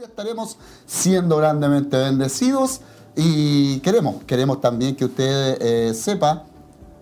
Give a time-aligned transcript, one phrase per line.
[0.00, 2.80] Estaremos siendo grandemente bendecidos
[3.14, 6.44] y queremos, queremos también que usted eh, sepa,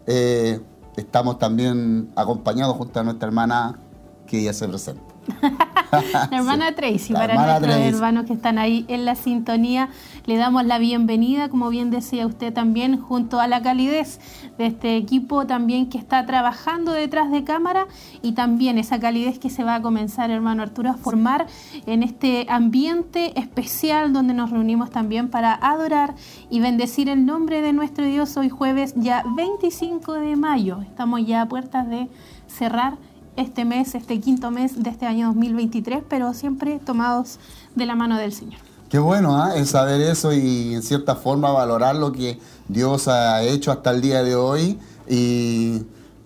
[0.08, 0.60] eh,
[0.96, 3.78] estamos también acompañados junto a nuestra hermana
[4.26, 5.02] que ya se presenta.
[6.30, 9.88] la hermana Tracy, para nuestros hermanos que están ahí en la sintonía,
[10.26, 14.20] le damos la bienvenida, como bien decía usted también, junto a la calidez
[14.58, 17.86] de este equipo también que está trabajando detrás de cámara
[18.22, 21.46] y también esa calidez que se va a comenzar, hermano Arturo, a formar
[21.86, 26.14] en este ambiente especial donde nos reunimos también para adorar
[26.50, 30.82] y bendecir el nombre de nuestro Dios hoy jueves ya 25 de mayo.
[30.82, 32.08] Estamos ya a puertas de
[32.46, 32.98] cerrar
[33.36, 37.38] este mes, este quinto mes de este año 2023, pero siempre tomados
[37.74, 38.60] de la mano del Señor.
[38.88, 39.60] Qué bueno ¿eh?
[39.60, 44.00] es saber eso y en cierta forma valorar lo que Dios ha hecho hasta el
[44.00, 44.78] día de hoy
[45.08, 45.82] y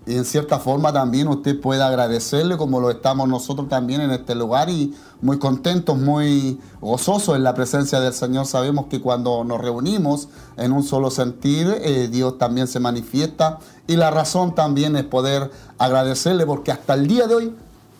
[0.06, 4.34] y en cierta forma también usted puede agradecerle como lo estamos nosotros también en este
[4.34, 8.46] lugar y muy contentos, muy gozosos en la presencia del Señor.
[8.46, 10.28] Sabemos que cuando nos reunimos
[10.58, 15.50] en un solo sentir, eh, Dios también se manifiesta y la razón también es poder
[15.78, 17.54] agradecerle porque hasta el día de hoy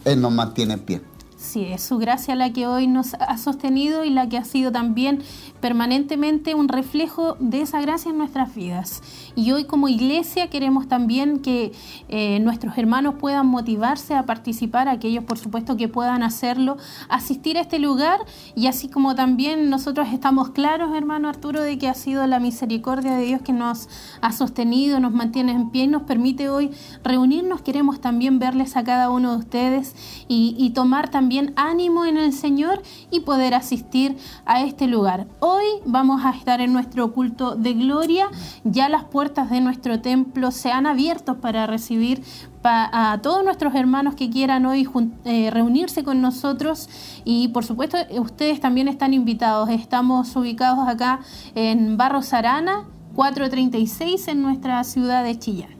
[0.05, 1.15] Él nos mantiene en pie.
[1.45, 4.73] Sí, es su gracia la que hoy nos ha sostenido y la que ha sido
[4.73, 5.23] también
[5.61, 9.03] permanentemente un reflejo de esa gracia en nuestras vidas.
[9.37, 11.73] Y hoy como iglesia queremos también que
[12.09, 16.77] eh, nuestros hermanos puedan motivarse a participar, aquellos por supuesto que puedan hacerlo,
[17.09, 18.21] asistir a este lugar
[18.55, 23.17] y así como también nosotros estamos claros, hermano Arturo, de que ha sido la misericordia
[23.17, 23.89] de Dios que nos
[24.21, 26.71] ha sostenido, nos mantiene en pie y nos permite hoy
[27.03, 27.63] reunirnos.
[27.63, 29.97] Queremos también verles a cada uno de ustedes
[30.29, 34.17] y, y tomar también ánimo en el Señor y poder asistir
[34.47, 35.27] a este lugar.
[35.41, 38.29] Hoy vamos a estar en nuestro culto de gloria,
[38.63, 42.23] ya las puertas de nuestro templo se han abierto para recibir
[42.63, 44.89] a todos nuestros hermanos que quieran hoy
[45.25, 46.89] eh, reunirse con nosotros
[47.25, 49.71] y por supuesto ustedes también están invitados.
[49.71, 51.21] Estamos ubicados acá
[51.55, 52.85] en Barros Arana
[53.15, 55.71] 436 en nuestra ciudad de Chillán.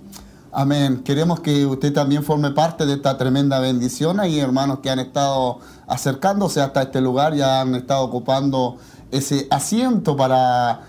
[0.53, 1.03] Amén.
[1.05, 4.21] Queremos que usted también forme parte de esta tremenda bendición.
[4.21, 8.77] Hay hermanos que han estado acercándose hasta este lugar, ya han estado ocupando
[9.11, 10.83] ese asiento para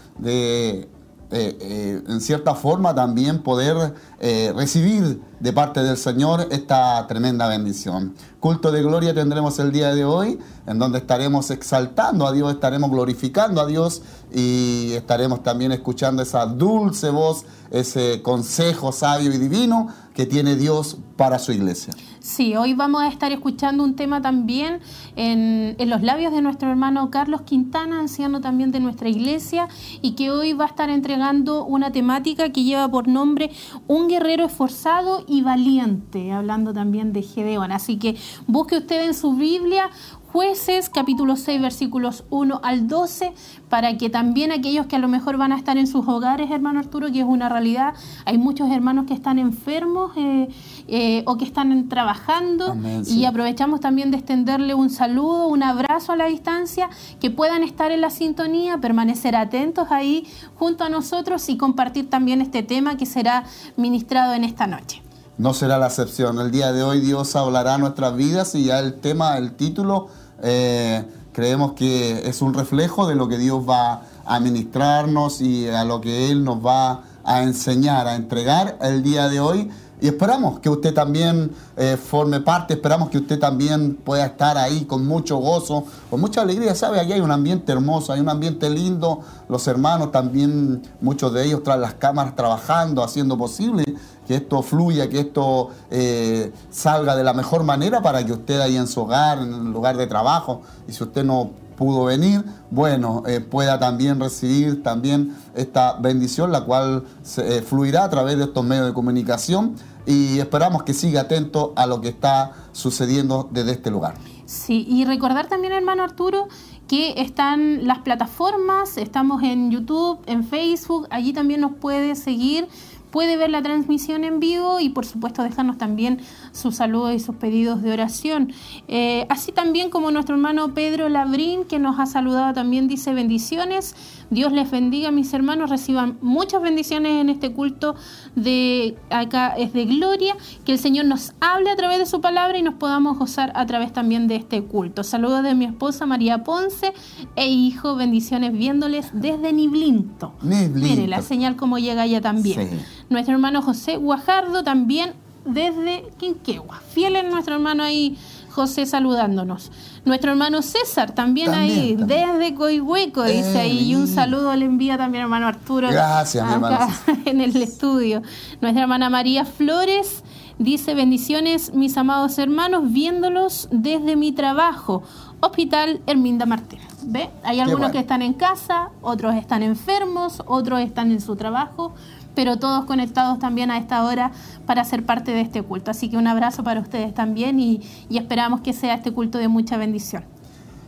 [1.38, 7.50] eh, eh, en cierta forma también poder eh, recibir de parte del Señor esta tremenda
[7.50, 8.16] bendición.
[8.40, 12.90] Culto de gloria tendremos el día de hoy, en donde estaremos exaltando a Dios, estaremos
[12.90, 14.02] glorificando a Dios
[14.34, 21.00] y estaremos también escuchando esa dulce voz, ese consejo sabio y divino que tiene Dios
[21.16, 21.94] para su iglesia.
[22.20, 24.80] Sí, hoy vamos a estar escuchando un tema también
[25.16, 29.68] en, los labios de nuestro hermano Carlos Quintana, anciano también de nuestra iglesia,
[30.02, 33.52] y que hoy va a estar entregando una temática que lleva por nombre
[33.88, 37.72] Un guerrero esforzado y valiente, hablando también de Gedeón.
[37.72, 38.18] Así que
[38.48, 39.90] busque usted en su Biblia
[40.36, 43.34] Jueces, capítulo 6, versículos 1 al 12,
[43.70, 46.82] para que también aquellos que a lo mejor van a estar en sus hogares, hermano
[46.82, 47.94] Arturo, que es una realidad,
[48.26, 50.50] hay muchos hermanos que están enfermos eh,
[50.90, 52.76] eh, o que están trabajando
[53.08, 56.90] y aprovechamos también de extenderle un saludo, un abrazo a la distancia,
[57.22, 62.42] que puedan estar en la sintonía, permanecer atentos ahí junto a nosotros y compartir también
[62.42, 63.46] este tema que será
[63.78, 65.02] ministrado en esta noche
[65.38, 66.40] no será la excepción.
[66.40, 70.08] El día de hoy Dios hablará nuestras vidas y ya el tema, el título
[70.42, 71.04] eh,
[71.34, 76.02] creemos que es un reflejo de lo que Dios va a ministrarnos y a lo
[76.02, 79.70] que Él nos va a enseñar, a entregar el día de hoy.
[80.02, 84.84] Y esperamos que usted también eh, forme parte, esperamos que usted también pueda estar ahí
[84.84, 86.76] con mucho gozo, con mucha alegría.
[86.76, 87.00] ¿Sabe?
[87.00, 89.22] Aquí hay un ambiente hermoso, hay un ambiente lindo.
[89.48, 93.84] Los hermanos también, muchos de ellos tras las cámaras trabajando, haciendo posible
[94.28, 98.78] que esto fluya, que esto eh, salga de la mejor manera para que usted ahí
[98.78, 103.24] en su hogar, en el lugar de trabajo, y si usted no pudo venir, bueno,
[103.28, 107.04] eh, pueda también recibir también esta bendición, la cual
[107.38, 109.76] eh, fluirá a través de estos medios de comunicación
[110.06, 114.16] y esperamos que siga atento a lo que está sucediendo desde este lugar.
[114.46, 116.48] Sí, y recordar también, hermano Arturo,
[116.88, 122.68] que están las plataformas, estamos en YouTube, en Facebook, allí también nos puede seguir
[123.16, 126.20] puede ver la transmisión en vivo y por supuesto dejarnos también
[126.52, 128.52] sus saludos y sus pedidos de oración.
[128.90, 133.96] Eh, así también como nuestro hermano Pedro Labrín, que nos ha saludado también, dice bendiciones.
[134.32, 137.96] Dios les bendiga, mis hermanos, reciban muchas bendiciones en este culto
[138.36, 140.36] de acá es de gloria,
[140.66, 143.66] que el Señor nos hable a través de su palabra y nos podamos gozar a
[143.66, 145.06] través también de este culto.
[145.06, 146.92] Saludos de mi esposa María Ponce
[147.38, 150.34] e hijo, bendiciones viéndoles desde Niblinto.
[150.42, 152.82] Mire la señal como llega allá también.
[153.10, 155.14] Nuestro hermano José Guajardo también
[155.46, 156.82] desde Quinquegua.
[156.92, 158.18] Fiel en nuestro hermano ahí
[158.56, 159.72] José saludándonos.
[160.06, 163.92] Nuestro hermano César también, ahí, desde Coihueco, dice ahí.
[163.92, 165.90] Y un saludo le envía también hermano Arturo.
[165.90, 166.88] Gracias, mi hermano.
[167.26, 168.22] En el estudio.
[168.62, 170.24] Nuestra hermana María Flores
[170.58, 175.04] dice: Bendiciones, mis amados hermanos, viéndolos desde mi trabajo.
[175.42, 176.80] Hospital Herminda Martín.
[177.04, 177.30] ¿Ve?
[177.44, 181.94] Hay algunos que están en casa, otros están enfermos, otros están en su trabajo,
[182.36, 184.32] pero todos conectados también a esta hora
[184.66, 185.92] para ser parte de este culto.
[185.92, 189.78] Así que un abrazo para ustedes también y, esperamos que sea este culto de mucha
[189.78, 190.24] bendición.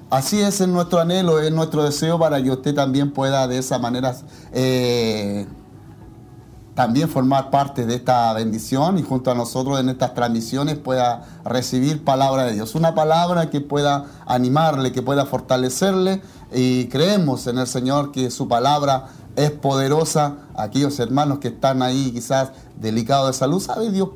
[0.10, 3.77] Así es, es nuestro anhelo, es nuestro deseo para que usted también pueda de esa
[3.77, 4.16] manera
[4.54, 5.46] eh,
[6.77, 12.04] también formar parte de esta bendición y junto a nosotros en estas transmisiones pueda recibir
[12.04, 12.75] palabra de Dios.
[12.75, 16.22] Una palabra que pueda animarle, que pueda fortalecerle
[16.54, 20.36] y creemos en el Señor que su palabra es poderosa.
[20.56, 24.10] Aquellos hermanos que están ahí quizás delicados de salud, ¿sabe Dios?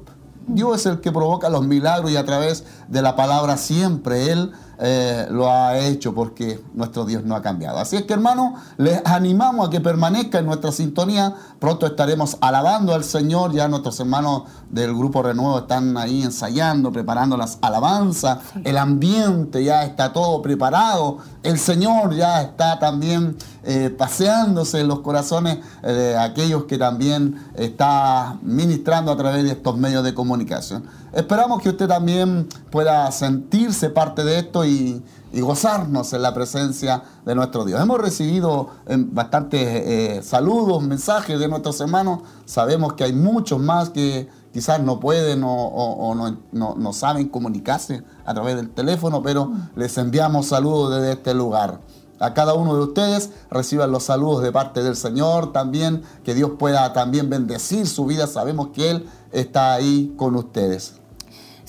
[0.48, 4.52] Dios es el que provoca los milagros y a través de la palabra siempre Él
[4.84, 7.78] eh, lo ha hecho porque nuestro Dios no ha cambiado.
[7.78, 11.36] Así es que hermano, les animamos a que permanezca en nuestra sintonía.
[11.60, 13.54] Pronto estaremos alabando al Señor.
[13.54, 18.40] Ya nuestros hermanos del Grupo Renuevo están ahí ensayando, preparando las alabanzas.
[18.64, 21.20] El ambiente ya está todo preparado.
[21.44, 27.36] El Señor ya está también eh, paseándose en los corazones eh, de aquellos que también
[27.54, 30.84] está ministrando a través de estos medios de comunicación.
[31.14, 35.04] Esperamos que usted también pueda sentirse parte de esto y,
[35.34, 37.80] gozarnos en la presencia de nuestro Dios.
[37.82, 42.20] Hemos recibido eh, bastantes eh, saludos, mensajes de nuestros hermanos.
[42.44, 46.14] Sabemos que hay muchos más que quizás no pueden o,
[46.52, 51.80] no, no, saben comunicarse a través del teléfono, pero les enviamos saludos desde este lugar.
[52.20, 56.52] A cada uno de ustedes reciban los saludos de parte del Señor también, que Dios
[56.60, 58.28] pueda también bendecir su vida.
[58.28, 61.01] Sabemos que Él está ahí con ustedes.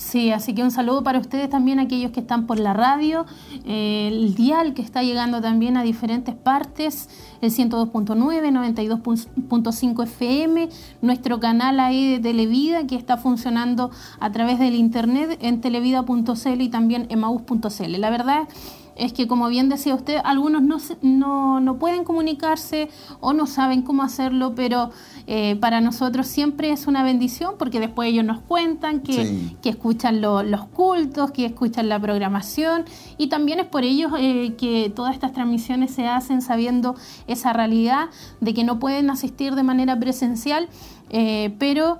[0.03, 3.25] Sí, así que un saludo para ustedes también, aquellos que están por la radio,
[3.65, 7.07] eh, el dial que está llegando también a diferentes partes,
[7.41, 10.69] el 102.9, 92.5 FM,
[11.01, 16.69] nuestro canal ahí de Televida que está funcionando a través del internet en televida.cl y
[16.69, 17.99] también emaus.cl.
[17.99, 18.47] La verdad
[18.95, 23.81] es que, como bien decía usted, algunos no, no, no pueden comunicarse o no saben
[23.81, 24.91] cómo hacerlo, pero
[25.27, 30.21] eh, para nosotros siempre es una bendición porque después ellos nos cuentan que, que escuchan
[30.21, 32.85] los cultos, que escuchan la programación
[33.17, 36.95] y también es por ellos eh, que todas estas transmisiones se hacen sabiendo
[37.27, 38.09] esa realidad
[38.41, 40.67] de que no pueden asistir de manera presencial,
[41.09, 41.99] eh, pero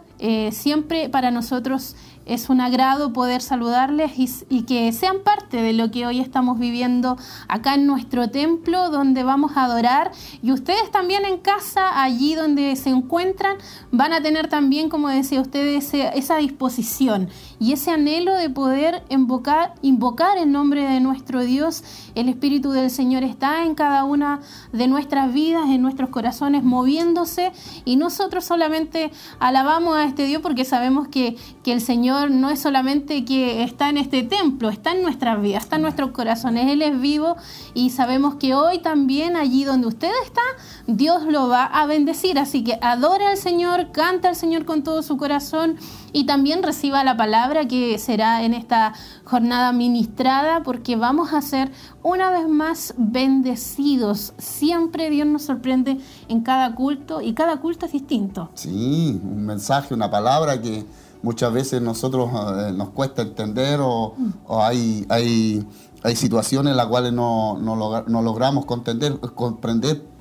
[0.51, 4.13] siempre para nosotros es un agrado poder saludarles
[4.49, 9.23] y, que sean parte de lo que hoy estamos viviendo acá en nuestro templo, donde
[9.23, 10.11] vamos a adorar.
[10.41, 13.57] Y ustedes también en casa, allí donde se encuentran,
[13.91, 15.67] van a tener también, como decía usted,
[16.13, 17.29] esa disposición
[17.63, 21.81] y ese anhelo de poder invocar, invocar el nombre de nuestro Dios.
[22.13, 24.41] El Espíritu del Señor está en cada una
[24.73, 27.53] de nuestras vidas, en nuestros corazones, moviéndose.
[27.85, 32.59] Y nosotros solamente alabamos a este Dios porque sabemos que, que el Señor no es
[32.59, 36.69] solamente que está en este templo, está en nuestras vidas, está en nuestros corazones.
[36.69, 37.37] Él es vivo
[37.73, 40.41] y sabemos que hoy también allí donde usted está,
[40.87, 42.37] Dios lo va a bendecir.
[42.39, 45.77] Así que adore al Señor, canta al Señor con todo su corazón
[46.13, 48.93] y también reciba la palabra que será en esta
[49.25, 51.71] jornada ministrada porque vamos a ser
[52.03, 54.33] una vez más bendecidos.
[54.37, 55.97] Siempre Dios nos sorprende
[56.29, 58.49] en cada culto y cada culto es distinto.
[58.53, 60.85] Sí, un mensaje, una palabra que
[61.23, 64.13] muchas veces nosotros eh, nos cuesta entender o,
[64.47, 65.65] hay, hay,
[66.03, 69.17] hay, situaciones en las cuales no, no, logramos comprender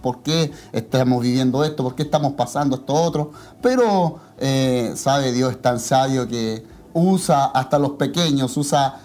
[0.02, 3.32] por qué estamos viviendo esto, por qué estamos pasando esto otro.
[3.62, 9.00] Pero eh, sabe Dios es tan sabio que usa hasta los pequeños, usa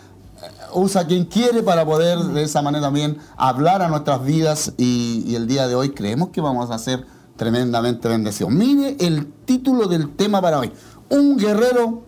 [0.74, 5.36] usa quien quiere para poder de esa manera también hablar a nuestras vidas y, y,
[5.36, 7.06] el día de hoy creemos que vamos a ser
[7.38, 8.52] tremendamente bendecidos.
[8.52, 10.72] Mire el título del tema para hoy
[11.10, 12.04] un guerrero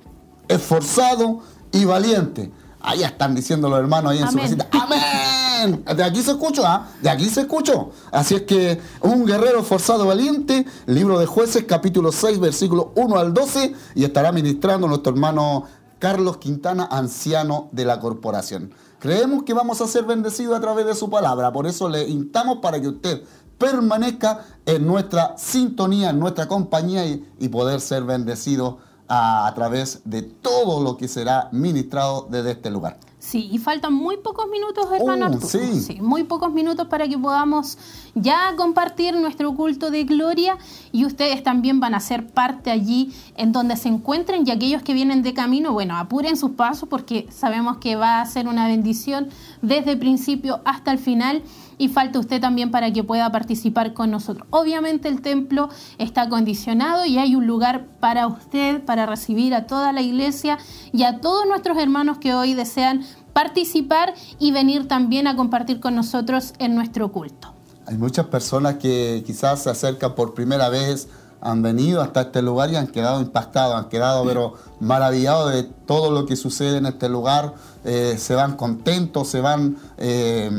[0.48, 1.40] esforzado
[1.72, 2.52] y valiente.
[2.82, 4.68] Ahí están diciendo los hermanos ahí en su casita.
[4.72, 5.49] ¡Amén!
[5.68, 6.88] De aquí se escuchó, ¿ah?
[7.02, 7.92] De aquí se escuchó.
[8.12, 13.34] Así es que un guerrero esforzado valiente, libro de jueces, capítulo 6, versículo 1 al
[13.34, 15.66] 12, y estará ministrando nuestro hermano
[16.00, 18.74] Carlos Quintana, anciano de la corporación.
[19.00, 22.60] Creemos que vamos a ser bendecidos a través de su palabra, por eso le instamos
[22.62, 23.24] para que usted
[23.58, 30.84] permanezca en nuestra sintonía, en nuestra compañía y poder ser bendecido a, través de todo
[30.84, 33.00] lo que será ministrado desde este lugar.
[33.22, 35.48] Sí, y faltan muy pocos minutos, hermano Oh, Arturo.
[35.50, 35.98] sí.
[36.00, 37.78] muy pocos minutos para que podamos
[38.16, 40.58] ya compartir nuestro culto de gloria
[40.94, 44.94] y ustedes también van a ser parte allí en donde se encuentren y aquellos que
[44.94, 49.28] vienen de camino, bueno, apuren sus pasos porque sabemos que va a ser una bendición
[49.62, 51.44] desde el principio hasta el final
[51.80, 54.48] y falta usted también para que pueda participar con nosotros.
[54.52, 59.92] Obviamente el templo está acondicionado y hay un lugar para usted, para recibir a toda
[59.92, 60.60] la iglesia
[60.92, 65.96] y a todos nuestros hermanos que hoy desean participar y venir también a compartir con
[65.96, 67.54] nosotros en nuestro culto.
[67.88, 71.08] Hay muchas personas que quizás se acercan por primera vez,
[71.42, 76.12] han venido hasta este lugar y han quedado impactados, han quedado pero maravillados de todo
[76.12, 77.54] lo que sucede en este lugar,
[77.86, 80.52] eh, se van contentos, se van eh,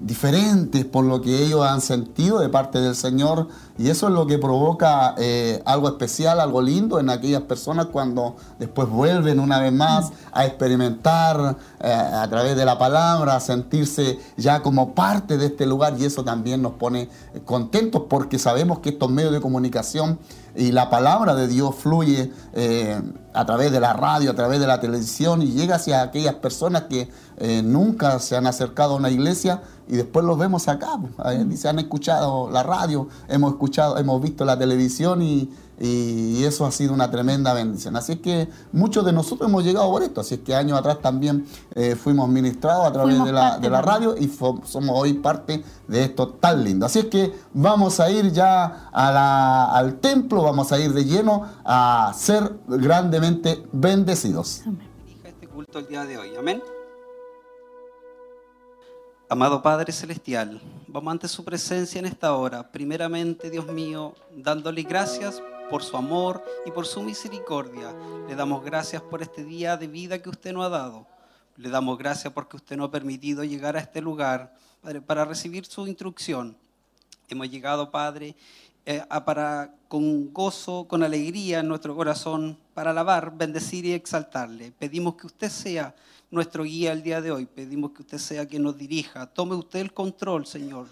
[0.00, 3.48] diferentes por lo que ellos han sentido de parte del Señor
[3.78, 8.36] y eso es lo que provoca eh, algo especial, algo lindo en aquellas personas cuando
[8.58, 14.18] después vuelven una vez más a experimentar eh, a través de la palabra, a sentirse
[14.36, 17.08] ya como parte de este lugar y eso también nos pone
[17.44, 20.18] contentos porque sabemos que estos medios de comunicación
[20.56, 23.00] y la palabra de Dios fluye eh,
[23.32, 26.82] a través de la radio, a través de la televisión y llega hacia aquellas personas
[26.82, 27.08] que
[27.38, 30.98] eh, nunca se han acercado a una iglesia y después los vemos acá.
[31.00, 31.60] pues.
[31.60, 35.50] Se han escuchado la radio, hemos escuchado, hemos visto la televisión y,
[35.80, 37.96] y eso ha sido una tremenda bendición.
[37.96, 40.20] Así es que muchos de nosotros hemos llegado por esto.
[40.20, 43.82] Así es que años atrás también eh, fuimos ministrados a través de la, de la
[43.82, 46.86] radio y somos hoy parte de esto tan lindo.
[46.86, 51.04] Así es que vamos a ir ya a la- al templo, vamos a ir de
[51.04, 54.62] lleno a ser grandemente bendecidos.
[55.04, 56.30] dirija este culto el día de hoy.
[56.38, 56.62] Amén.
[59.30, 62.70] Amado Padre Celestial, vamos ante su presencia en esta hora.
[62.70, 67.90] Primeramente, Dios mío, dándole gracias por su amor y por su misericordia.
[68.28, 71.06] Le damos gracias por este día de vida que usted nos ha dado.
[71.56, 74.54] Le damos gracias porque usted nos ha permitido llegar a este lugar
[75.06, 76.54] para recibir su instrucción.
[77.26, 78.36] Hemos llegado, Padre,
[78.84, 84.72] eh, para, con gozo, con alegría en nuestro corazón, para alabar, bendecir y exaltarle.
[84.78, 85.94] Pedimos que usted sea
[86.34, 87.46] nuestro guía el día de hoy.
[87.46, 89.26] Pedimos que usted sea quien nos dirija.
[89.26, 90.86] Tome usted el control, Señor,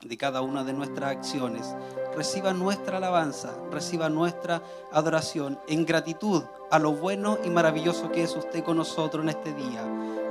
[0.00, 1.74] de cada una de nuestras acciones.
[2.16, 8.34] Reciba nuestra alabanza, reciba nuestra adoración en gratitud a lo bueno y maravilloso que es
[8.36, 9.84] usted con nosotros en este día.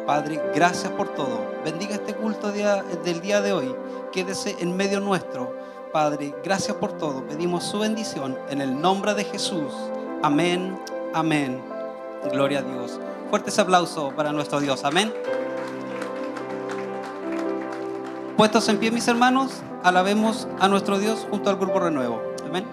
[0.06, 1.46] Padre, gracias por todo.
[1.66, 3.76] Bendiga este culto del día de hoy.
[4.14, 5.54] Quédese en medio nuestro.
[5.92, 7.28] Padre, gracias por todo.
[7.28, 9.74] Pedimos su bendición en el nombre de Jesús.
[10.24, 10.80] Amén,
[11.14, 11.62] amén.
[12.32, 13.00] Gloria a Dios.
[13.30, 14.84] Fuertes aplausos para nuestro Dios.
[14.86, 15.14] Amén.
[18.38, 22.22] Puestos en pie, mis hermanos, alabemos a nuestro Dios junto al grupo Renuevo.
[22.46, 22.66] Amén.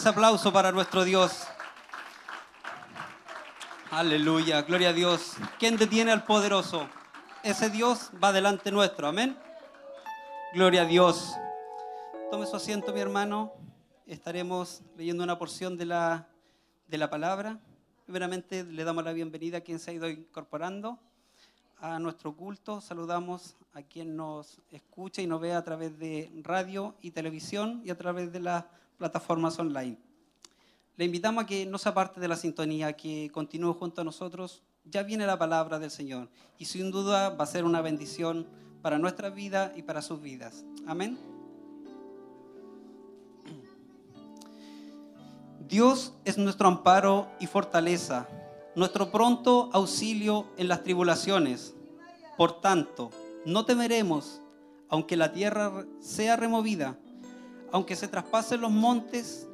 [0.00, 1.46] Fuertes aplausos para nuestro Dios.
[3.90, 4.62] Aleluya.
[4.62, 5.34] Gloria a Dios.
[5.58, 6.88] ¿Quién detiene al poderoso?
[7.42, 9.08] Ese Dios va delante nuestro.
[9.08, 9.36] Amén.
[10.54, 11.34] Gloria a Dios.
[12.30, 13.52] Tome su asiento, mi hermano.
[14.06, 16.28] Estaremos leyendo una porción de la,
[16.88, 17.58] de la palabra.
[18.06, 20.98] Primeramente le damos la bienvenida a quien se ha ido incorporando
[21.78, 22.80] a nuestro culto.
[22.80, 27.90] Saludamos a quien nos escucha y nos ve a través de radio y televisión y
[27.90, 28.64] a través de las
[29.00, 29.96] plataformas online.
[30.96, 34.62] Le invitamos a que no se aparte de la sintonía, que continúe junto a nosotros.
[34.84, 38.46] Ya viene la palabra del Señor y sin duda va a ser una bendición
[38.82, 40.66] para nuestra vida y para sus vidas.
[40.86, 41.18] Amén.
[45.66, 48.28] Dios es nuestro amparo y fortaleza,
[48.76, 51.74] nuestro pronto auxilio en las tribulaciones.
[52.36, 53.10] Por tanto,
[53.46, 54.42] no temeremos,
[54.90, 56.98] aunque la tierra sea removida,
[57.72, 59.48] aunque se traspasen los montes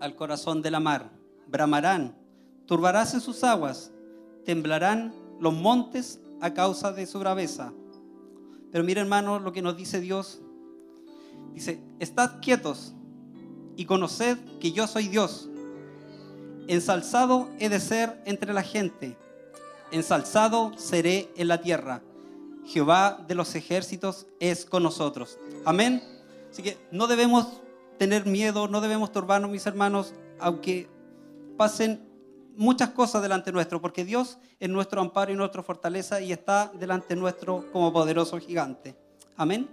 [0.00, 1.10] al corazón de la mar.
[1.46, 2.16] Bramarán,
[2.66, 3.92] turbarás en sus aguas,
[4.44, 7.72] temblarán los montes a causa de su braveza.
[8.72, 10.40] Pero mira hermano lo que nos dice Dios.
[11.52, 12.94] Dice, estad quietos
[13.76, 15.48] y conoced que yo soy Dios.
[16.66, 19.16] Ensalzado he de ser entre la gente,
[19.90, 22.02] ensalzado seré en la tierra.
[22.66, 25.38] Jehová de los ejércitos es con nosotros.
[25.64, 26.02] Amén.
[26.54, 27.48] Así que no debemos
[27.98, 30.86] tener miedo, no debemos turbarnos, mis hermanos, aunque
[31.56, 32.00] pasen
[32.54, 37.16] muchas cosas delante nuestro, porque Dios es nuestro amparo y nuestra fortaleza y está delante
[37.16, 38.94] nuestro como poderoso gigante.
[39.34, 39.68] Amén.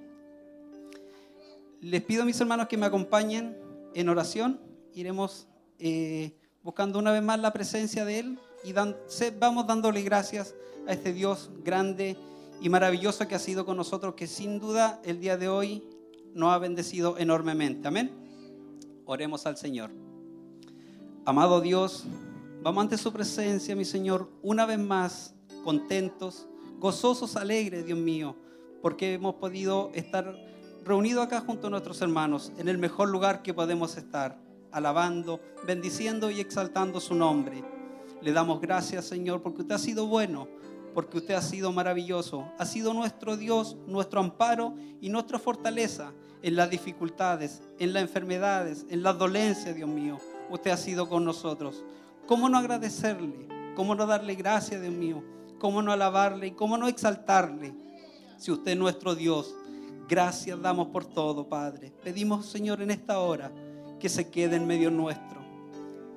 [1.81, 3.55] Les pido, mis hermanos, que me acompañen
[3.93, 4.59] en oración.
[4.95, 10.55] Iremos eh, buscando una vez más la presencia de Él y vamos dándole gracias
[10.87, 12.17] a este Dios grande
[12.59, 15.83] y maravilloso que ha sido con nosotros, que sin duda el día de hoy
[16.33, 17.87] nos ha bendecido enormemente.
[17.87, 18.11] Amén.
[19.05, 19.91] Oremos al Señor.
[21.25, 22.05] Amado Dios,
[22.63, 26.47] vamos ante su presencia, mi Señor, una vez más, contentos,
[26.79, 28.35] gozosos, alegres, Dios mío,
[28.81, 30.35] porque hemos podido estar
[30.83, 34.39] reunidos acá junto a nuestros hermanos, en el mejor lugar que podemos estar,
[34.71, 37.63] alabando, bendiciendo y exaltando su nombre.
[38.21, 40.47] Le damos gracias, Señor, porque usted ha sido bueno,
[40.93, 46.55] porque usted ha sido maravilloso, ha sido nuestro Dios, nuestro amparo y nuestra fortaleza en
[46.55, 50.19] las dificultades, en las enfermedades, en las dolencias, Dios mío.
[50.49, 51.83] Usted ha sido con nosotros.
[52.27, 53.47] ¿Cómo no agradecerle?
[53.75, 55.23] ¿Cómo no darle gracias, Dios mío?
[55.59, 57.73] ¿Cómo no alabarle y cómo no exaltarle?
[58.37, 59.53] Si usted es nuestro Dios,
[60.09, 61.93] gracias damos por todo, Padre.
[62.03, 63.51] Pedimos, Señor, en esta hora
[63.99, 65.39] que se quede en medio nuestro.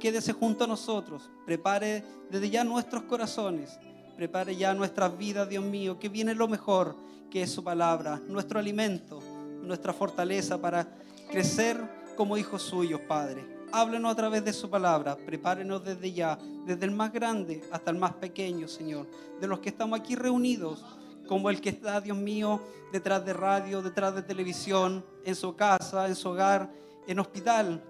[0.01, 1.31] Quédese junto a nosotros.
[1.47, 3.79] Prepare desde ya nuestros corazones.
[4.16, 6.96] Prepare ya nuestras vidas, Dios mío, que viene lo mejor,
[7.31, 9.20] que es su palabra, nuestro alimento,
[9.62, 10.87] nuestra fortaleza para
[11.31, 11.81] crecer
[12.16, 13.44] como hijos suyos, Padre.
[13.72, 15.16] Háblenos a través de su palabra.
[15.16, 19.09] Prepárenos desde ya, desde el más grande hasta el más pequeño, Señor.
[19.40, 20.85] De los que estamos aquí reunidos,
[21.27, 22.61] como el que está, Dios mío,
[22.92, 26.70] detrás de radio, detrás de televisión, en su casa, en su hogar,
[27.09, 27.83] en hospital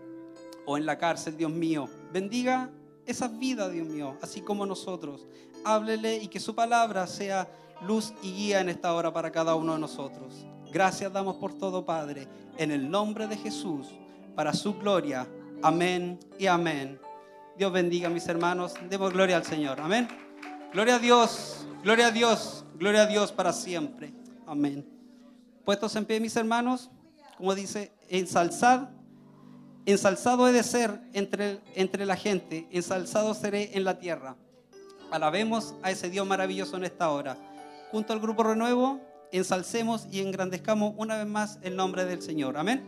[0.65, 1.87] o en la cárcel, Dios mío.
[2.11, 2.71] Bendiga
[3.05, 5.27] esas vidas, Dios mío, así como nosotros.
[5.65, 7.49] Háblele y que su palabra sea
[7.83, 10.47] luz y guía en esta hora para cada uno de nosotros.
[10.73, 12.27] Gracias damos por todo, Padre,
[12.59, 13.89] en el nombre de Jesús,
[14.35, 15.27] para su gloria.
[15.63, 17.01] Amén y amén.
[17.57, 18.75] Dios bendiga mis hermanos.
[18.89, 19.81] Demos gloria al Señor.
[19.81, 20.09] Amén.
[20.73, 24.13] Gloria a Dios, gloria a Dios, gloria a Dios para siempre.
[24.47, 24.85] Amén.
[25.65, 26.91] Puestos en pie, mis hermanos,
[27.39, 28.89] como dice, ensalzad,
[29.87, 34.37] ensalzado he de ser entre, entre la gente, ensalzado seré en la tierra.
[35.11, 37.37] Alabemos a ese Dios maravilloso en esta hora.
[37.91, 39.01] Junto al grupo Renuevo,
[39.33, 42.57] ensalcemos y engrandezcamos una vez más el nombre del Señor.
[42.57, 42.83] Amén.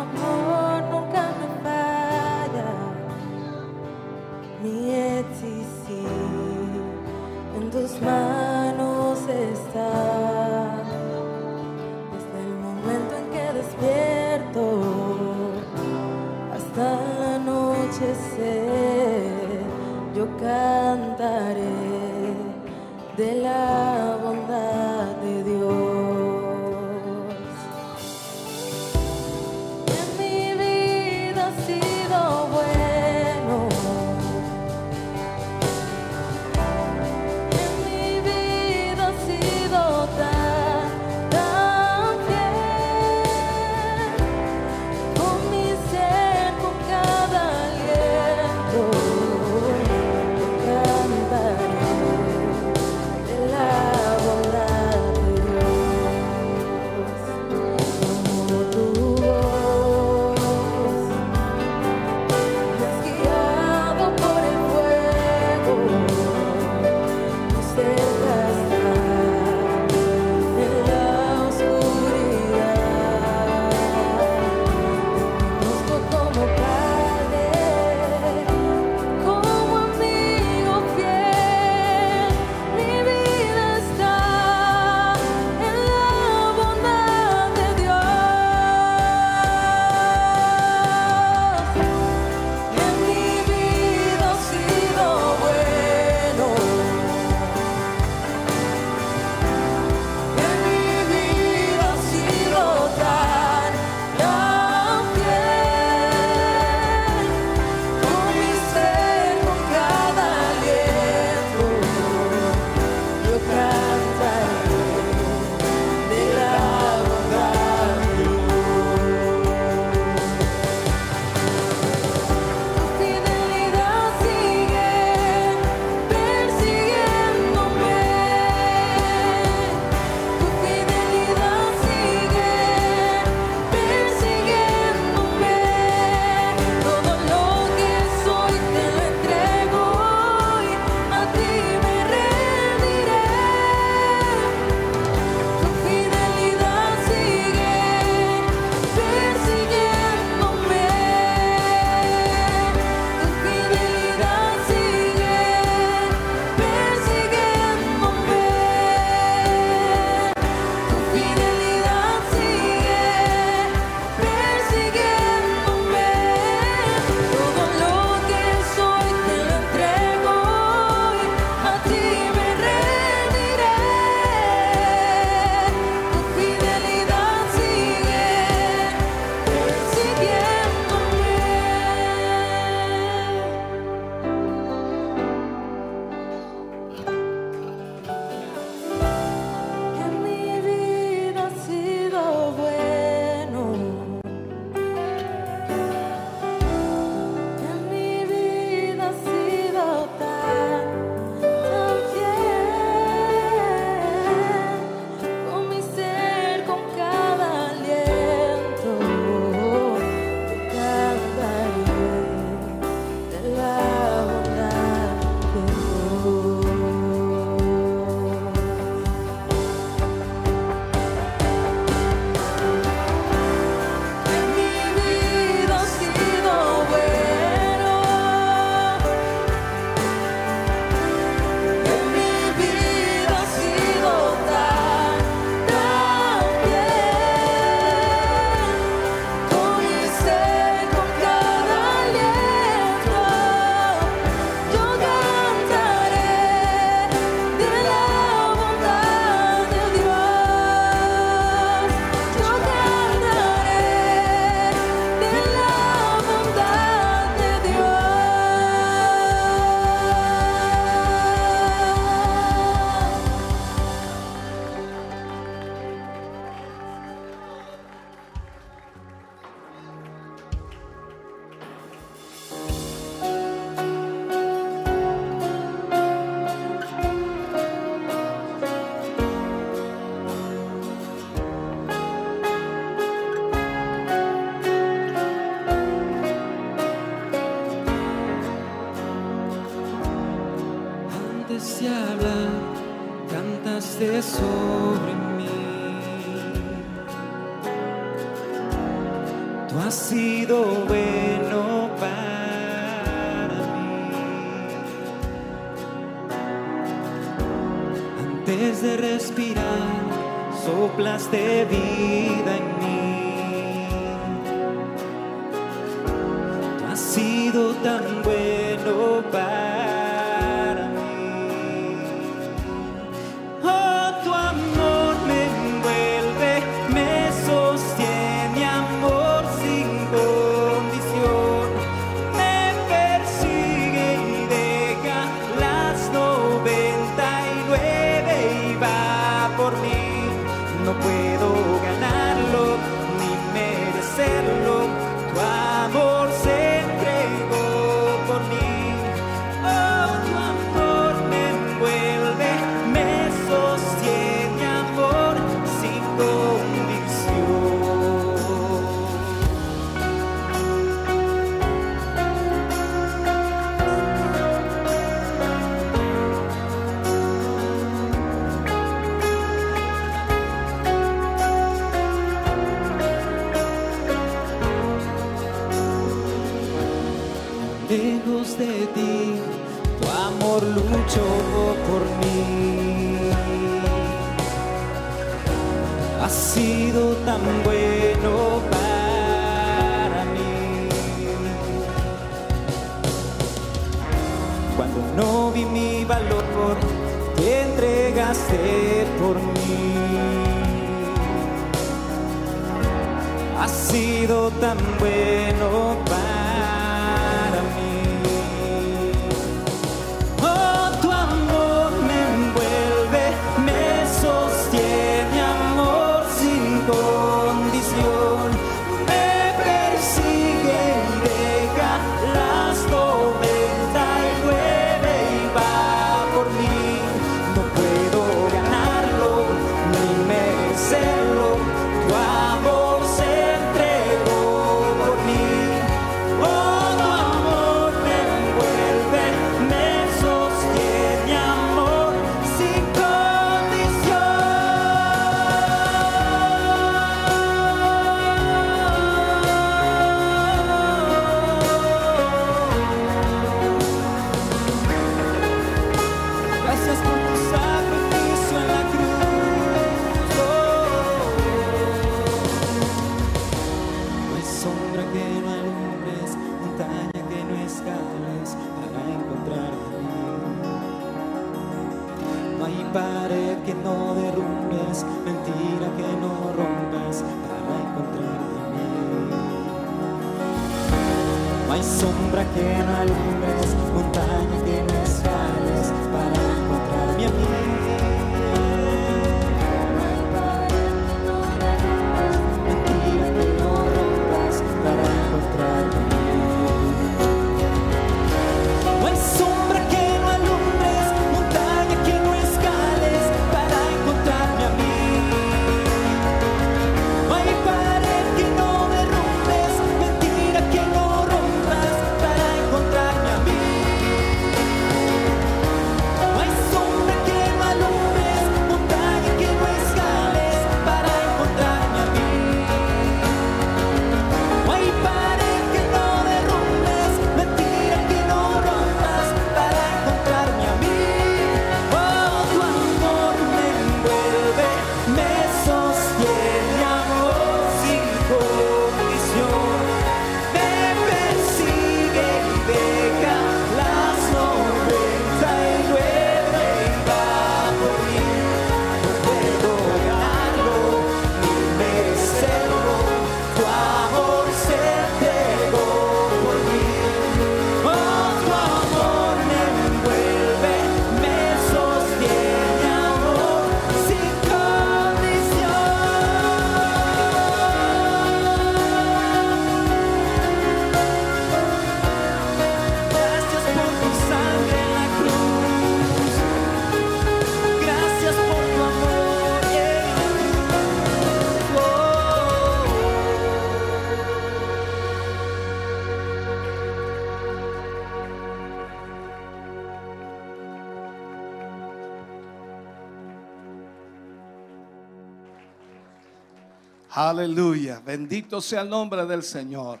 [597.14, 598.00] Aleluya.
[598.00, 600.00] Bendito sea el nombre del Señor.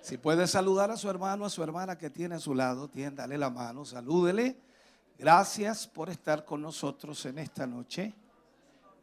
[0.00, 3.38] Si puede saludar a su hermano, a su hermana que tiene a su lado, tiéndale
[3.38, 4.56] la mano, salúdele.
[5.16, 8.12] Gracias por estar con nosotros en esta noche.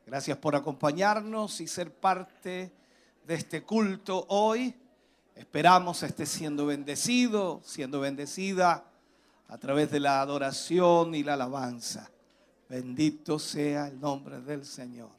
[0.06, 2.74] Gracias por acompañarnos y ser parte
[3.26, 4.76] de este culto hoy.
[5.34, 8.84] Esperamos esté siendo bendecido, siendo bendecida
[9.48, 12.12] a través de la adoración y la alabanza.
[12.68, 15.12] Bendito sea el nombre del Señor.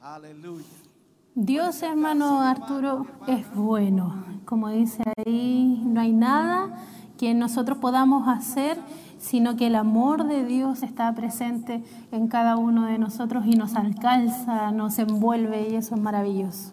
[0.00, 0.87] Aleluya.
[1.34, 4.24] Dios, hermano Arturo, es bueno.
[4.44, 6.78] Como dice ahí, no hay nada
[7.18, 8.78] que nosotros podamos hacer,
[9.18, 13.74] sino que el amor de Dios está presente en cada uno de nosotros y nos
[13.74, 16.72] alcanza, nos envuelve y eso es maravilloso.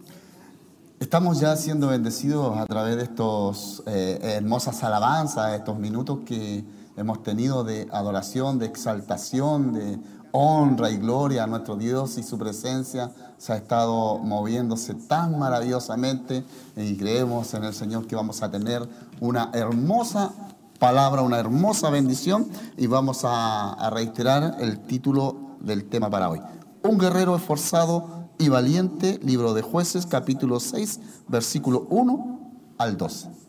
[0.99, 6.63] Estamos ya siendo bendecidos a través de estos eh, hermosas alabanzas, estos minutos que
[6.95, 9.99] hemos tenido de adoración, de exaltación, de
[10.37, 16.43] honra y gloria a nuestro Dios y su presencia se ha estado moviéndose tan maravillosamente
[16.75, 18.87] y creemos en el Señor que vamos a tener
[19.21, 20.33] una hermosa
[20.77, 26.41] palabra, una hermosa bendición y vamos a, reiterar el título del tema para hoy.
[26.83, 32.39] Un guerrero esforzado y valiente, libro de jueces, capítulo 6, versículo 1
[32.77, 33.44] al 12.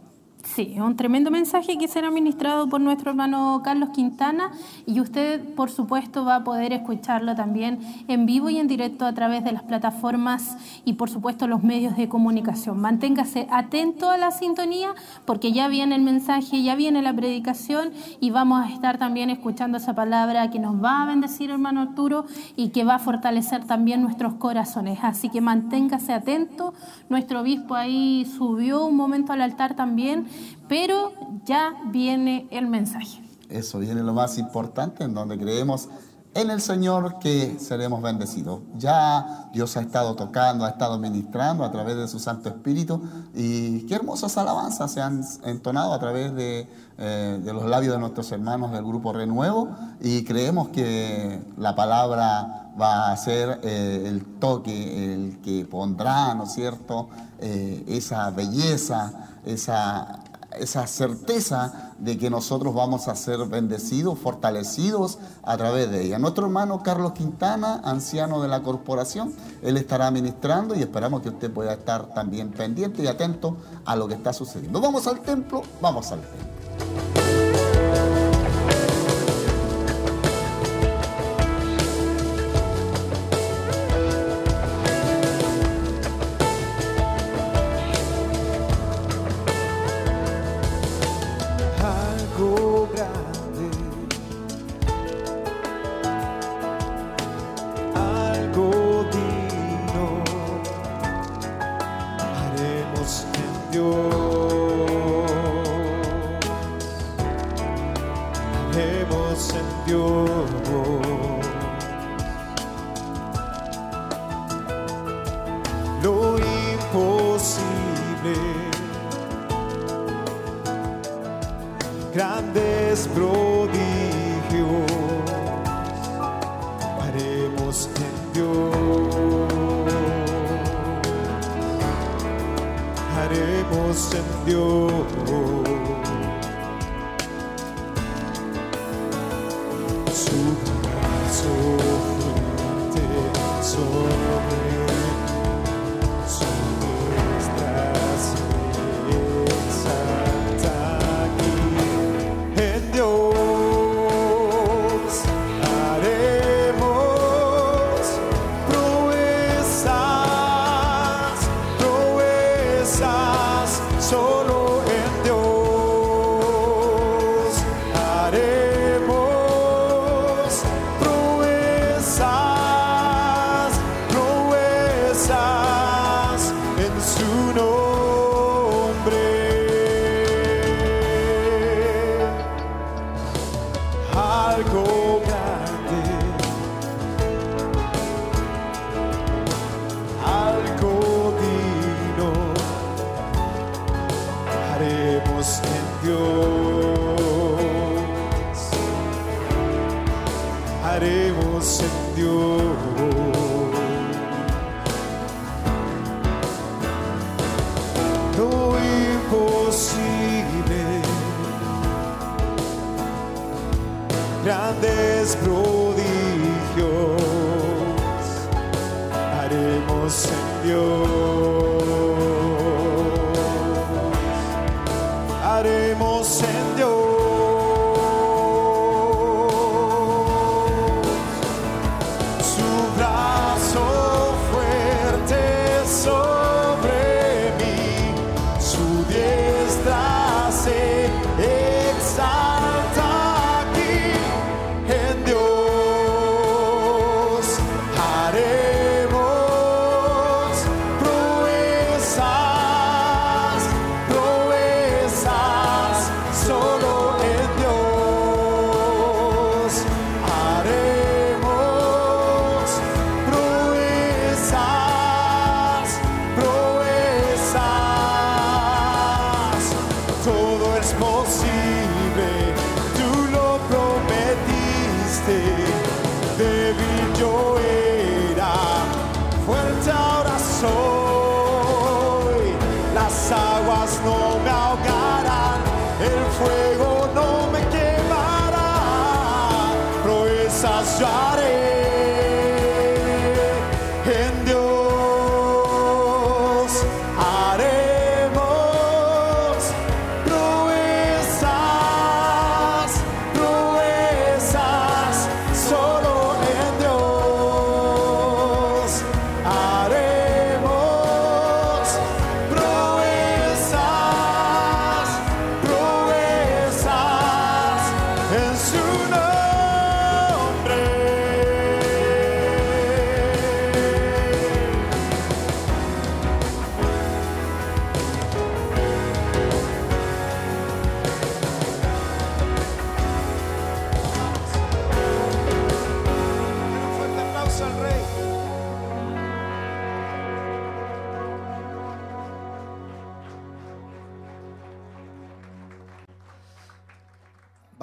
[0.54, 4.52] Sí, un tremendo mensaje que será ministrado por nuestro hermano Carlos Quintana
[4.86, 9.12] y usted, por supuesto, va a poder escucharlo también en vivo y en directo a
[9.12, 12.80] través de las plataformas y, por supuesto, los medios de comunicación.
[12.80, 14.94] Manténgase atento a la sintonía
[15.26, 17.90] porque ya viene el mensaje, ya viene la predicación
[18.20, 22.24] y vamos a estar también escuchando esa palabra que nos va a bendecir, hermano Arturo,
[22.54, 25.00] y que va a fortalecer también nuestros corazones.
[25.02, 26.72] Así que manténgase atento.
[27.10, 30.26] Nuestro obispo ahí subió un momento al altar también
[30.68, 31.12] pero
[31.44, 33.22] ya viene el mensaje.
[33.48, 35.88] Eso viene lo más importante, en donde creemos
[36.36, 38.60] en el Señor que seremos bendecidos.
[38.76, 43.00] Ya Dios ha estado tocando, ha estado ministrando a través de su Santo Espíritu
[43.34, 46.68] y qué hermosas alabanzas se han entonado a través de,
[46.98, 49.70] eh, los labios de nuestros hermanos del Grupo Renuevo
[50.00, 56.44] y creemos que la palabra va a ser eh, el toque, el que pondrá, ¿no
[56.44, 57.08] es cierto?,
[57.38, 59.12] eh, esa belleza,
[59.46, 60.20] esa
[60.58, 66.18] esa certeza de que nosotros vamos a ser bendecidos, fortalecidos a través de ella.
[66.18, 69.32] Nuestro hermano Carlos Quintana, anciano de la corporación,
[69.62, 74.08] él estará ministrando y esperamos que usted pueda estar también pendiente y atento a lo
[74.08, 74.80] que está sucediendo.
[74.80, 77.35] Vamos al templo, vamos al templo.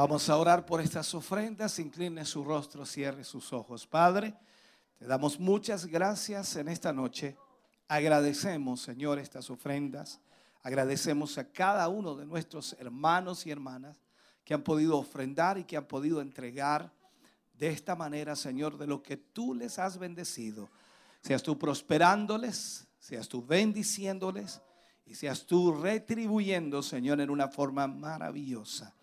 [0.05, 1.79] Vamos a orar por estas ofrendas.
[1.79, 3.87] Incline su rostro, cierre sus ojos.
[3.87, 4.35] Padre,
[4.99, 7.37] te damos muchas gracias en esta noche.
[7.87, 10.19] Agradecemos, Señor, estas ofrendas.
[10.61, 13.95] Agradecemos a cada uno de nuestros hermanos y hermanas
[14.43, 16.91] que han podido ofrendar y que han podido entregar
[17.53, 20.69] de esta manera, Señor, de lo que tú les has bendecido.
[21.21, 24.61] Seas tú prosperándoles, seas tú bendiciéndoles
[25.05, 28.93] y seas tú retribuyendo, Señor, en una forma maravillosa.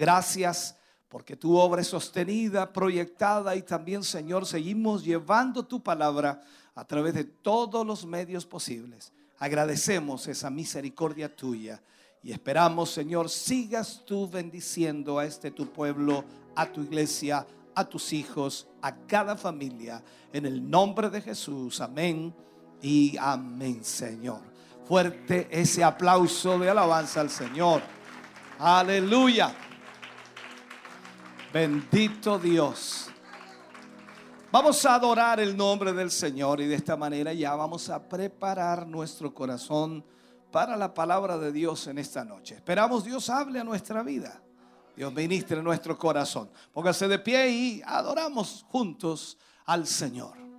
[0.00, 0.78] Gracias
[1.10, 6.40] porque tu obra es sostenida, proyectada y también, Señor, seguimos llevando tu palabra
[6.74, 9.12] a través de todos los medios posibles.
[9.38, 11.82] Agradecemos esa misericordia tuya
[12.22, 16.24] y esperamos, Señor, sigas tú bendiciendo a este tu pueblo,
[16.56, 20.02] a tu iglesia, a tus hijos, a cada familia.
[20.32, 22.34] En el nombre de Jesús, amén
[22.80, 24.40] y amén, Señor.
[24.86, 27.82] Fuerte ese aplauso de alabanza al Señor.
[28.58, 29.54] Aleluya.
[31.52, 33.08] Bendito Dios.
[34.52, 38.86] Vamos a adorar el nombre del Señor y de esta manera ya vamos a preparar
[38.86, 40.04] nuestro corazón
[40.52, 42.54] para la palabra de Dios en esta noche.
[42.54, 44.40] Esperamos Dios hable a nuestra vida.
[44.96, 46.50] Dios ministre nuestro corazón.
[46.72, 49.36] Póngase de pie y adoramos juntos
[49.66, 50.49] al Señor.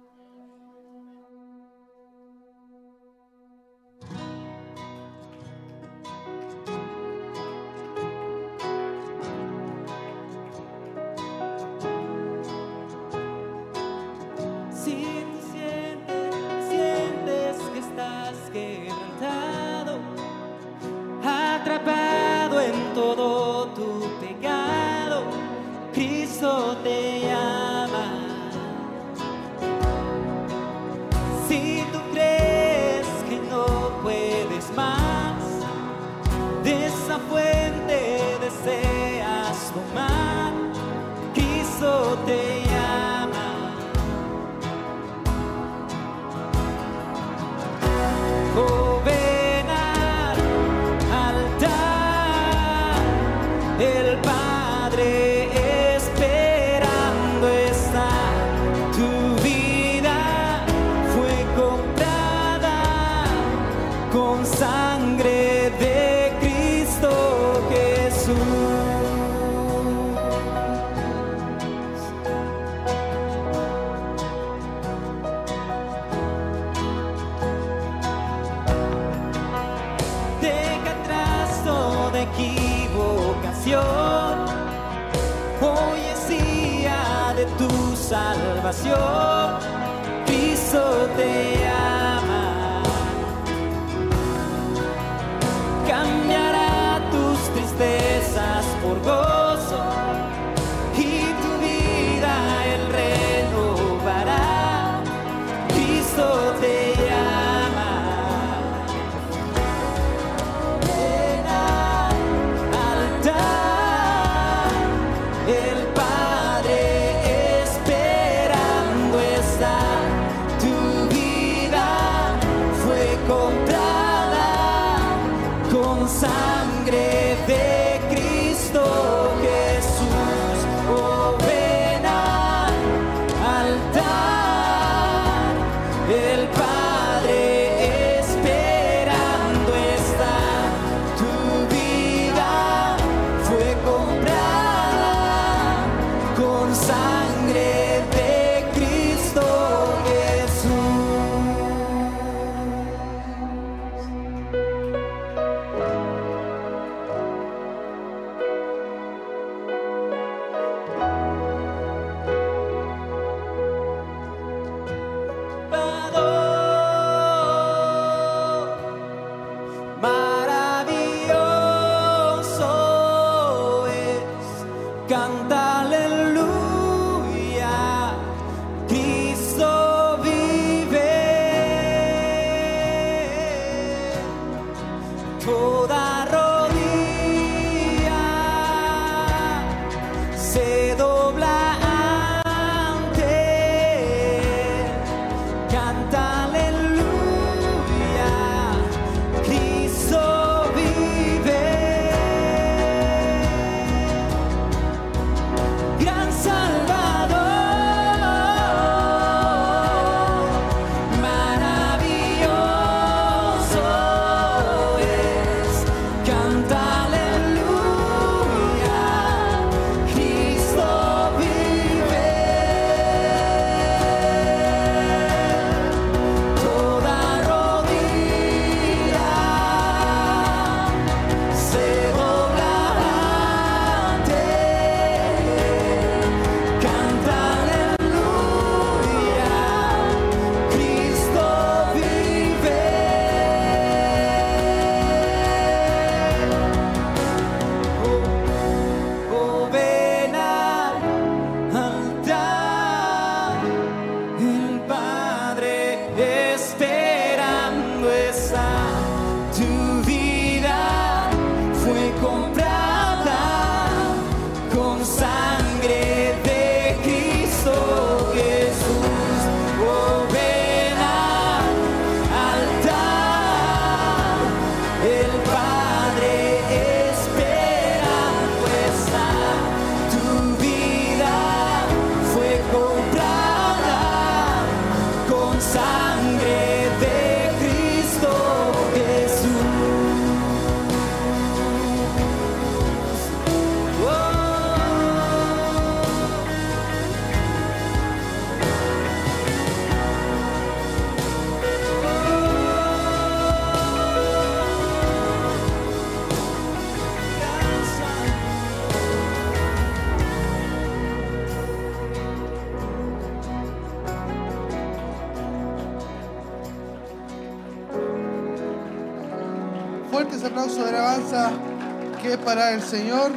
[322.62, 323.32] Que es para el Señor.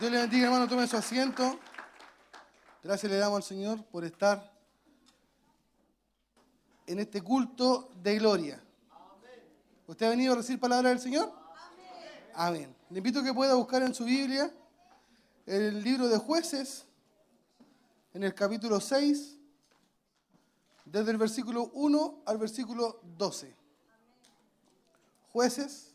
[0.00, 1.58] Dios le bendiga, hermano, tome su asiento.
[2.82, 4.52] Gracias le damos al Señor por estar
[6.86, 8.62] en este culto de gloria.
[9.86, 11.32] ¿Usted ha venido a recibir palabra del Señor?
[12.34, 12.74] Amén.
[12.90, 14.50] Le invito a que pueda buscar en su Biblia
[15.46, 16.86] el libro de jueces,
[18.14, 19.36] en el capítulo 6,
[20.84, 23.54] desde el versículo 1 al versículo 12.
[25.32, 25.85] Jueces,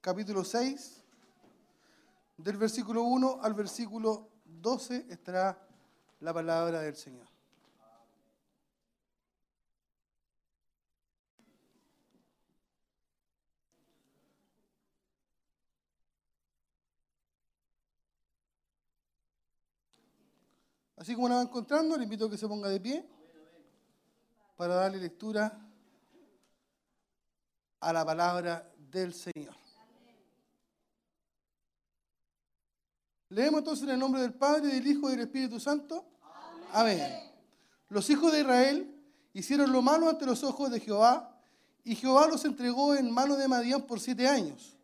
[0.00, 1.02] capítulo 6,
[2.38, 5.58] del versículo 1 al versículo 12 estará
[6.20, 7.26] la palabra del Señor.
[20.96, 23.06] Así como la va encontrando, le invito a que se ponga de pie
[24.56, 25.58] para darle lectura
[27.80, 29.49] a la palabra del Señor.
[33.30, 36.04] Leemos entonces en el nombre del Padre, del Hijo y del Espíritu Santo.
[36.72, 37.00] Amén.
[37.88, 38.92] Los hijos de Israel
[39.32, 41.40] hicieron lo malo ante los ojos de Jehová,
[41.84, 44.76] y Jehová los entregó en mano de Madián por siete años.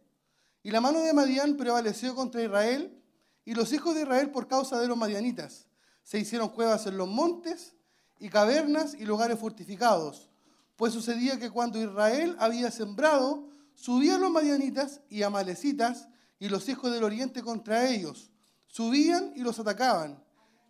[0.63, 2.97] Y la mano de Madián prevaleció contra Israel,
[3.45, 5.67] y los hijos de Israel por causa de los madianitas.
[6.05, 7.75] Se hicieron cuevas en los montes,
[8.21, 10.31] y cavernas y lugares fortificados.
[10.77, 16.93] Pues sucedía que cuando Israel había sembrado, subían los madianitas y amalecitas y los hijos
[16.93, 18.31] del oriente contra ellos.
[18.77, 20.23] Subían y los atacaban.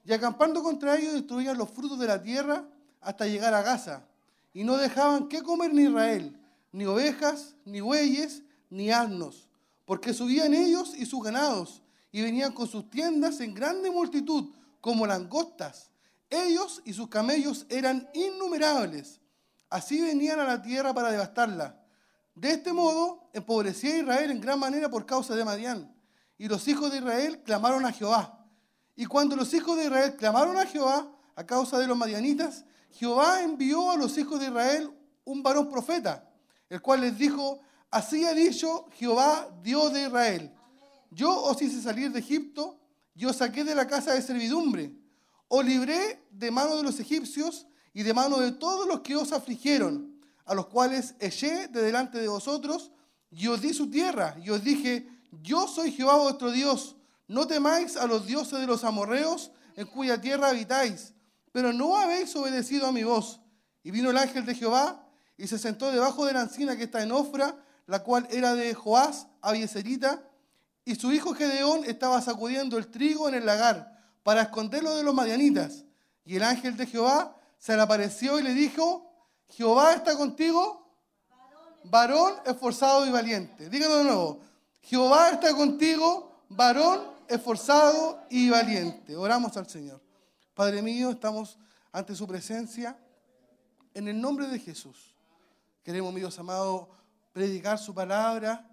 [0.04, 2.64] Y acampando contra ellos destruían los frutos de la tierra
[3.00, 4.06] hasta llegar a Gaza.
[4.54, 6.40] Y no dejaban qué comer en Israel,
[6.70, 9.48] ni ovejas, ni bueyes, ni asnos,
[9.84, 11.82] porque subían ellos y sus ganados,
[12.12, 14.50] y venían con sus tiendas en grande multitud,
[14.80, 15.90] como langostas.
[16.30, 19.20] Ellos y sus camellos eran innumerables.
[19.68, 21.76] Así venían a la tierra para devastarla.
[22.36, 25.95] De este modo empobrecía Israel en gran manera por causa de Madián.
[26.38, 28.46] Y los hijos de Israel clamaron a Jehová.
[28.94, 33.42] Y cuando los hijos de Israel clamaron a Jehová a causa de los madianitas, Jehová
[33.42, 34.90] envió a los hijos de Israel
[35.24, 36.28] un varón profeta,
[36.70, 37.60] el cual les dijo,
[37.90, 40.52] así ha dicho Jehová, Dios de Israel.
[41.10, 42.80] Yo os hice salir de Egipto,
[43.14, 44.94] yo saqué de la casa de servidumbre,
[45.48, 49.32] os libré de mano de los egipcios y de mano de todos los que os
[49.32, 52.92] afligieron, a los cuales eché de delante de vosotros,
[53.30, 55.08] y os di su tierra, y os dije,
[55.42, 56.96] yo soy Jehová vuestro Dios,
[57.28, 61.12] no temáis a los dioses de los amorreos en cuya tierra habitáis,
[61.52, 63.40] pero no habéis obedecido a mi voz.
[63.82, 65.06] Y vino el ángel de Jehová
[65.36, 67.56] y se sentó debajo de la encina que está en Ofra,
[67.86, 70.22] la cual era de Joás, Abieserita,
[70.84, 75.14] y su hijo Gedeón estaba sacudiendo el trigo en el lagar para esconderlo de los
[75.14, 75.84] madianitas.
[76.24, 79.10] Y el ángel de Jehová se le apareció y le dijo,
[79.48, 80.86] Jehová está contigo,
[81.84, 83.68] varón esforzado y valiente.
[83.68, 84.40] Díganlo de nuevo,
[84.86, 89.16] Jehová está contigo, varón esforzado y valiente.
[89.16, 90.00] Oramos al Señor.
[90.54, 91.58] Padre mío, estamos
[91.90, 92.96] ante su presencia.
[93.94, 95.16] En el nombre de Jesús,
[95.82, 96.88] queremos, mi Dios amado,
[97.32, 98.64] predicar su palabra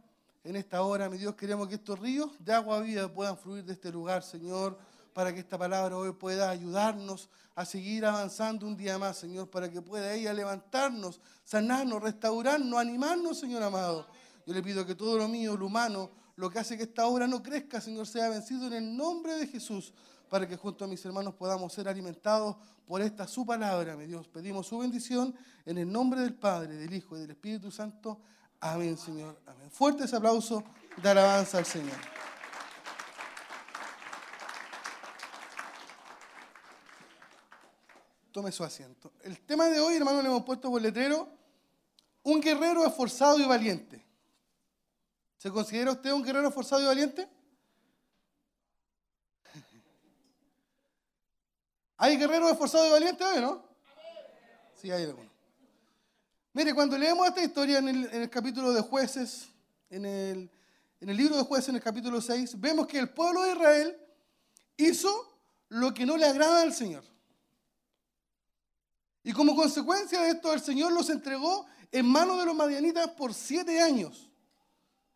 [0.43, 1.09] en esta hora.
[1.09, 4.77] Mi Dios, queremos que estos ríos de agua viva puedan fluir de este lugar, Señor,
[5.13, 9.67] para que esta palabra hoy pueda ayudarnos a seguir avanzando un día más, Señor, para
[9.67, 14.05] que pueda ella levantarnos, sanarnos, restaurarnos, animarnos, Señor amado.
[14.45, 17.27] Yo le pido que todo lo mío, lo humano, lo que hace que esta obra
[17.27, 19.93] no crezca, Señor, sea vencido en el nombre de Jesús,
[20.29, 24.27] para que junto a mis hermanos podamos ser alimentados por esta su palabra, mi Dios.
[24.27, 25.35] Pedimos su bendición
[25.65, 28.19] en el nombre del Padre, del Hijo y del Espíritu Santo.
[28.59, 29.39] Amén, Señor.
[29.45, 29.69] Amén.
[29.69, 30.63] Fuerte ese aplauso
[31.01, 31.97] de alabanza al Señor.
[38.31, 39.11] Tome su asiento.
[39.21, 41.29] El tema de hoy, hermano, le hemos puesto por letrero,
[42.23, 44.03] un guerrero esforzado y valiente.
[45.43, 47.27] ¿Se considera usted un guerrero esforzado y valiente?
[51.97, 53.61] ¿Hay guerreros esforzados y valientes hoy, no?
[54.81, 55.33] Sí, hay algunos.
[56.53, 59.49] Mire, cuando leemos esta historia en el, capítulo de jueces,
[59.89, 60.49] en el,
[61.01, 63.97] en el libro de jueces, en el capítulo 6, vemos que el pueblo de Israel
[64.77, 67.03] hizo lo que no le agrada al Señor.
[69.23, 73.33] Y como consecuencia de esto, el Señor los entregó en manos de los madianitas por
[73.33, 74.29] siete años.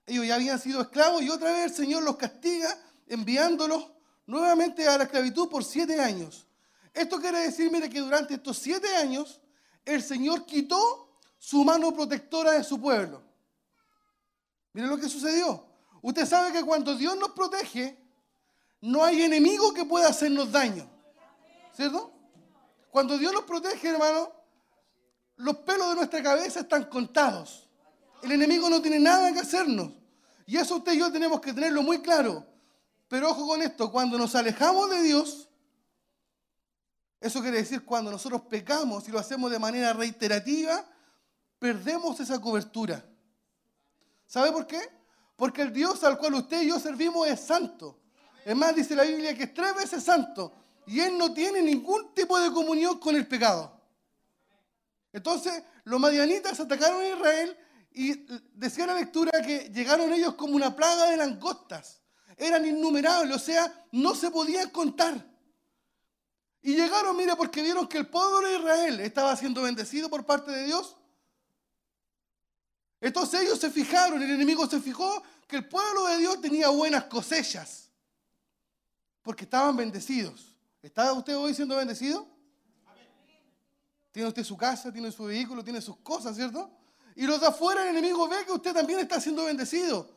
[0.08, 2.76] Ellos ya habían sido esclavos y otra vez el Señor los castiga
[3.08, 3.92] enviándolos
[4.26, 6.48] nuevamente a la esclavitud por siete años.
[6.94, 9.42] Esto quiere decir, mire, que durante estos siete años
[9.86, 13.22] el Señor quitó su mano protectora de su pueblo.
[14.74, 15.66] Mire lo que sucedió.
[16.02, 17.98] Usted sabe que cuando Dios nos protege,
[18.82, 20.90] no hay enemigo que pueda hacernos daño.
[21.74, 22.14] ¿Cierto?
[22.92, 24.32] Cuando Dios nos protege, hermano,
[25.36, 27.70] los pelos de nuestra cabeza están contados.
[28.24, 29.92] El enemigo no tiene nada que hacernos.
[30.48, 32.44] Y eso usted y yo tenemos que tenerlo muy claro.
[33.10, 35.50] Pero ojo con esto, cuando nos alejamos de Dios,
[37.20, 40.86] eso quiere decir cuando nosotros pecamos y lo hacemos de manera reiterativa,
[41.60, 43.06] perdemos esa cobertura.
[44.26, 44.80] ¿Sabe por qué?
[45.36, 48.00] Porque el Dios al cual usted y yo servimos es santo.
[48.46, 50.54] Es más, dice la Biblia que es tres veces santo
[50.86, 53.78] y Él no tiene ningún tipo de comunión con el pecado.
[55.12, 57.58] Entonces, los madianitas atacaron a Israel
[57.98, 62.00] y decía la lectura que llegaron ellos como una plaga de langostas.
[62.38, 65.26] Eran innumerables, o sea, no se podían contar.
[66.62, 70.52] Y llegaron, mira, porque vieron que el pueblo de Israel estaba siendo bendecido por parte
[70.52, 70.96] de Dios.
[73.02, 77.06] Entonces ellos se fijaron, el enemigo se fijó que el pueblo de Dios tenía buenas
[77.06, 77.90] cosechas,
[79.24, 80.56] porque estaban bendecidos.
[80.84, 82.28] ¿Está usted hoy siendo bendecido?
[84.12, 86.77] Tiene usted su casa, tiene su vehículo, tiene sus cosas, ¿cierto?
[87.18, 90.08] Y los de afuera, el enemigo ve que usted también está siendo bendecido.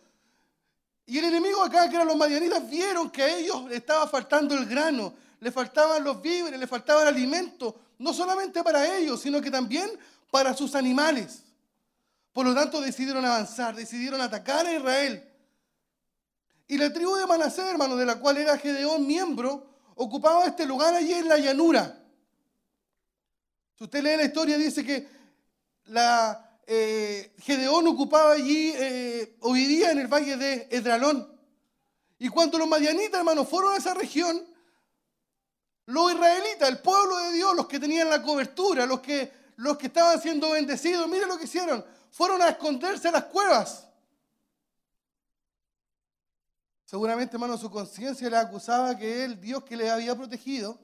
[1.06, 4.54] Y el enemigo acá, que eran los madianitas, vieron que a ellos les estaba faltando
[4.54, 9.40] el grano, le faltaban los víveres, le faltaba el alimento, no solamente para ellos, sino
[9.40, 9.90] que también
[10.30, 11.42] para sus animales.
[12.34, 15.26] Por lo tanto, decidieron avanzar, decidieron atacar a Israel.
[16.68, 20.94] Y la tribu de Manasés, hermano, de la cual era Gedeón miembro, ocupaba este lugar
[20.94, 21.98] allí en la llanura.
[23.78, 25.08] Si usted lee la historia, dice que
[25.86, 31.28] la, eh, Gedeón ocupaba allí eh, o vivía en el valle de Edralón.
[32.16, 34.46] Y cuando los madianitas, hermanos, fueron a esa región,
[35.86, 39.88] los israelitas, el pueblo de Dios, los que tenían la cobertura, los que, los que
[39.88, 41.84] estaban siendo bendecidos, miren lo que hicieron.
[42.12, 43.88] fueron a esconderse a las cuevas.
[46.84, 50.78] Seguramente, hermano, su conciencia le acusaba que el Dios que le había protegido,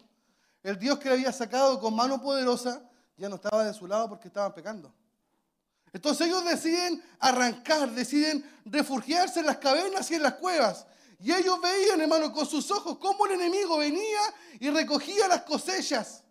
[0.64, 2.82] el Dios que le había sacado con mano poderosa,
[3.16, 4.92] ya no estaba de su lado porque estaban pecando.
[5.92, 10.86] Entonces ellos deciden arrancar, deciden refugiarse en las cavernas y en las cuevas.
[11.18, 14.20] Y ellos veían, hermano, con sus ojos cómo el enemigo venía
[14.60, 16.22] y recogía las cosechas.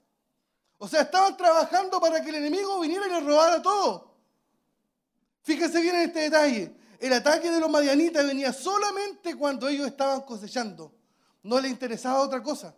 [0.77, 4.15] O sea, estaban trabajando para que el enemigo viniera y les robara todo.
[5.41, 6.75] Fíjense bien en este detalle.
[6.99, 10.93] El ataque de los madianitas venía solamente cuando ellos estaban cosechando.
[11.43, 12.75] No les interesaba otra cosa.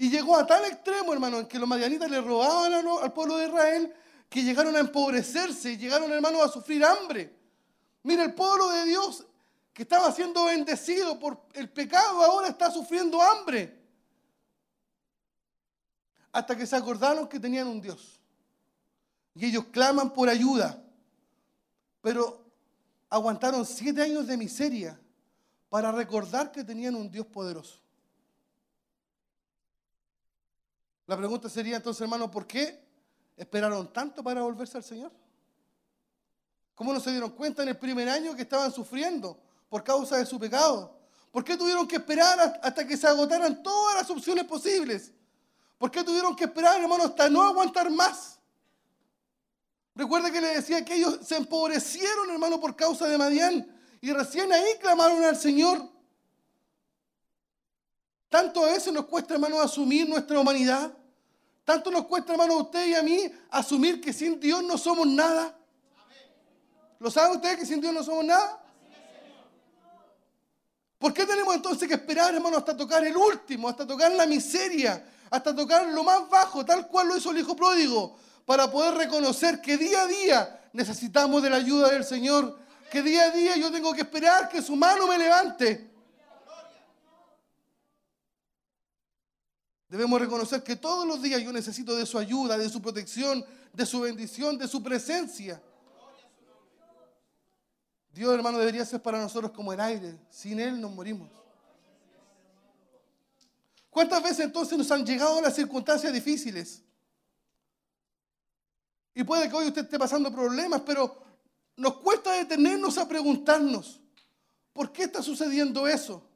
[0.00, 3.48] Y llegó a tal extremo, hermano, en que los madianitas le robaban al pueblo de
[3.48, 3.92] Israel,
[4.28, 7.36] que llegaron a empobrecerse, llegaron, hermano, a sufrir hambre.
[8.04, 9.26] Mira, el pueblo de Dios,
[9.72, 13.76] que estaba siendo bendecido por el pecado, ahora está sufriendo hambre.
[16.30, 18.20] Hasta que se acordaron que tenían un Dios.
[19.34, 20.80] Y ellos claman por ayuda.
[22.02, 22.46] Pero
[23.10, 25.00] aguantaron siete años de miseria
[25.68, 27.87] para recordar que tenían un Dios poderoso.
[31.08, 32.78] La pregunta sería entonces, hermano, ¿por qué
[33.34, 35.10] esperaron tanto para volverse al Señor?
[36.74, 39.40] ¿Cómo no se dieron cuenta en el primer año que estaban sufriendo
[39.70, 40.96] por causa de su pecado?
[41.32, 45.12] ¿Por qué tuvieron que esperar hasta- que se agotaran todas las opciones posibles?
[45.78, 48.38] ¿Por qué tuvieron que esperar, hermano, hasta no aguantar más?
[49.94, 53.66] Recuerda que le decía que ellos se empobrecieron, hermano, por causa de Madián.
[54.02, 55.88] Y recién ahí clamaron al Señor.
[58.28, 60.92] Tanto a veces nos cuesta, hermano, asumir nuestra humanidad.
[61.68, 65.06] Tanto nos cuesta, hermano, a usted y a mí asumir que sin Dios no somos
[65.06, 65.54] nada.
[66.98, 68.58] ¿Lo saben ustedes que sin Dios no somos nada?
[70.96, 75.06] ¿Por qué tenemos entonces que esperar, hermano, hasta tocar el último, hasta tocar la miseria,
[75.28, 78.16] hasta tocar lo más bajo, tal cual lo hizo el Hijo Pródigo,
[78.46, 82.58] para poder reconocer que día a día necesitamos de la ayuda del Señor,
[82.90, 85.87] que día a día yo tengo que esperar que su mano me levante?
[89.88, 93.86] Debemos reconocer que todos los días yo necesito de su ayuda, de su protección, de
[93.86, 95.62] su bendición, de su presencia.
[98.10, 100.18] Dios, hermano, debería ser para nosotros como el aire.
[100.28, 101.30] Sin Él nos morimos.
[103.88, 106.82] ¿Cuántas veces entonces nos han llegado las circunstancias difíciles?
[109.14, 111.22] Y puede que hoy usted esté pasando problemas, pero
[111.76, 114.00] nos cuesta detenernos a preguntarnos,
[114.72, 116.27] ¿por qué está sucediendo eso?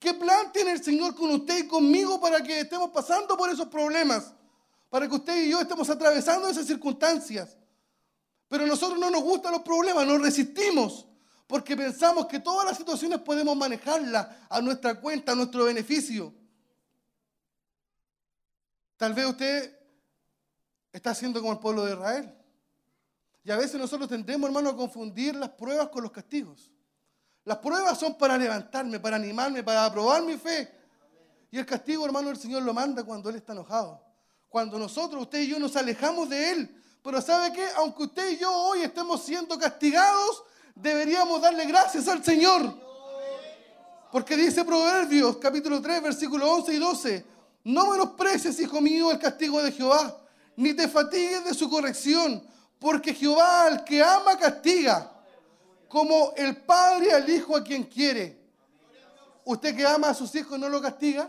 [0.00, 3.68] ¿Qué plan tiene el Señor con usted y conmigo para que estemos pasando por esos
[3.68, 4.32] problemas?
[4.88, 7.58] Para que usted y yo estemos atravesando esas circunstancias.
[8.48, 11.06] Pero a nosotros no nos gustan los problemas, nos resistimos,
[11.46, 16.32] porque pensamos que todas las situaciones podemos manejarlas a nuestra cuenta, a nuestro beneficio.
[18.96, 19.78] Tal vez usted
[20.94, 22.34] está haciendo como el pueblo de Israel.
[23.44, 26.70] Y a veces nosotros tendemos, hermano, a confundir las pruebas con los castigos.
[27.44, 30.70] Las pruebas son para levantarme, para animarme, para aprobar mi fe.
[31.50, 34.00] Y el castigo, hermano, el Señor lo manda cuando Él está enojado.
[34.48, 36.82] Cuando nosotros, usted y yo, nos alejamos de Él.
[37.02, 37.66] Pero ¿sabe qué?
[37.76, 40.42] Aunque usted y yo hoy estemos siendo castigados,
[40.74, 42.74] deberíamos darle gracias al Señor.
[44.12, 47.26] Porque dice Proverbios, capítulo 3, versículos 11 y 12.
[47.64, 50.18] No menosprecies, hijo mío, el castigo de Jehová,
[50.56, 52.42] ni te fatigues de su corrección,
[52.78, 55.12] porque Jehová al que ama castiga,
[55.90, 58.38] como el padre al hijo a quien quiere.
[59.44, 61.28] Usted que ama a sus hijos no lo castiga.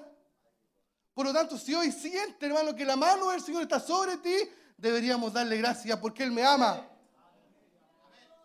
[1.15, 4.35] Por lo tanto, si hoy siente, hermano, que la mano del Señor está sobre ti,
[4.77, 6.87] deberíamos darle gracias porque Él me ama.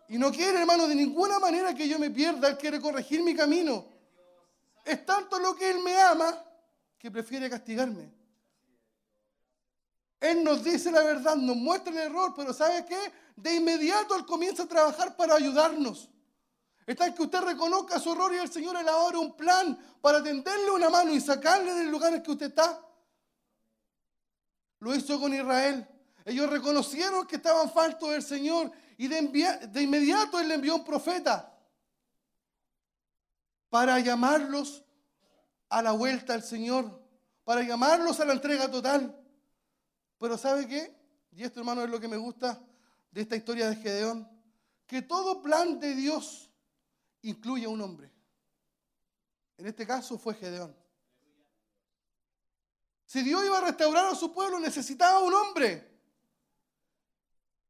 [0.09, 2.47] Y no quiere, hermano, de ninguna manera que yo me pierda.
[2.47, 3.85] Él quiere corregir mi camino.
[4.83, 6.43] Es tanto lo que Él me ama
[6.97, 8.11] que prefiere castigarme.
[10.19, 12.97] Él nos dice la verdad, nos muestra el error, pero ¿sabe qué?
[13.37, 16.09] De inmediato Él comienza a trabajar para ayudarnos.
[16.87, 20.71] Está en que usted reconozca su error y el Señor elabora un plan para tenderle
[20.71, 22.81] una mano y sacarle del lugar en que usted está.
[24.79, 25.87] Lo hizo con Israel.
[26.25, 29.21] Ellos reconocieron que estaban faltos del Señor y de,
[29.67, 31.55] de inmediato Él le envió un profeta
[33.69, 34.83] para llamarlos
[35.69, 36.99] a la vuelta al Señor,
[37.43, 39.15] para llamarlos a la entrega total.
[40.17, 40.97] Pero ¿sabe qué?
[41.33, 42.59] Y esto, hermano, es lo que me gusta
[43.17, 44.29] de esta historia de Gedeón,
[44.85, 46.51] que todo plan de Dios
[47.23, 48.13] incluye a un hombre.
[49.57, 50.77] En este caso fue Gedeón.
[53.07, 55.99] Si Dios iba a restaurar a su pueblo, necesitaba un hombre.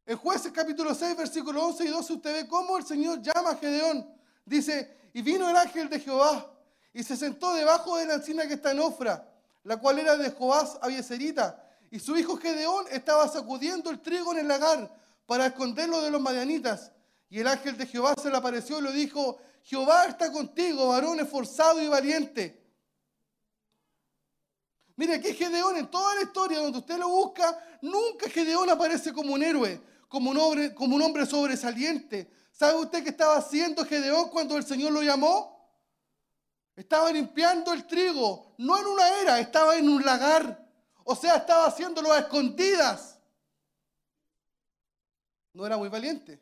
[0.05, 3.55] En jueces capítulo 6, versículos 11 y 12, usted ve cómo el Señor llama a
[3.55, 4.05] Gedeón.
[4.43, 6.53] Dice, y vino el ángel de Jehová
[6.91, 9.33] y se sentó debajo de la encina que está en Ofra,
[9.63, 14.39] la cual era de Joás Abieserita, y su hijo Gedeón estaba sacudiendo el trigo en
[14.39, 16.91] el lagar para esconderlo de los madianitas.
[17.29, 21.19] Y el ángel de Jehová se le apareció y le dijo, Jehová está contigo, varón
[21.19, 22.65] esforzado y valiente.
[24.95, 29.33] Mire, aquí Gedeón, en toda la historia donde usted lo busca, nunca Gedeón aparece como
[29.33, 32.31] un héroe, como un hombre, como un hombre sobresaliente.
[32.51, 35.55] ¿Sabe usted qué estaba haciendo Gedeón cuando el Señor lo llamó?
[36.75, 40.65] Estaba limpiando el trigo, no en una era, estaba en un lagar.
[41.03, 43.16] O sea, estaba haciéndolo a escondidas.
[45.57, 46.39] No era muy valiente.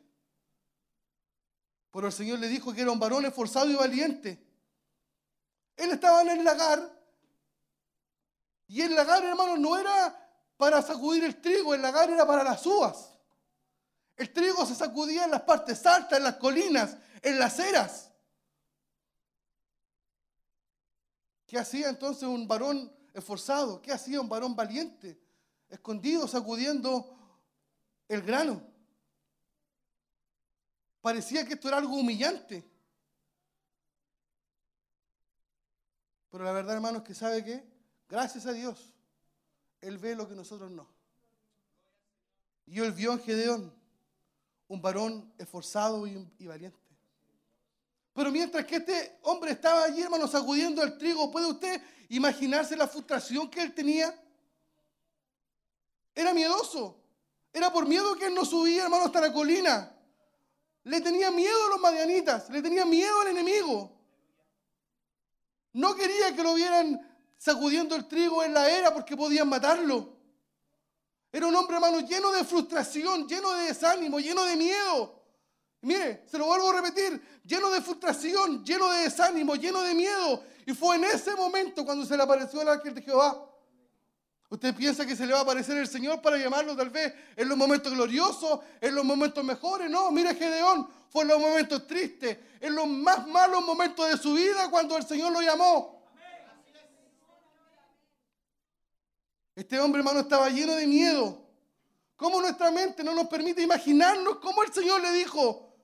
[1.90, 4.38] Pero el Señor le dijo que era un varón esforzado y valiente.
[5.74, 7.02] Él estaba en el lagar.
[8.66, 10.14] Y el lagar, hermano, no era
[10.58, 13.14] para sacudir el trigo, el lagar era para las uvas.
[14.18, 18.10] El trigo se sacudía en las partes altas, en las colinas, en las eras.
[21.46, 23.80] ¿Qué hacía entonces un varón esforzado?
[23.80, 25.18] ¿Qué hacía un varón valiente?
[25.70, 27.16] Escondido, sacudiendo
[28.08, 28.75] el grano.
[31.06, 32.68] Parecía que esto era algo humillante.
[36.28, 37.64] Pero la verdad, hermano, es que sabe que,
[38.08, 38.92] gracias a Dios,
[39.80, 40.88] Él ve lo que nosotros no.
[42.66, 43.72] Y Él vio en Gedeón
[44.66, 46.76] un varón esforzado y, y valiente.
[48.12, 52.88] Pero mientras que este hombre estaba allí, hermano, sacudiendo el trigo, ¿puede usted imaginarse la
[52.88, 54.12] frustración que él tenía?
[56.16, 57.00] Era miedoso.
[57.52, 59.92] Era por miedo que él no subía, hermano, hasta la colina.
[60.86, 63.90] Le tenía miedo a los madianitas, le tenía miedo al enemigo.
[65.72, 67.00] No quería que lo vieran
[67.36, 70.16] sacudiendo el trigo en la era porque podían matarlo.
[71.32, 75.24] Era un hombre, hermano, lleno de frustración, lleno de desánimo, lleno de miedo.
[75.80, 80.44] Mire, se lo vuelvo a repetir, lleno de frustración, lleno de desánimo, lleno de miedo.
[80.66, 83.44] Y fue en ese momento cuando se le apareció el ángel de Jehová.
[84.48, 87.48] ¿Usted piensa que se le va a aparecer el Señor para llamarlo tal vez en
[87.48, 89.90] los momentos gloriosos, en los momentos mejores?
[89.90, 94.34] No, mire Gedeón, fue en los momentos tristes, en los más malos momentos de su
[94.34, 95.96] vida cuando el Señor lo llamó.
[99.56, 101.42] Este hombre, hermano, estaba lleno de miedo.
[102.14, 105.74] ¿Cómo nuestra mente no nos permite imaginarnos cómo el Señor le dijo,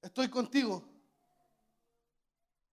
[0.00, 0.95] estoy contigo.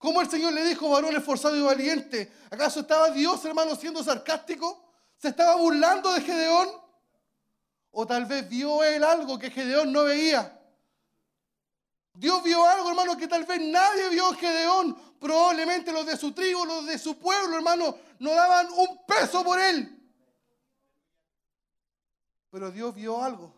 [0.03, 2.29] ¿Cómo el Señor le dijo, varón esforzado y valiente?
[2.51, 4.83] ¿Acaso estaba Dios, hermano, siendo sarcástico?
[5.17, 6.67] ¿Se estaba burlando de Gedeón?
[7.89, 10.59] ¿O tal vez vio él algo que Gedeón no veía?
[12.15, 15.17] Dios vio algo, hermano, que tal vez nadie vio en Gedeón.
[15.21, 19.57] Probablemente los de su tribu, los de su pueblo, hermano, no daban un peso por
[19.57, 20.05] él.
[22.49, 23.55] Pero Dios vio algo.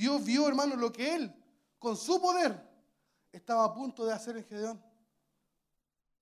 [0.00, 1.30] Dios vio, hermano, lo que él,
[1.78, 2.58] con su poder,
[3.30, 4.82] estaba a punto de hacer en Gedeón.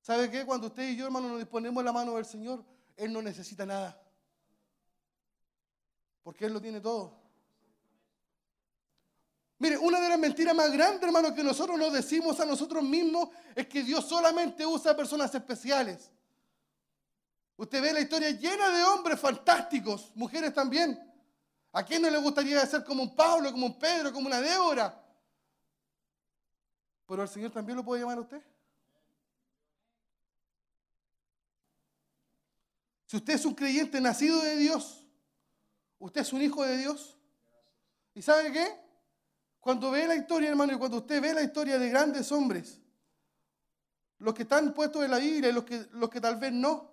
[0.00, 0.44] ¿Sabe qué?
[0.44, 2.64] Cuando usted y yo, hermano, nos disponemos la mano del Señor,
[2.96, 4.02] Él no necesita nada.
[6.24, 7.20] Porque Él lo tiene todo.
[9.60, 13.28] Mire, una de las mentiras más grandes, hermano, que nosotros nos decimos a nosotros mismos
[13.54, 16.10] es que Dios solamente usa personas especiales.
[17.56, 21.07] Usted ve la historia llena de hombres fantásticos, mujeres también.
[21.72, 25.04] ¿A quién no le gustaría ser como un Pablo, como un Pedro, como una Débora?
[27.06, 28.42] Pero el Señor también lo puede llamar a usted.
[33.06, 35.02] Si usted es un creyente nacido de Dios,
[35.98, 37.16] usted es un hijo de Dios.
[38.14, 38.78] ¿Y sabe qué?
[39.60, 42.80] Cuando ve la historia, hermano, y cuando usted ve la historia de grandes hombres,
[44.18, 46.87] los que están puestos en la Biblia y los que, los que tal vez no,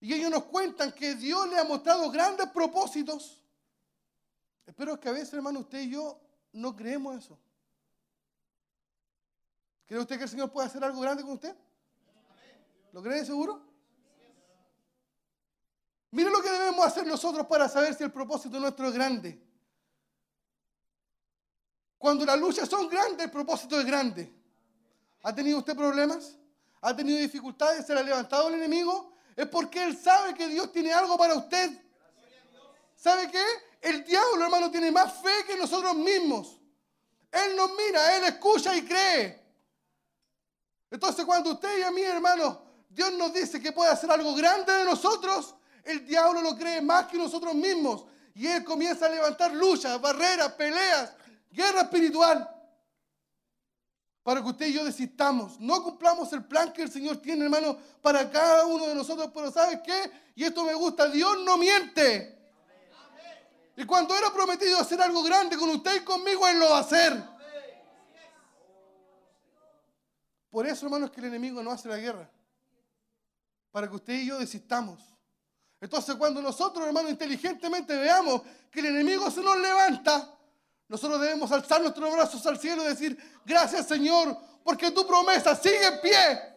[0.00, 3.42] Y ellos nos cuentan que Dios le ha mostrado grandes propósitos.
[4.66, 6.20] Espero que a veces, hermano, usted y yo
[6.52, 7.38] no creemos eso.
[9.86, 11.54] ¿Cree usted que el Señor puede hacer algo grande con usted?
[12.92, 13.60] ¿Lo cree seguro?
[16.12, 19.40] Mire lo que debemos hacer nosotros para saber si el propósito nuestro es grande.
[21.98, 24.32] Cuando las luchas son grandes, el propósito es grande.
[25.22, 26.36] ¿Ha tenido usted problemas?
[26.80, 27.86] ¿Ha tenido dificultades?
[27.86, 29.09] ¿Se le ha levantado el enemigo?
[29.36, 31.70] Es porque Él sabe que Dios tiene algo para usted.
[32.96, 33.44] ¿Sabe qué?
[33.80, 36.58] El diablo, hermano, tiene más fe que nosotros mismos.
[37.32, 39.40] Él nos mira, Él escucha y cree.
[40.90, 44.72] Entonces cuando usted y a mí, hermano, Dios nos dice que puede hacer algo grande
[44.72, 45.54] de nosotros,
[45.84, 48.04] el diablo lo cree más que nosotros mismos.
[48.34, 51.12] Y Él comienza a levantar luchas, barreras, peleas,
[51.50, 52.59] guerra espiritual
[54.22, 55.58] para que usted y yo desistamos.
[55.60, 59.30] No cumplamos el plan que el Señor tiene, hermano, para cada uno de nosotros.
[59.32, 60.10] Pero ¿sabes qué?
[60.34, 62.38] Y esto me gusta, Dios no miente.
[63.76, 66.80] Y cuando era prometido hacer algo grande con usted y conmigo, Él lo va a
[66.80, 67.22] hacer.
[70.50, 72.28] Por eso, hermanos, que el enemigo no hace la guerra.
[73.70, 75.00] Para que usted y yo desistamos.
[75.80, 80.28] Entonces, cuando nosotros, hermanos, inteligentemente veamos que el enemigo se nos levanta,
[80.90, 85.86] nosotros debemos alzar nuestros brazos al cielo y decir, gracias Señor, porque tu promesa sigue
[85.86, 86.50] en pie.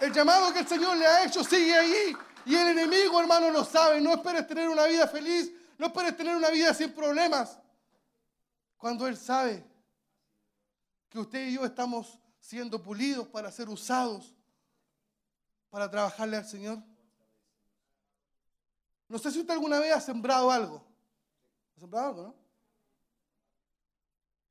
[0.00, 2.14] El llamado que el Señor le ha hecho sigue ahí.
[2.44, 4.02] Y el enemigo, hermano, lo sabe.
[4.02, 5.50] No esperes tener una vida feliz.
[5.78, 7.58] No esperes tener una vida sin problemas.
[8.76, 9.66] Cuando Él sabe
[11.08, 14.34] que usted y yo estamos siendo pulidos para ser usados
[15.70, 16.82] para trabajarle al Señor.
[19.08, 20.84] No sé si usted alguna vez ha sembrado algo.
[21.76, 22.34] ¿Ha sembrado algo, no?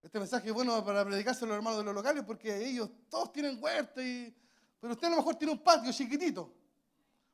[0.03, 3.31] Este mensaje es bueno para predicárselo a los hermanos de los locales porque ellos todos
[3.31, 4.35] tienen huerta y
[4.83, 6.53] pero usted a lo mejor tiene un patio chiquitito.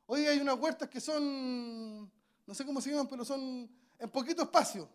[0.06, 2.08] Hoy hay unas huertas que son,
[2.46, 3.68] no sé cómo se llaman, pero son
[3.98, 4.88] en poquito espacio.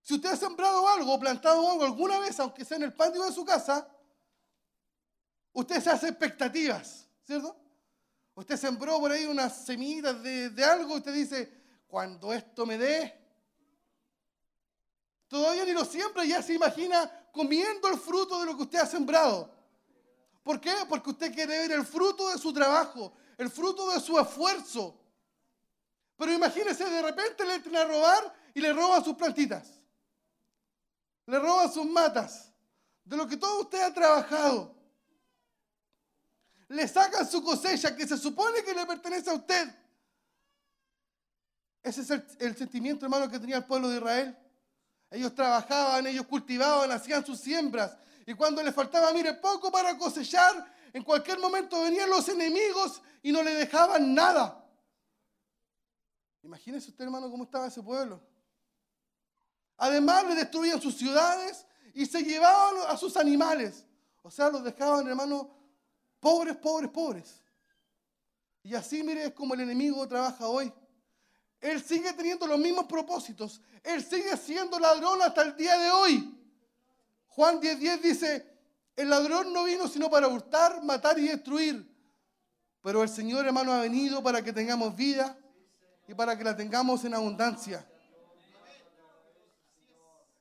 [0.00, 3.32] Si usted ha sembrado algo plantado algo alguna vez, aunque sea en el patio de
[3.32, 3.88] su casa,
[5.52, 7.56] usted se hace expectativas, ¿cierto?
[8.34, 11.52] Usted sembró por ahí unas semillitas de, de algo y usted dice,
[11.86, 13.20] cuando esto me dé,
[15.28, 18.86] todavía ni lo siembra, ya se imagina comiendo el fruto de lo que usted ha
[18.86, 19.54] sembrado.
[20.42, 20.74] ¿Por qué?
[20.88, 25.00] Porque usted quiere ver el fruto de su trabajo, el fruto de su esfuerzo.
[26.16, 29.80] Pero imagínese, de repente le entran a robar y le roban sus plantitas.
[31.26, 32.52] Le roban sus matas.
[33.04, 34.73] De lo que todo usted ha trabajado.
[36.68, 39.68] Le sacan su cosecha que se supone que le pertenece a usted.
[41.82, 44.38] Ese es el, sentimiento, hermano, que tenía el pueblo de Israel.
[45.10, 47.96] Ellos trabajaban, ellos cultivaban, hacían sus siembras.
[48.26, 50.64] Y cuando les faltaba, mire, poco para cosechar,
[50.94, 54.64] en cualquier momento venían los enemigos y no le dejaban nada.
[56.42, 58.20] Imagínese usted, hermano, cómo estaba ese pueblo.
[59.76, 63.84] Además, le destruían sus ciudades y se llevaban a sus animales.
[64.22, 65.50] O sea, los dejaban, hermano,
[66.24, 67.42] pobres, pobres, pobres.
[68.62, 70.72] Y así, mire, es como el enemigo trabaja hoy.
[71.60, 73.60] Él sigue teniendo los mismos propósitos.
[73.82, 76.34] Él sigue siendo ladrón hasta el día de hoy.
[77.26, 78.58] Juan 10:10 10 dice,
[78.96, 81.86] el ladrón no vino sino para hurtar, matar y destruir.
[82.80, 85.36] Pero el Señor, hermano, ha venido para que tengamos vida
[86.08, 87.86] y para que la tengamos en abundancia.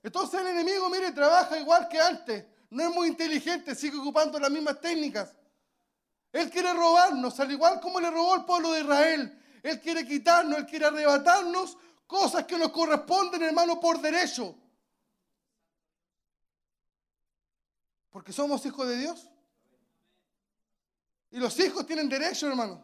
[0.02, 2.46] Entonces el enemigo, mire, trabaja igual que antes.
[2.70, 5.34] No es muy inteligente, sigue ocupando las mismas técnicas.
[6.34, 9.40] Él quiere robarnos, al igual como le robó al pueblo de Israel.
[9.62, 11.78] Él quiere quitarnos, Él quiere arrebatarnos
[12.08, 14.56] cosas que nos corresponden, hermano, por derecho.
[18.10, 19.30] Porque somos hijos de Dios.
[21.30, 22.84] Y los hijos tienen derecho, hermano.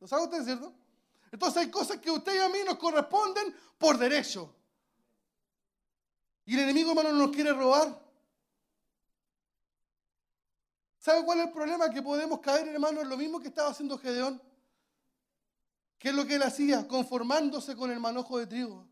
[0.00, 0.74] ¿Lo sabe usted, cierto?
[1.30, 4.54] Entonces hay cosas que a usted y a mí nos corresponden por derecho.
[6.44, 8.07] Y el enemigo, hermano, nos quiere robar.
[11.08, 11.88] ¿Sabe cuál es el problema?
[11.88, 14.42] Que podemos caer, hermano, en lo mismo que estaba haciendo Gedeón.
[15.98, 16.86] ¿Qué es lo que él hacía?
[16.86, 18.86] Conformándose con el manojo de trigo.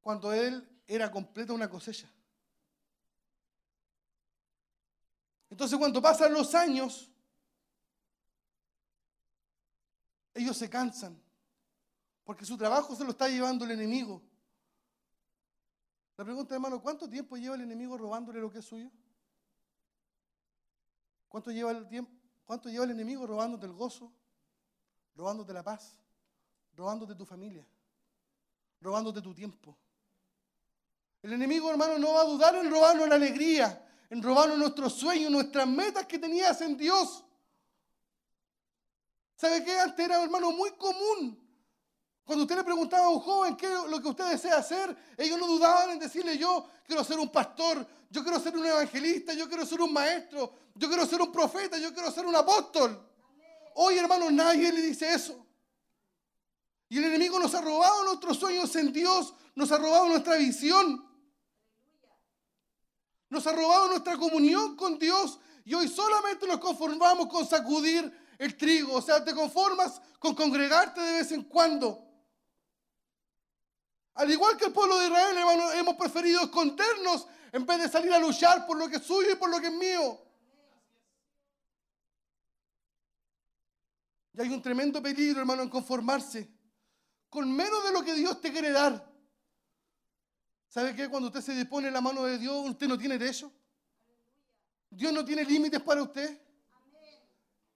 [0.00, 2.10] Cuando él era completa una cosecha.
[5.48, 7.08] Entonces cuando pasan los años,
[10.34, 11.22] ellos se cansan,
[12.24, 14.20] porque su trabajo se lo está llevando el enemigo.
[16.16, 18.90] La pregunta, hermano, ¿cuánto tiempo lleva el enemigo robándole lo que es suyo?
[21.28, 22.12] ¿Cuánto lleva el tiempo?
[22.44, 24.12] ¿Cuánto lleva el enemigo robándote el gozo,
[25.16, 25.98] robándote la paz,
[26.76, 27.66] robándote tu familia,
[28.80, 29.76] robándote tu tiempo?
[31.22, 35.32] El enemigo, hermano, no va a dudar en robarnos la alegría, en robarnos nuestros sueños,
[35.32, 37.24] nuestras metas que tenías en Dios.
[39.34, 39.80] ¿Sabe qué?
[39.80, 41.43] Antes era, hermano, muy común.
[42.24, 45.38] Cuando usted le preguntaba a un joven qué es lo que usted desea hacer, ellos
[45.38, 49.46] no dudaban en decirle yo quiero ser un pastor, yo quiero ser un evangelista, yo
[49.46, 52.98] quiero ser un maestro, yo quiero ser un profeta, yo quiero ser un apóstol.
[53.74, 55.44] Hoy, hermano, nadie le dice eso.
[56.88, 61.04] Y el enemigo nos ha robado nuestros sueños en Dios, nos ha robado nuestra visión.
[63.28, 68.56] Nos ha robado nuestra comunión con Dios y hoy solamente nos conformamos con sacudir el
[68.56, 68.94] trigo.
[68.94, 72.03] O sea, te conformas con congregarte de vez en cuando.
[74.14, 78.12] Al igual que el pueblo de Israel, hermano, hemos preferido escondernos en vez de salir
[78.12, 80.20] a luchar por lo que es suyo y por lo que es mío.
[84.32, 86.48] Y hay un tremendo peligro, hermano, en conformarse
[87.28, 89.12] con menos de lo que Dios te quiere dar.
[90.68, 91.08] ¿Sabe qué?
[91.08, 93.52] Cuando usted se dispone en la mano de Dios, usted no tiene derecho.
[94.90, 96.40] Dios no tiene límites para usted.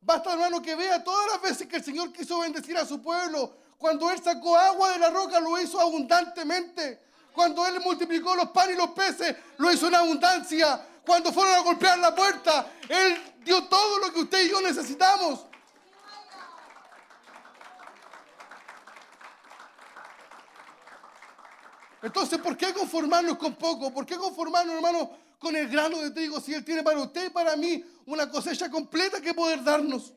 [0.01, 3.58] Basta, hermano, que vea todas las veces que el Señor quiso bendecir a su pueblo
[3.79, 7.01] Cuando Él sacó agua de la roca, lo hizo abundantemente.
[7.33, 10.85] Cuando Él multiplicó los panes y los peces, lo hizo en abundancia.
[11.07, 15.47] Cuando fueron a golpear la puerta, Él dio todo lo que usted y yo necesitamos.
[22.03, 23.93] Entonces, ¿por qué conformarnos con poco?
[23.93, 27.31] ¿Por qué conformarnos, hermano, con el grano de trigo si Él tiene para usted y
[27.31, 30.13] para mí una cosecha completa que poder darnos?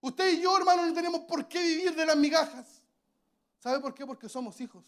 [0.00, 2.82] Usted y yo, hermano, no tenemos por qué vivir de las migajas.
[3.58, 4.06] ¿Sabe por qué?
[4.06, 4.84] Porque somos hijos.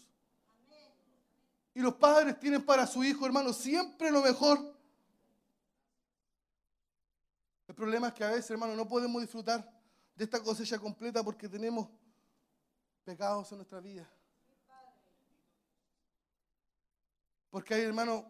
[1.73, 4.77] Y los padres tienen para su hijo, hermano, siempre lo mejor.
[7.67, 9.69] El problema es que a veces, hermano, no podemos disfrutar
[10.15, 11.87] de esta cosecha completa porque tenemos
[13.03, 14.09] pecados en nuestra vida.
[17.49, 18.25] Porque hay, hermano,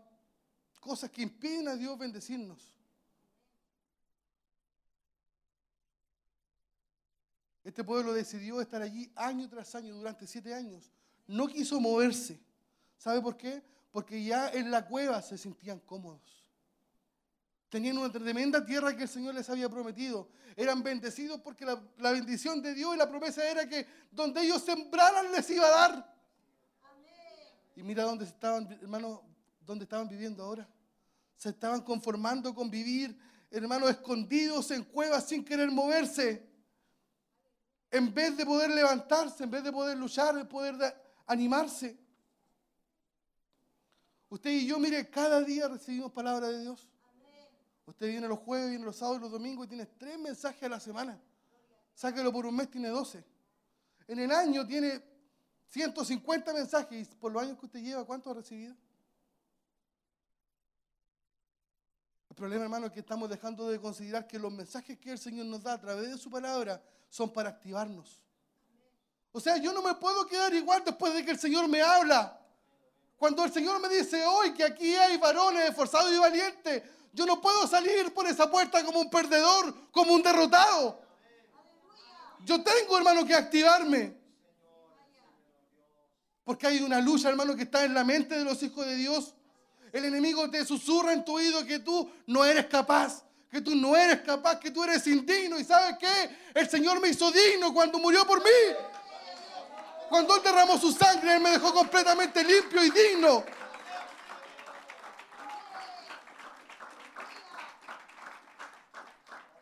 [0.80, 2.79] cosas que impiden a Dios bendecirnos.
[7.70, 10.92] Este pueblo decidió estar allí año tras año durante siete años.
[11.28, 12.42] No quiso moverse.
[12.98, 13.62] ¿Sabe por qué?
[13.92, 16.44] Porque ya en la cueva se sentían cómodos.
[17.70, 20.30] Tenían una tremenda tierra que el Señor les había prometido.
[20.56, 25.32] Eran bendecidos porque la, bendición de Dios y la promesa era que donde ellos sembraran
[25.32, 26.16] les iba a dar.
[27.76, 29.22] Y mira dónde estaban, hermano,
[29.62, 30.68] dónde estaban viviendo ahora.
[31.36, 33.16] Se estaban conformando con vivir,
[33.52, 36.49] hermanos, escondidos en cuevas sin querer moverse.
[37.92, 40.94] En vez de poder levantarse, en vez de poder luchar, de poder de-
[41.26, 41.98] animarse.
[44.30, 46.88] Usted y yo, mire, cada día recibimos palabra de Dios.
[47.88, 50.70] Usted viene los jueves, viene los sábados y los domingos y tiene tres mensajes a
[50.70, 51.20] la semana.
[51.96, 53.26] Sáquelo por un mes, tiene 12.
[54.08, 55.02] En el año tiene
[55.70, 57.10] 150 mensajes.
[57.12, 58.76] ¿Y por los años que usted lleva, cuánto ha recibido?
[62.30, 65.48] El problema, hermano, es que estamos dejando de considerar que los mensajes que el Señor
[65.48, 68.22] nos da a través de su palabra son para activarnos.
[69.32, 72.40] O sea, yo no me puedo quedar igual después de que el Señor me habla.
[73.18, 77.42] Cuando el Señor me dice hoy que aquí hay varones esforzados y valientes, yo no
[77.42, 81.02] puedo salir por esa puerta como un perdedor, como un derrotado.
[82.46, 84.18] Yo tengo, hermano, que activarme.
[86.44, 89.36] Porque hay una lucha, hermano, que está en la mente de los hijos de Dios.
[89.92, 93.96] El enemigo te susurra en tu oído que tú no eres capaz, que tú no
[93.96, 95.60] eres capaz, que tú eres indigno.
[95.60, 96.38] ¿Y sabes qué?
[96.54, 98.76] El Señor me hizo digno cuando murió por mí.
[100.10, 103.44] Cuando Él derramó su sangre, Él me dejó completamente limpio y digno.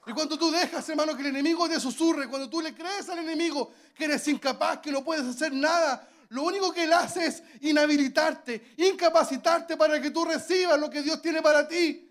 [0.05, 3.19] Y cuando tú dejas, hermano, que el enemigo te susurre, cuando tú le crees al
[3.19, 7.43] enemigo que eres incapaz, que no puedes hacer nada, lo único que él hace es
[7.61, 12.06] inhabilitarte, incapacitarte para que tú recibas lo que Dios tiene para ti.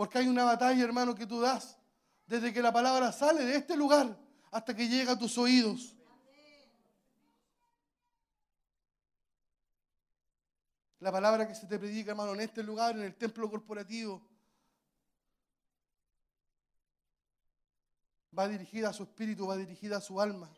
[0.00, 1.76] Porque hay una batalla, hermano, que tú das
[2.26, 4.18] desde que la palabra sale de este lugar
[4.50, 5.94] hasta que llega a tus oídos.
[11.00, 14.26] La palabra que se te predica, hermano, en este lugar, en el templo corporativo,
[18.38, 20.50] va dirigida a su espíritu, va dirigida a su alma.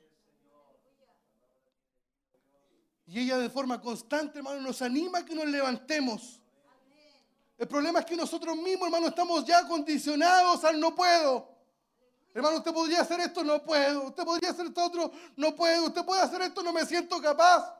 [3.06, 6.41] Y ella de forma constante, hermano, nos anima a que nos levantemos.
[7.58, 11.48] El problema es que nosotros mismos, hermano, estamos ya condicionados al no puedo.
[12.34, 14.04] Hermano, usted podría hacer esto, no puedo.
[14.04, 15.86] Usted podría hacer esto otro, no puedo.
[15.86, 17.72] Usted puede hacer esto, no me siento capaz.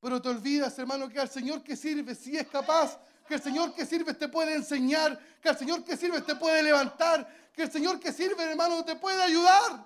[0.00, 2.98] Pero te olvidas, hermano, que al Señor que sirve sí es capaz.
[3.26, 5.18] Que el Señor que sirve te puede enseñar.
[5.42, 7.26] Que el Señor que sirve te puede levantar.
[7.52, 9.84] Que el Señor que sirve, hermano, te puede ayudar.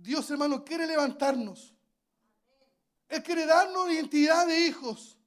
[0.00, 1.74] Dios, hermano, quiere levantarnos.
[3.08, 5.18] Él quiere darnos identidad de hijos.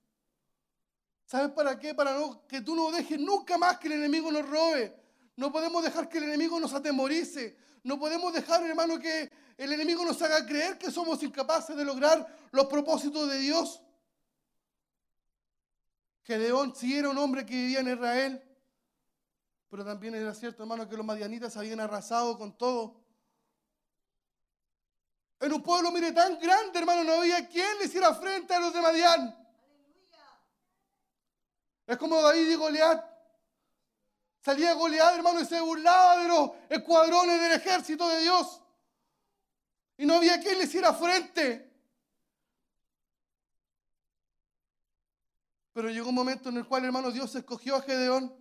[1.26, 1.94] ¿Sabes para qué?
[1.94, 4.96] Para no, que tú no dejes nunca más que el enemigo nos robe.
[5.36, 7.58] No podemos dejar que el enemigo nos atemorice.
[7.84, 12.28] No podemos dejar, hermano, que el enemigo nos haga creer que somos incapaces de lograr
[12.52, 13.82] los propósitos de Dios.
[16.24, 18.44] Gedeón sí era un hombre que vivía en Israel,
[19.70, 23.01] pero también era cierto, hermano, que los madianitas habían arrasado con todo.
[25.42, 28.72] En un pueblo, mire, tan grande, hermano, no había quien le hiciera frente a los
[28.72, 29.36] de Madián.
[31.88, 33.04] Es como David y Goliat.
[34.46, 38.62] Salía Goliat, hermano, y se burlaba de los escuadrones del ejército de Dios.
[39.98, 41.72] Y no había quien le hiciera frente.
[45.74, 48.41] Pero llegó un momento en el cual, hermano, Dios escogió a Gedeón.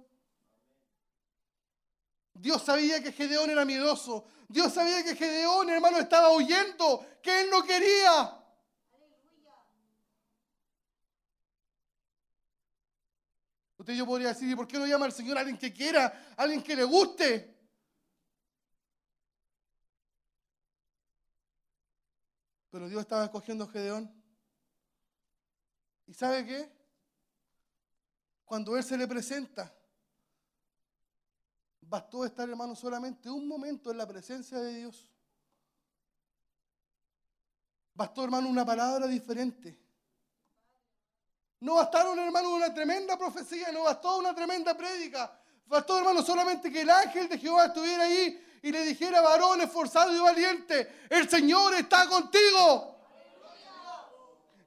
[2.35, 4.27] Dios sabía que Gedeón era miedoso.
[4.49, 8.37] Dios sabía que Gedeón, hermano, estaba huyendo, que él no quería.
[13.77, 16.35] Usted yo podría decir, ¿y por qué no llama al Señor a alguien que quiera,
[16.37, 17.59] a alguien que le guste?
[22.71, 24.23] Pero Dios estaba escogiendo a Gedeón.
[26.07, 26.73] ¿Y sabe qué?
[28.45, 29.75] Cuando Él se le presenta,
[31.91, 35.11] bastó estar, hermano, solamente un momento en la presencia de Dios.
[37.93, 39.77] Bastó, hermano, una palabra diferente.
[41.59, 45.37] No bastaron, hermano, una tremenda profecía, no bastó una tremenda prédica.
[45.67, 50.15] Bastó, hermano, solamente que el ángel de Jehová estuviera ahí y le dijera, varón esforzado
[50.15, 52.99] y valiente, el Señor está contigo.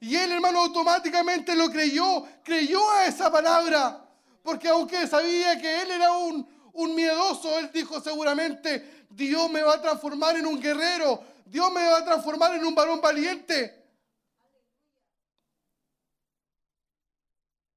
[0.01, 4.05] Y él, hermano, automáticamente lo creyó, creyó a esa palabra.
[4.43, 9.75] Porque aunque sabía que él era un, un miedoso, él dijo seguramente, Dios me va
[9.75, 13.81] a transformar en un guerrero, Dios me va a transformar en un varón valiente.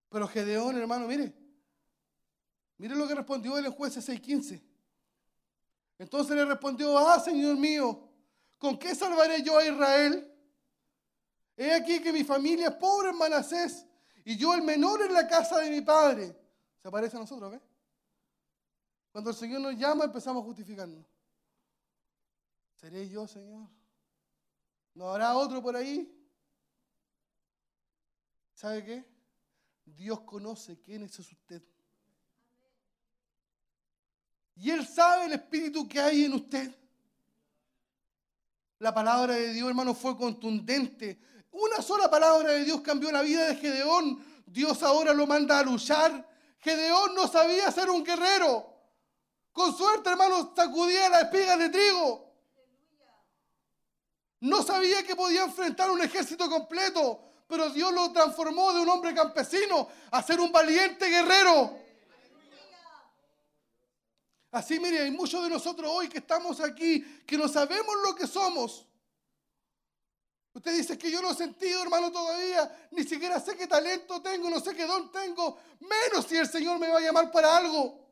[0.09, 1.35] Pero Gedeón, hermano, mire,
[2.78, 4.62] mire lo que respondió él en jueces 6.15.
[5.98, 8.09] Entonces le respondió, ah, Señor mío,
[8.59, 10.32] ¿con qué salvaré yo a Israel?
[11.56, 13.86] He aquí que mi familia es pobre en Manasés
[14.24, 16.35] y yo el menor en la casa de mi padre.
[16.82, 17.60] Se parece a nosotros, ¿ves?
[19.16, 21.02] Cuando el Señor nos llama empezamos a justificarnos.
[22.74, 23.66] ¿Seré yo, Señor?
[24.93, 26.14] ¿No habrá otro por ahí?
[28.52, 29.06] ¿Sabe qué?
[29.86, 31.62] Dios conoce quién es usted.
[34.55, 36.76] Y Él sabe el espíritu que hay en usted.
[38.80, 41.18] La palabra de Dios, hermano, fue contundente.
[41.52, 44.22] Una sola palabra de Dios cambió la vida de Gedeón.
[44.44, 46.28] Dios ahora lo manda a luchar.
[46.59, 48.75] Gedeón no sabía ser un guerrero.
[49.56, 52.30] Con suerte, hermano, sacudía las espigas de trigo.
[54.40, 59.14] No sabía que podía enfrentar un ejército completo, pero Dios lo transformó de un hombre
[59.14, 61.74] campesino a ser un valiente guerrero.
[64.50, 68.26] Así, mire, hay muchos de nosotros hoy que estamos aquí, que no sabemos lo que
[68.26, 68.84] somos.
[70.52, 74.50] Usted dice que yo no he sentido, hermano, todavía, ni siquiera sé qué talento tengo,
[74.50, 78.05] no sé qué don tengo, menos si el Señor me va a llamar para algo.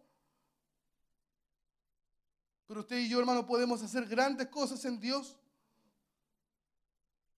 [2.75, 5.37] Pero usted y yo, hermano, podemos hacer grandes cosas en Dios.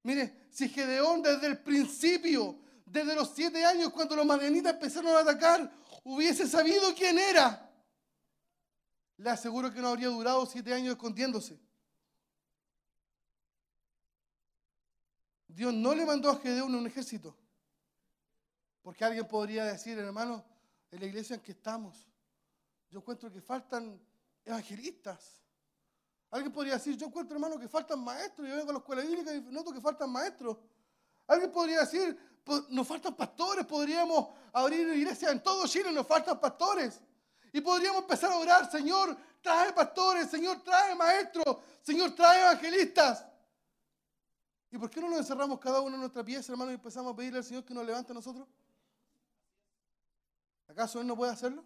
[0.03, 5.19] Mire, si Gedeón desde el principio, desde los siete años, cuando los madianitas empezaron a
[5.19, 5.71] atacar,
[6.05, 7.71] hubiese sabido quién era,
[9.19, 11.61] le aseguro que no habría durado siete años escondiéndose.
[15.49, 17.37] Dios no le mandó a Gedeón un ejército.
[18.81, 20.43] Porque alguien podría decir, hermano,
[20.91, 22.09] en la iglesia en que estamos,
[22.89, 24.01] yo encuentro que faltan
[24.47, 25.43] evangelistas.
[26.31, 28.49] Alguien podría decir, yo encuentro, hermano, que faltan maestros.
[28.49, 30.57] Yo vengo a la escuela bíblica y noto que faltan maestros.
[31.27, 33.67] Alguien podría decir, "Pues, nos faltan pastores.
[33.67, 37.01] Podríamos abrir iglesias en todo Chile, nos faltan pastores.
[37.53, 43.25] Y podríamos empezar a orar, Señor, trae pastores, Señor, trae maestros, Señor, trae evangelistas.
[44.71, 47.17] ¿Y por qué no nos encerramos cada uno en nuestra pieza, hermano, y empezamos a
[47.17, 48.47] pedirle al Señor que nos levante a nosotros?
[50.69, 51.65] ¿Acaso Él no puede hacerlo?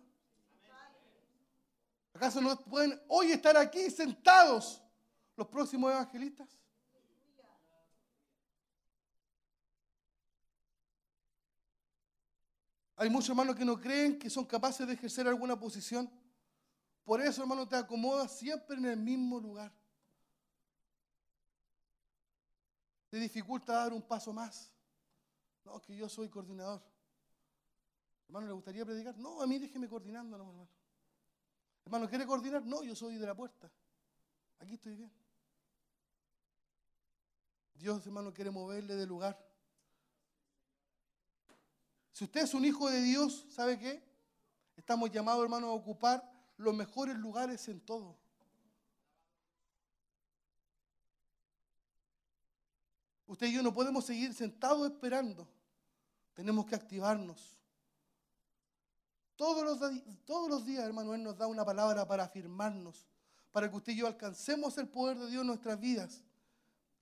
[2.21, 4.83] ¿Acaso no pueden hoy estar aquí sentados
[5.37, 6.55] los próximos evangelistas?
[12.97, 16.11] Hay muchos hermanos que no creen que son capaces de ejercer alguna posición.
[17.05, 19.73] Por eso, hermano, te acomodas siempre en el mismo lugar.
[23.09, 24.71] Te dificulta dar un paso más.
[25.65, 26.83] No, que yo soy coordinador.
[28.27, 29.17] Hermano, ¿le gustaría predicar?
[29.17, 30.80] No, a mí déjeme coordinando, no, hermano.
[31.85, 32.65] Hermano, ¿quiere coordinar?
[32.65, 33.71] No, yo soy de la puerta.
[34.59, 35.13] Aquí estoy bien.
[37.75, 39.39] Dios, hermano, quiere moverle de lugar.
[42.13, 44.05] Si usted es un hijo de Dios, ¿sabe qué?
[44.77, 48.19] Estamos llamados, hermano, a ocupar los mejores lugares en todo.
[53.27, 55.49] Usted y yo no podemos seguir sentados esperando.
[56.35, 57.60] Tenemos que activarnos.
[59.41, 59.79] Todos los,
[60.27, 63.09] todos los días, hermano, Él nos da una palabra para afirmarnos,
[63.51, 66.23] para que usted y yo alcancemos el poder de Dios en nuestras vidas,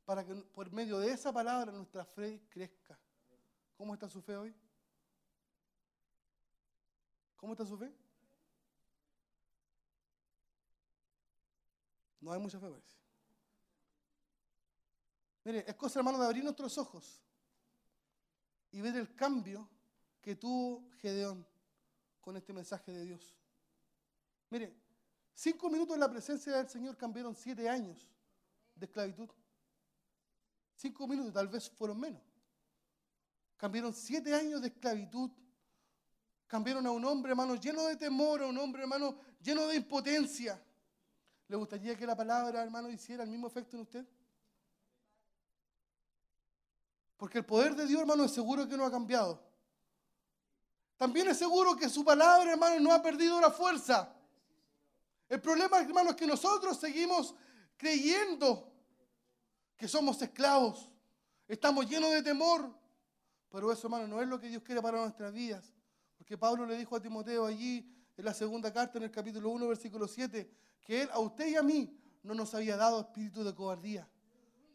[0.05, 2.97] para que por medio de esa palabra nuestra fe crezca.
[3.77, 4.55] ¿Cómo está su fe hoy?
[7.39, 7.93] ¿Cómo está su fe?
[12.20, 12.97] No hay mucha fe, parece.
[15.43, 17.20] Mire, es cosa, hermano, de abrir nuestros ojos
[18.70, 19.69] y ver el cambio
[20.20, 21.44] que tuvo Gedeón
[22.29, 23.35] con este mensaje de Dios.
[24.51, 24.77] Mire,
[25.33, 28.07] cinco minutos en la presencia del Señor cambiaron siete años
[28.75, 29.31] de esclavitud.
[30.75, 32.21] Cinco minutos, tal vez fueron menos.
[33.57, 35.31] Cambiaron siete años de esclavitud
[36.47, 40.63] Cambiaron a un hombre, hermano, lleno de temor, a un hombre, hermano, lleno de impotencia.
[41.47, 44.07] ¿Le gustaría que la palabra, hermano, hiciera el mismo efecto en usted?
[47.17, 49.48] Porque el poder de Dios, hermano, es seguro que no ha cambiado.
[50.99, 54.12] También es seguro que su palabra, hermano, no ha perdido la fuerza.
[55.29, 57.35] El problema, hermano, es que nosotros seguimos
[57.77, 58.70] creyendo
[59.77, 60.91] que somos esclavos.
[61.47, 62.77] Estamos llenos de temor.
[63.49, 65.73] Pero eso, hermano, no es lo que Dios quiere para nuestras vidas.
[66.16, 69.69] Porque Pablo le dijo a Timoteo allí en la segunda carta, en el capítulo 1,
[69.69, 70.51] versículo 7,
[70.81, 74.09] que él a usted y a mí no nos había dado espíritu de cobardía,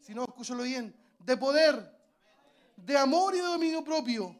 [0.00, 1.94] sino, escúchalo bien, de poder,
[2.76, 4.34] de amor y de dominio propio.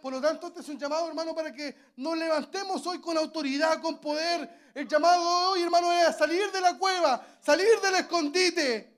[0.00, 3.80] Por lo tanto, este es un llamado, hermano, para que nos levantemos hoy con autoridad,
[3.80, 4.70] con poder.
[4.74, 8.96] El llamado de hoy, hermano, es salir de la cueva, salir del escondite.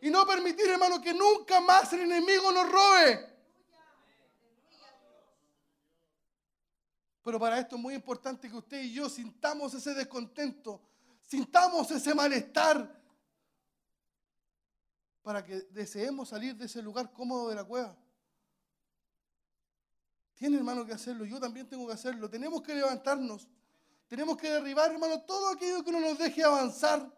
[0.00, 3.32] Y no permitir, hermano, que nunca más el enemigo nos robe.
[7.24, 10.80] Pero para esto es muy importante que usted y yo sintamos ese descontento,
[11.26, 13.00] sintamos ese malestar,
[15.22, 17.96] para que deseemos salir de ese lugar cómodo de la cueva.
[20.42, 21.24] Tiene, hermano, que hacerlo.
[21.24, 22.28] Yo también tengo que hacerlo.
[22.28, 23.46] Tenemos que levantarnos.
[24.08, 27.16] Tenemos que derribar, hermano, todo aquello que no nos deje avanzar.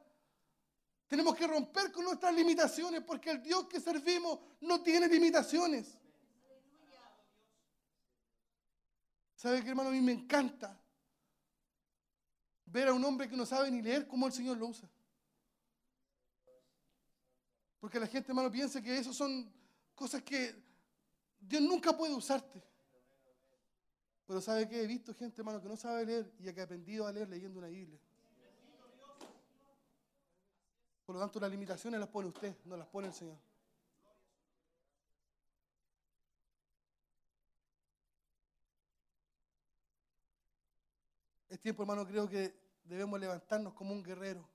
[1.07, 5.97] Tenemos que romper con nuestras limitaciones, porque el Dios que servimos no tiene limitaciones.
[9.37, 9.89] ¿Sabe qué, hermano?
[9.89, 10.79] A mí me encanta
[12.67, 14.87] ver a un hombre que no sabe ni leer cómo el Señor lo usa.
[17.81, 19.51] Porque la gente, hermano, piensa que eso son
[19.95, 20.63] cosas que
[21.41, 22.74] Dios nunca puede usarte.
[24.27, 24.83] Pero ¿sabe qué?
[24.83, 27.59] He visto gente, hermano, que no sabe leer y que ha aprendido a leer leyendo
[27.59, 27.99] una Biblia.
[31.05, 33.37] Por lo tanto, las limitaciones las pone usted, no las pone el Señor.
[41.51, 42.53] Es tiempo, hermano, creo que
[42.85, 44.49] debemos levantarnos como un guerrero.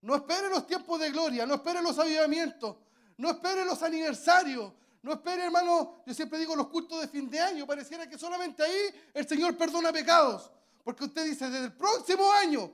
[0.00, 2.76] No espere los tiempos de gloria, no espere los avivamientos,
[3.18, 4.72] no espere los aniversarios,
[5.02, 8.62] no espere, hermano, yo siempre digo los cultos de fin de año, pareciera que solamente
[8.62, 10.50] ahí el Señor perdona pecados,
[10.82, 12.72] porque usted dice, desde el próximo año,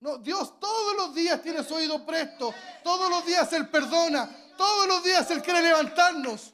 [0.00, 2.52] no, Dios todos los días tiene su oído presto,
[2.82, 6.52] todos los días Él perdona, todos los días Él quiere levantarnos.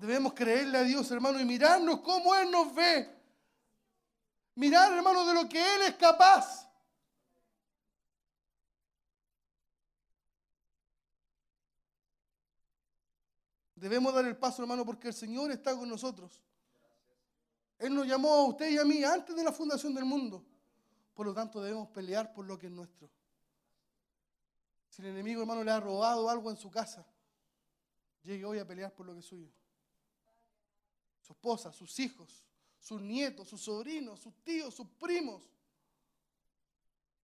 [0.00, 3.13] Debemos creerle a Dios, hermano, y mirarnos cómo Él nos ve.
[4.56, 6.64] Mirar, hermano, de lo que Él es capaz.
[13.74, 16.42] Debemos dar el paso, hermano, porque el Señor está con nosotros.
[17.78, 20.42] Él nos llamó a usted y a mí antes de la fundación del mundo.
[21.12, 23.10] Por lo tanto, debemos pelear por lo que es nuestro.
[24.88, 27.04] Si el enemigo, hermano, le ha robado algo en su casa,
[28.22, 29.50] llegue hoy a pelear por lo que es suyo.
[31.20, 32.46] Su esposa, sus hijos,
[32.84, 35.42] sus nietos, sus sobrinos, sus tíos, sus primos.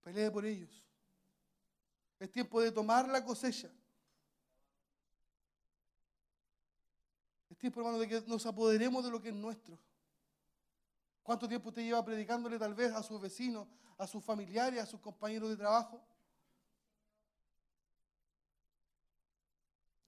[0.00, 0.70] Pelee por ellos.
[2.18, 3.70] Es tiempo de tomar la cosecha.
[7.50, 9.78] Es tiempo, hermano, de que nos apoderemos de lo que es nuestro.
[11.22, 13.68] ¿Cuánto tiempo usted lleva predicándole tal vez a sus vecinos,
[13.98, 16.02] a sus familiares, a sus compañeros de trabajo?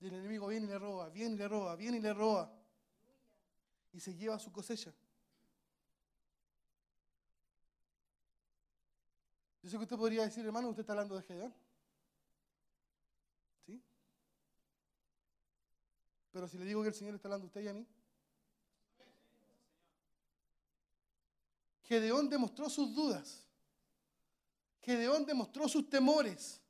[0.01, 2.51] Y el enemigo viene y le roba, viene y le roba, viene y le roba.
[3.93, 4.95] Y se lleva su cosecha.
[9.63, 11.55] Yo sé que usted podría decir, hermano, usted está hablando de Gedeón.
[13.65, 13.81] ¿Sí?
[16.33, 17.87] Pero si le digo que el Señor está hablando a usted y a mí.
[21.85, 23.45] Gedeón demostró sus dudas.
[24.81, 26.61] Gedeón demostró sus temores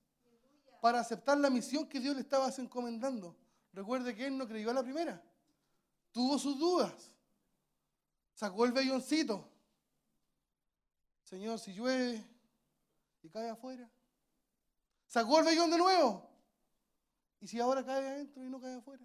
[0.83, 3.35] para aceptar la misión que Dios le estaba encomendando.
[3.73, 5.23] Recuerde que él no creyó a la primera.
[6.11, 7.11] Tuvo sus dudas.
[8.35, 9.49] Sacó el velloncito.
[11.23, 12.32] Señor, si llueve
[13.23, 13.89] y cae afuera.
[15.07, 16.29] Sacó el vellón de nuevo.
[17.41, 19.05] Y si ahora cae adentro y no cae afuera.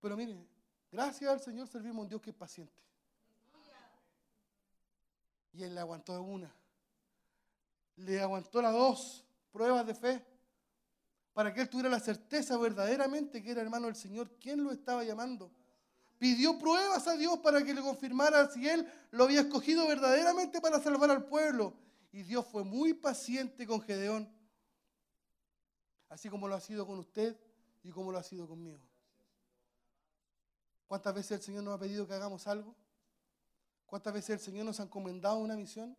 [0.00, 0.36] Pero mire,
[0.90, 2.74] gracias al Señor servimos a un Dios que es paciente.
[5.52, 6.52] Y Él le aguantó una.
[7.96, 10.26] Le aguantó las dos pruebas de fe.
[11.32, 15.04] Para que Él tuviera la certeza verdaderamente que era hermano del Señor quien lo estaba
[15.04, 15.50] llamando.
[16.22, 20.78] Pidió pruebas a Dios para que le confirmara si Él lo había escogido verdaderamente para
[20.78, 21.74] salvar al pueblo.
[22.12, 24.32] Y Dios fue muy paciente con Gedeón.
[26.08, 27.36] Así como lo ha sido con usted
[27.82, 28.78] y como lo ha sido conmigo.
[30.86, 32.76] ¿Cuántas veces el Señor nos ha pedido que hagamos algo?
[33.84, 35.96] ¿Cuántas veces el Señor nos ha encomendado una misión?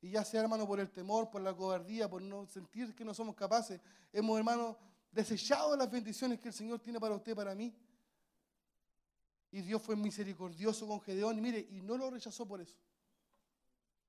[0.00, 3.14] Y ya sea, hermano, por el temor, por la cobardía, por no sentir que no
[3.14, 3.80] somos capaces,
[4.12, 4.76] hemos, hermano,
[5.12, 7.72] desechado las bendiciones que el Señor tiene para usted para mí.
[9.54, 12.74] Y Dios fue misericordioso con Gedeón, y mire, y no lo rechazó por eso.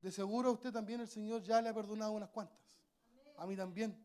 [0.02, 2.58] De seguro a usted también el Señor ya le ha perdonado unas cuantas.
[3.38, 3.96] A mí también.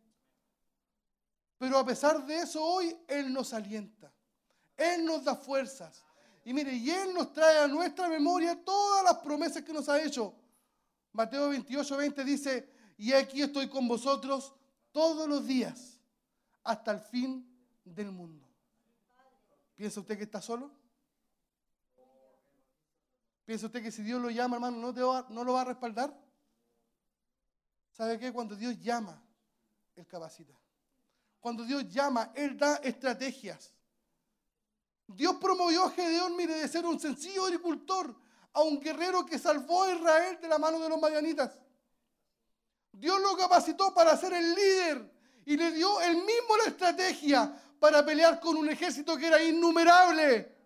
[1.57, 4.12] Pero a pesar de eso, hoy Él nos alienta.
[4.77, 6.05] Él nos da fuerzas.
[6.45, 9.99] Y mire, y Él nos trae a nuestra memoria todas las promesas que nos ha
[9.99, 10.35] hecho.
[11.11, 14.53] Mateo 28, 20 dice, y aquí estoy con vosotros
[14.93, 15.99] todos los días
[16.65, 17.51] hasta el fin
[17.83, 18.47] del mundo.
[19.75, 20.80] ¿Piensa usted que está solo?
[23.45, 25.65] ¿Piensa usted que si Dios lo llama, hermano, no, te va- no lo va a
[25.65, 26.17] respaldar?
[27.91, 28.33] ¿Sabe qué?
[28.33, 29.23] Cuando Dios llama,
[29.97, 30.55] Él capacita.
[31.41, 33.73] Cuando Dios llama, Él da estrategias.
[35.07, 38.15] Dios promovió a Gedeón, mire, de ser un sencillo agricultor
[38.53, 41.59] a un guerrero que salvó a Israel de la mano de los madianitas.
[42.93, 45.12] Dios lo capacitó para ser el líder
[45.47, 50.60] y le dio él mismo la estrategia para pelear con un ejército que era innumerable.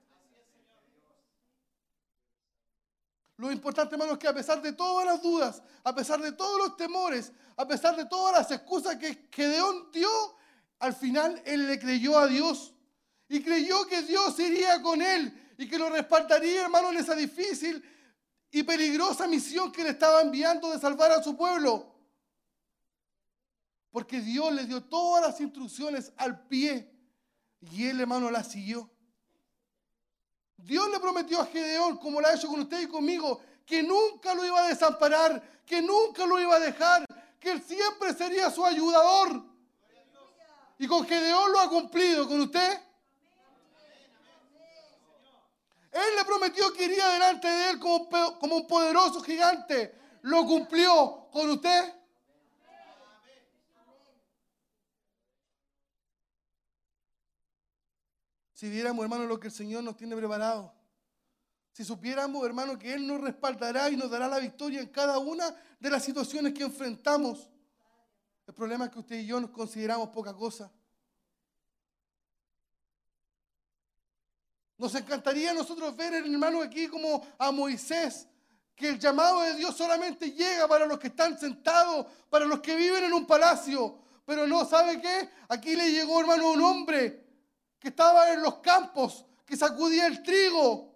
[3.36, 6.58] Lo importante, hermano, es que a pesar de todas las dudas, a pesar de todos
[6.58, 10.08] los temores, a pesar de todas las excusas que Gedeón dio,
[10.78, 12.74] al final él le creyó a Dios
[13.28, 17.82] y creyó que Dios iría con él y que lo respaldaría, hermano, en esa difícil
[18.50, 21.92] y peligrosa misión que le estaba enviando de salvar a su pueblo.
[23.90, 26.92] Porque Dios le dio todas las instrucciones al pie
[27.60, 28.93] y él, hermano, las siguió.
[30.64, 34.34] Dios le prometió a Gedeón, como lo ha hecho con usted y conmigo, que nunca
[34.34, 37.04] lo iba a desamparar, que nunca lo iba a dejar,
[37.38, 39.44] que él siempre sería su ayudador.
[40.78, 42.80] Y con Gedeón lo ha cumplido, con usted.
[45.92, 48.08] Él le prometió que iría delante de él como,
[48.38, 49.94] como un poderoso gigante.
[50.22, 51.92] Lo cumplió con usted.
[58.54, 60.72] Si viéramos, hermano, lo que el Señor nos tiene preparado.
[61.72, 65.52] Si supiéramos, hermano, que Él nos respaldará y nos dará la victoria en cada una
[65.80, 67.50] de las situaciones que enfrentamos.
[68.46, 70.70] El problema es que usted y yo nos consideramos poca cosa.
[74.78, 78.28] Nos encantaría nosotros ver, hermano, aquí como a Moisés,
[78.76, 82.76] que el llamado de Dios solamente llega para los que están sentados, para los que
[82.76, 83.98] viven en un palacio.
[84.24, 85.28] Pero no, ¿sabe qué?
[85.48, 87.23] Aquí le llegó, hermano, un hombre
[87.84, 90.90] que estaba en los campos, que sacudía el trigo.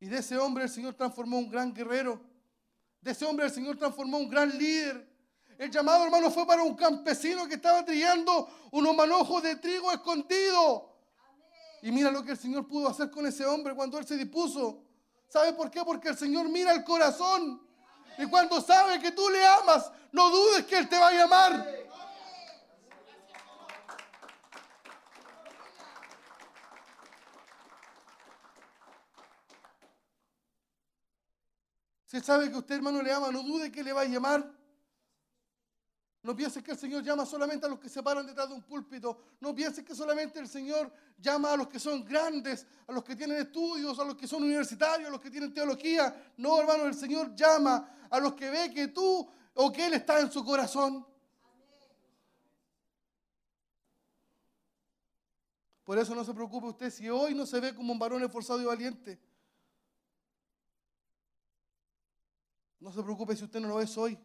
[0.00, 2.20] Y de ese hombre el Señor transformó un gran guerrero.
[3.00, 5.08] De ese hombre el Señor transformó un gran líder.
[5.56, 10.98] El llamado, hermano, fue para un campesino que estaba trillando unos manojos de trigo escondido.
[11.82, 14.82] Y mira lo que el Señor pudo hacer con ese hombre cuando él se dispuso.
[15.28, 15.84] ¿Sabe por qué?
[15.84, 17.64] Porque el Señor mira el corazón.
[18.18, 21.87] Y cuando sabe que tú le amas, no dudes que Él te va a llamar.
[32.08, 34.50] Si sabe que usted, hermano, le ama, no dude que le va a llamar.
[36.22, 38.62] No pienses que el Señor llama solamente a los que se paran detrás de un
[38.62, 39.18] púlpito.
[39.40, 43.14] No pienses que solamente el Señor llama a los que son grandes, a los que
[43.14, 46.32] tienen estudios, a los que son universitarios, a los que tienen teología.
[46.38, 50.18] No, hermano, el Señor llama a los que ve que tú o que Él está
[50.18, 51.06] en su corazón.
[55.84, 58.62] Por eso no se preocupe usted si hoy no se ve como un varón esforzado
[58.62, 59.27] y valiente.
[62.80, 64.18] No se preocupe si usted no lo es hoy.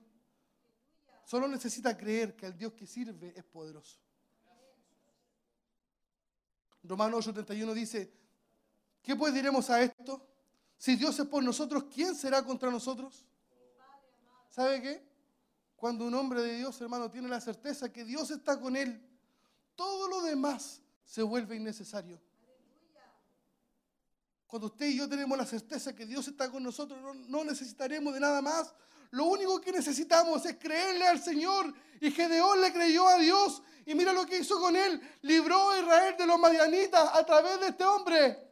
[1.26, 4.00] Solo necesita creer que el Dios que sirve es poderoso.
[6.84, 8.14] Romanos 8:31 dice,
[9.02, 10.28] ¿qué pues diremos a esto?
[10.78, 13.26] Si Dios es por nosotros, ¿quién será contra nosotros?
[14.50, 15.14] ¿Sabe qué?
[15.78, 19.02] Cuando un hombre de Dios, hermano, tiene la certeza que Dios está con él,
[19.76, 22.22] todo lo demás se vuelve innecesario.
[24.54, 28.20] Cuando usted y yo tenemos la certeza que Dios está con nosotros, no, necesitaremos de
[28.20, 28.72] nada más.
[29.10, 31.74] Lo único que necesitamos es creerle al Señor.
[32.00, 33.64] Y Gedeón le creyó a Dios.
[33.84, 35.02] Y mira lo que hizo con él.
[35.24, 38.48] Libró a Israel de los madianitas a través de este hombre.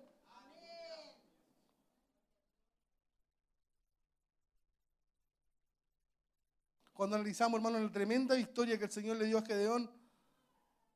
[6.93, 9.87] Cuando analizamos, hermano, la tremenda victoria que el Señor le dio a Gedeón,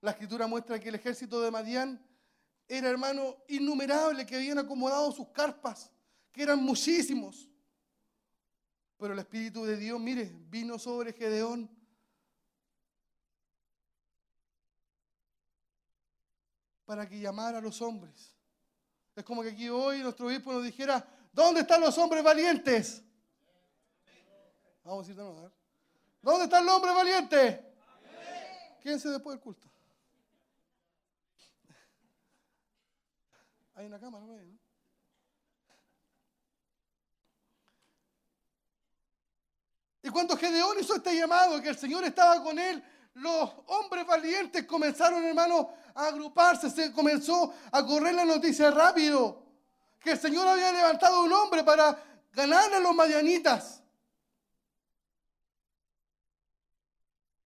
[0.01, 2.03] la escritura muestra que el ejército de Madián
[2.67, 5.91] era, hermano, innumerable, que habían acomodado sus carpas,
[6.31, 7.49] que eran muchísimos.
[8.97, 11.69] Pero el Espíritu de Dios, mire, vino sobre Gedeón.
[16.85, 18.35] Para que llamara a los hombres.
[19.15, 23.03] Es como que aquí hoy nuestro obispo nos dijera, ¿dónde están los hombres valientes?
[24.83, 25.51] Vamos a decir de nuevo.
[26.21, 27.73] ¿Dónde está el hombre valiente?
[28.81, 29.67] Quédense después del culto.
[33.75, 34.35] Hay una cámara, ¿no?
[40.01, 42.83] Y cuando Gedeón hizo este llamado, que el Señor estaba con él,
[43.15, 49.43] los hombres valientes comenzaron, hermano, a agruparse, se comenzó a correr la noticia rápido,
[49.99, 51.97] que el Señor había levantado un hombre para
[52.31, 53.81] ganar a los madianitas.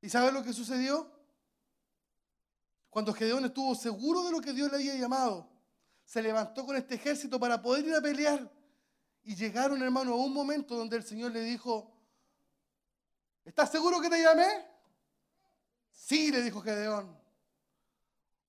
[0.02, 1.10] ¿Y sabe lo que sucedió?
[2.90, 5.50] Cuando Gedeón estuvo seguro de lo que Dios le había llamado,
[6.10, 8.52] se levantó con este ejército para poder ir a pelear.
[9.22, 11.94] Y llegaron, hermano, a un momento donde el Señor le dijo,
[13.46, 14.66] ¿estás seguro que te llamé?
[15.92, 17.16] Sí, le dijo Gedeón,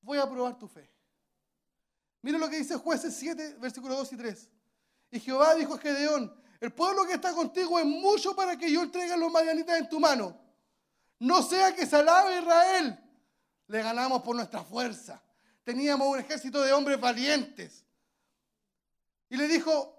[0.00, 0.90] voy a probar tu fe.
[2.22, 4.50] Mira lo que dice jueces 7, versículos 2 y 3.
[5.10, 8.84] Y Jehová dijo a Gedeón, el pueblo que está contigo es mucho para que yo
[8.84, 10.34] entregue a los madianitas en tu mano.
[11.18, 12.98] No sea que se alabe Israel.
[13.66, 15.22] Le ganamos por nuestra fuerza.
[15.70, 17.84] Teníamos un ejército de hombres valientes.
[19.28, 19.96] Y le dijo,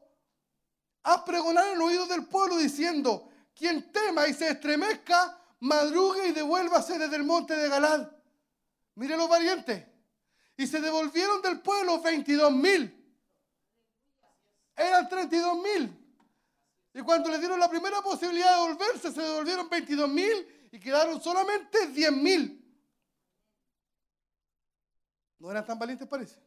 [1.02, 6.32] haz pregonar en el oído del pueblo diciendo, quien tema y se estremezca, madrugue y
[6.34, 8.06] devuélvase desde el monte de Galad.
[8.96, 9.88] Mire los valientes.
[10.58, 13.16] Y se devolvieron del pueblo 22 mil.
[14.76, 16.18] Eran 32 mil.
[16.94, 21.24] Y cuando le dieron la primera posibilidad de volverse, se devolvieron 22 mil y quedaron
[21.24, 22.61] solamente 10 mil.
[25.42, 26.40] ¿No eran tan valientes, parece?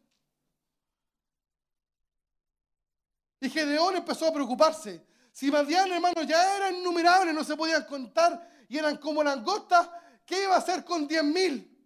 [3.40, 5.04] Y Gedeón empezó a preocuparse.
[5.32, 9.90] Si Madián, hermano, ya eran innumerables, no se podían contar y eran como langostas,
[10.24, 11.76] ¿qué iba a hacer con 10 mil?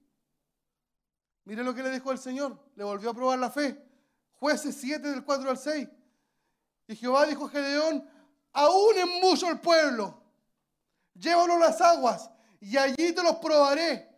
[1.44, 2.58] Mire lo que le dijo el Señor.
[2.76, 3.82] Le volvió a probar la fe.
[4.34, 5.88] Jueces 7 del 4 al 6.
[6.88, 8.06] Y Jehová dijo a Gedeón,
[8.52, 10.22] aún es mucho el pueblo.
[11.14, 12.30] Llévalo a las aguas
[12.60, 14.08] y allí te los probaré.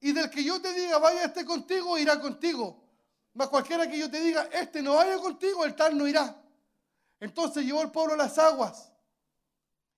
[0.00, 2.82] Y del que yo te diga, vaya este contigo, irá contigo.
[3.34, 6.42] Mas cualquiera que yo te diga, este no vaya contigo, el tal no irá.
[7.20, 8.92] Entonces llevó el pueblo las aguas.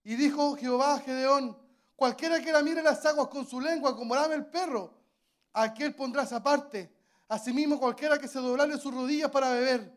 [0.05, 1.57] Y dijo Jehová a Gedeón,
[1.95, 4.95] cualquiera que la mire las aguas con su lengua, como lame el perro,
[5.53, 6.93] aquel pondrás aparte.
[7.29, 9.93] Asimismo, cualquiera que se doblare sus rodillas para beber.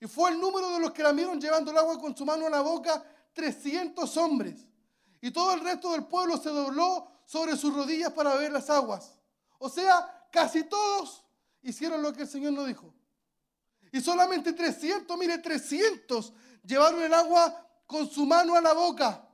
[0.00, 2.46] Y fue el número de los que la vieron llevando el agua con su mano
[2.46, 3.02] a la boca,
[3.32, 4.66] 300 hombres.
[5.20, 9.18] Y todo el resto del pueblo se dobló sobre sus rodillas para beber las aguas.
[9.58, 11.24] O sea, casi todos
[11.62, 12.92] hicieron lo que el Señor nos dijo.
[13.92, 16.32] Y solamente 300, mire, 300
[16.64, 19.28] llevaron el agua con su mano a la boca.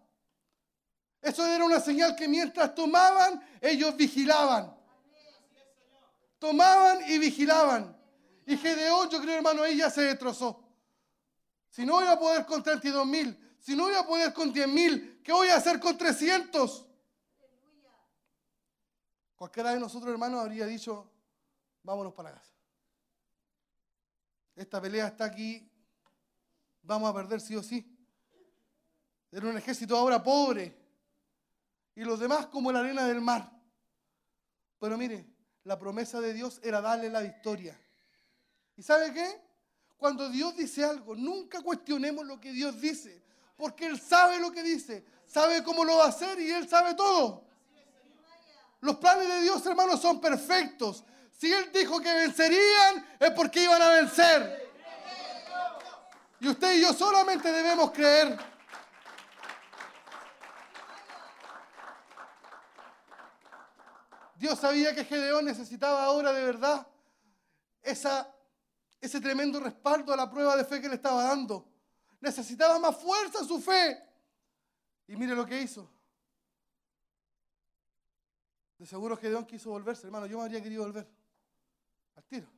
[1.22, 4.74] Eso era una señal que mientras tomaban, ellos vigilaban.
[6.38, 7.96] Tomaban y vigilaban.
[8.46, 10.64] Y Gedeón, yo creo, hermano, ya se destrozó.
[11.68, 14.68] Si no voy a poder con 32 mil, si no voy a poder con 10
[14.68, 16.86] mil, ¿qué voy a hacer con 300?
[19.40, 21.10] Cualquiera de nosotros, hermanos, habría dicho,
[21.82, 22.52] vámonos para casa.
[24.54, 25.66] Esta pelea está aquí,
[26.82, 27.98] vamos a perder sí o sí.
[29.32, 30.76] Era un ejército ahora pobre
[31.94, 33.50] y los demás como la arena del mar.
[34.78, 35.26] Pero mire,
[35.64, 37.80] la promesa de Dios era darle la victoria.
[38.76, 39.40] ¿Y sabe qué?
[39.96, 43.24] Cuando Dios dice algo, nunca cuestionemos lo que Dios dice,
[43.56, 46.94] porque Él sabe lo que dice, sabe cómo lo va a hacer y Él sabe
[46.94, 47.48] todo.
[48.80, 51.04] Los planes de Dios, hermanos, son perfectos.
[51.30, 54.70] Si Él dijo que vencerían, es porque iban a vencer.
[56.40, 58.38] Y usted y yo solamente debemos creer.
[64.36, 66.86] Dios sabía que Gedeón necesitaba ahora de verdad
[67.82, 68.34] esa,
[68.98, 71.68] ese tremendo respaldo a la prueba de fe que le estaba dando.
[72.20, 74.02] Necesitaba más fuerza su fe.
[75.06, 75.90] Y mire lo que hizo.
[78.80, 80.24] De seguro Gedeón quiso volverse, hermano.
[80.24, 81.06] Yo me habría querido volver.
[82.16, 82.48] Al tiro.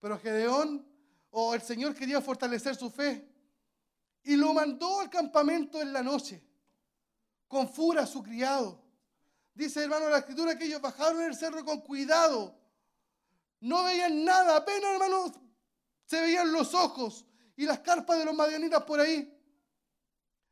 [0.00, 0.84] Pero Gedeón,
[1.30, 3.32] o el Señor quería fortalecer su fe.
[4.24, 6.42] Y lo mandó al campamento en la noche.
[7.46, 8.82] Con fura su criado.
[9.54, 12.58] Dice, hermano, la escritura que ellos bajaron el cerro con cuidado.
[13.60, 15.30] No veían nada, apenas, hermanos,
[16.06, 19.32] se veían los ojos y las carpas de los madianitas por ahí.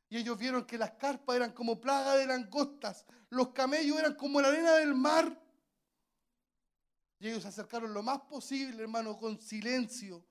[0.09, 3.05] Y ellos vieron que las carpas eran como plaga de langostas,
[3.36, 5.40] los camellos eran como la arena del mar.
[7.18, 10.24] Y ellos se acercaron lo más posible, hermano, con silencio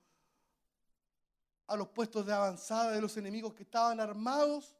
[1.66, 4.76] a los puestos de avanzada de los enemigos que estaban armados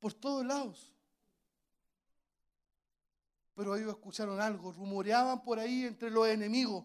[0.00, 0.92] por todos lados.
[3.54, 6.84] Pero ellos escucharon algo, rumoreaban por ahí entre los enemigos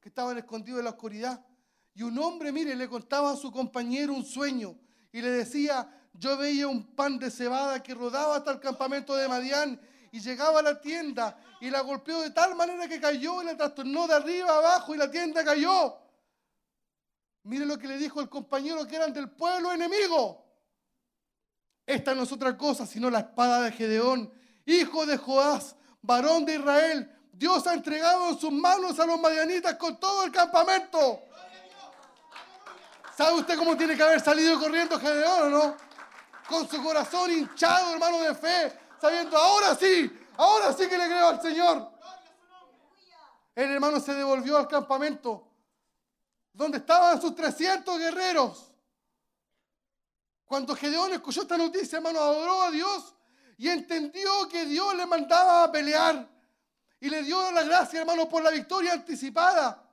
[0.00, 1.46] que estaban escondidos en la oscuridad.
[1.94, 4.76] Y un hombre, mire, le contaba a su compañero un sueño
[5.12, 9.28] y le decía, yo veía un pan de cebada que rodaba hasta el campamento de
[9.28, 9.80] Madián
[10.10, 13.56] y llegaba a la tienda y la golpeó de tal manera que cayó y la
[13.56, 15.96] trastornó de arriba abajo y la tienda cayó.
[17.44, 20.44] Mire lo que le dijo el compañero que eran del pueblo enemigo.
[21.86, 24.32] Esta no es otra cosa sino la espada de Gedeón,
[24.66, 27.14] hijo de Joás, varón de Israel.
[27.32, 31.22] Dios ha entregado en sus manos a los madianitas con todo el campamento.
[33.16, 35.87] ¿Sabe usted cómo tiene que haber salido corriendo Gedeón o no?
[36.48, 41.28] Con su corazón hinchado, hermano de fe, sabiendo, ahora sí, ahora sí que le creo
[41.28, 41.92] al Señor.
[43.54, 45.48] El hermano se devolvió al campamento
[46.52, 48.72] donde estaban sus 300 guerreros.
[50.44, 53.14] Cuando Gedeón escuchó esta noticia, hermano, adoró a Dios
[53.56, 56.28] y entendió que Dios le mandaba a pelear.
[57.00, 59.88] Y le dio la gracia, hermano, por la victoria anticipada.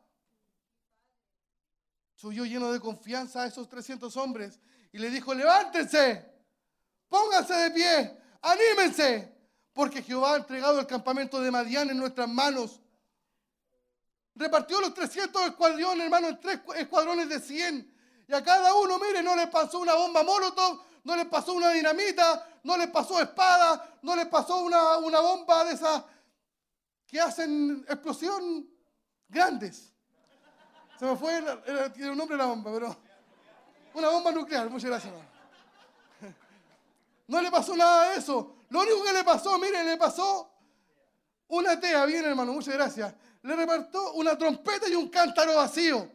[2.15, 4.59] Subió lleno de confianza a esos 300 hombres
[4.91, 6.34] y le dijo, levántense,
[7.15, 9.33] pónganse de pie, anímense,
[9.73, 12.81] porque Jehová ha entregado el campamento de Madián en nuestras manos.
[14.35, 17.95] Repartió los 300 escuadrones, hermano, en tres escuadrones de 100.
[18.27, 21.69] Y a cada uno, mire, no le pasó una bomba molotov, no le pasó una
[21.71, 26.03] dinamita, no le pasó espada, no le pasó una, una bomba de esas
[27.07, 28.67] que hacen explosión
[29.29, 29.93] grandes.
[30.99, 31.47] Se me fue el,
[31.95, 32.97] el- un nombre la bomba, pero
[33.93, 35.13] una bomba nuclear, muchas gracias.
[35.13, 35.34] hermano.
[37.27, 38.55] No le pasó nada de eso.
[38.69, 40.51] Lo único que le pasó, mire, le pasó
[41.47, 43.13] una tea, bien hermano, muchas gracias.
[43.43, 46.11] Le repartió una trompeta y un cántaro vacío.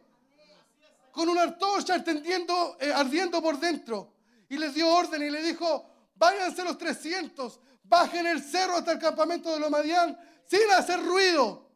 [1.11, 4.13] Con una antorcha ardiendo, eh, ardiendo por dentro.
[4.49, 8.99] Y les dio orden y le dijo, váyanse los 300, bajen el cerro hasta el
[8.99, 11.69] campamento de los Madián sin hacer ruido.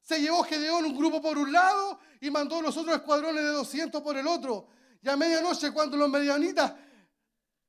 [0.00, 4.00] Se llevó Gedeón un grupo por un lado y mandó los otros escuadrones de 200
[4.02, 4.68] por el otro.
[5.02, 6.72] Y a medianoche, cuando los medianitas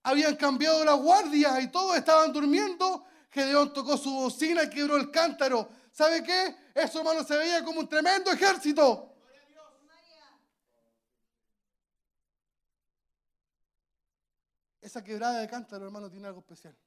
[0.08, 5.12] habían cambiado la guardia y todos estaban durmiendo, Gedeón tocó su bocina y quebró el
[5.12, 5.70] cántaro.
[5.92, 6.56] ¿Sabe qué?
[6.74, 9.14] Eso, hermano, se veía como un tremendo ejército.
[14.80, 16.78] Esa quebrada de cántaro, hermano, tiene algo especial.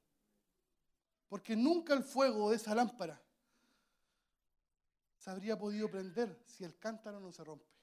[1.29, 3.21] Porque nunca el fuego de esa lámpara
[5.19, 7.80] se habría podido prender si el cántaro no se rompe.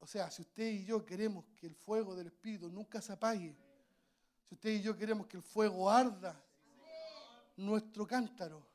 [0.00, 3.56] O sea, si usted y yo queremos que el fuego del Espíritu nunca se apague,
[4.48, 6.40] si usted y yo queremos que el fuego arda,
[7.56, 8.66] nuestro cántaro,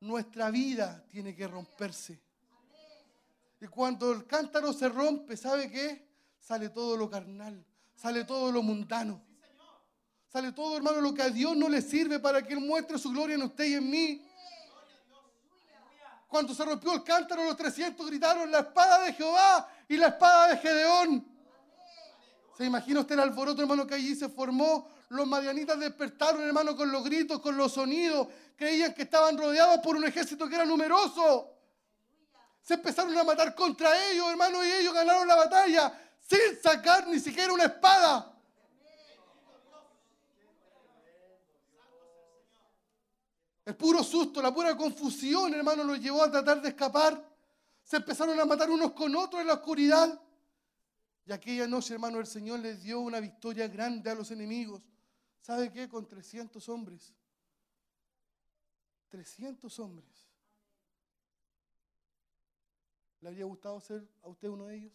[0.00, 2.20] nuestra vida tiene que romperse.
[3.60, 6.08] Y cuando el cántaro se rompe, ¿sabe qué?
[6.38, 7.64] Sale todo lo carnal,
[7.94, 9.22] sale todo lo mundano.
[10.28, 13.10] Sale todo, hermano, lo que a Dios no le sirve para que Él muestre su
[13.10, 14.24] gloria en usted y en mí.
[16.30, 20.50] Cuando se rompió el cántaro, los 300 gritaron la espada de Jehová y la espada
[20.50, 21.26] de Gedeón.
[22.56, 24.88] ¿Se imagina usted el alboroto, hermano, que allí se formó?
[25.08, 28.28] Los madianitas despertaron, hermano, con los gritos, con los sonidos.
[28.54, 31.52] Creían que estaban rodeados por un ejército que era numeroso.
[32.62, 37.18] Se empezaron a matar contra ellos, hermano, y ellos ganaron la batalla sin sacar ni
[37.18, 38.32] siquiera una espada.
[43.70, 47.24] El puro susto, la pura confusión, hermano, los llevó a tratar de escapar.
[47.84, 50.20] Se empezaron a matar unos con otros en la oscuridad.
[51.24, 54.82] Y aquella noche, hermano, el Señor les dio una victoria grande a los enemigos.
[55.38, 55.88] ¿Sabe qué?
[55.88, 57.14] Con 300 hombres.
[59.10, 60.28] 300 hombres.
[63.20, 64.92] ¿Le habría gustado ser a usted uno de ellos?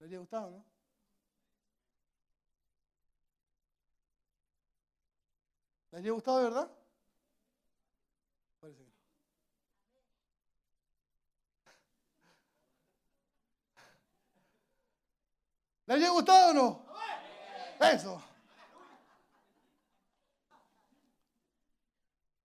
[0.00, 0.75] ¿Le habría gustado, no?
[5.96, 6.70] ¿Le habría gustado verdad?
[8.60, 8.92] Parece que no.
[15.86, 16.86] ¿Le habría gustado o no?
[17.80, 18.22] Eso.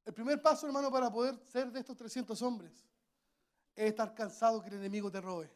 [0.06, 2.88] El primer paso, hermano, para poder ser de estos 300 hombres
[3.76, 5.54] es estar cansado que el enemigo te robe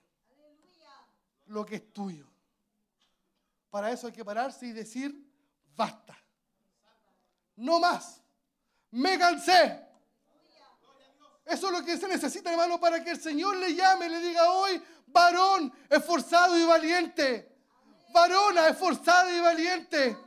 [1.45, 2.27] lo que es tuyo.
[3.69, 5.33] Para eso hay que pararse y decir,
[5.73, 6.24] basta.
[7.55, 8.21] No más.
[8.91, 9.85] Me cansé.
[11.45, 14.49] Eso es lo que se necesita, hermano, para que el Señor le llame, le diga
[14.51, 17.55] hoy, varón esforzado y valiente.
[18.11, 20.17] Varona esforzada y valiente.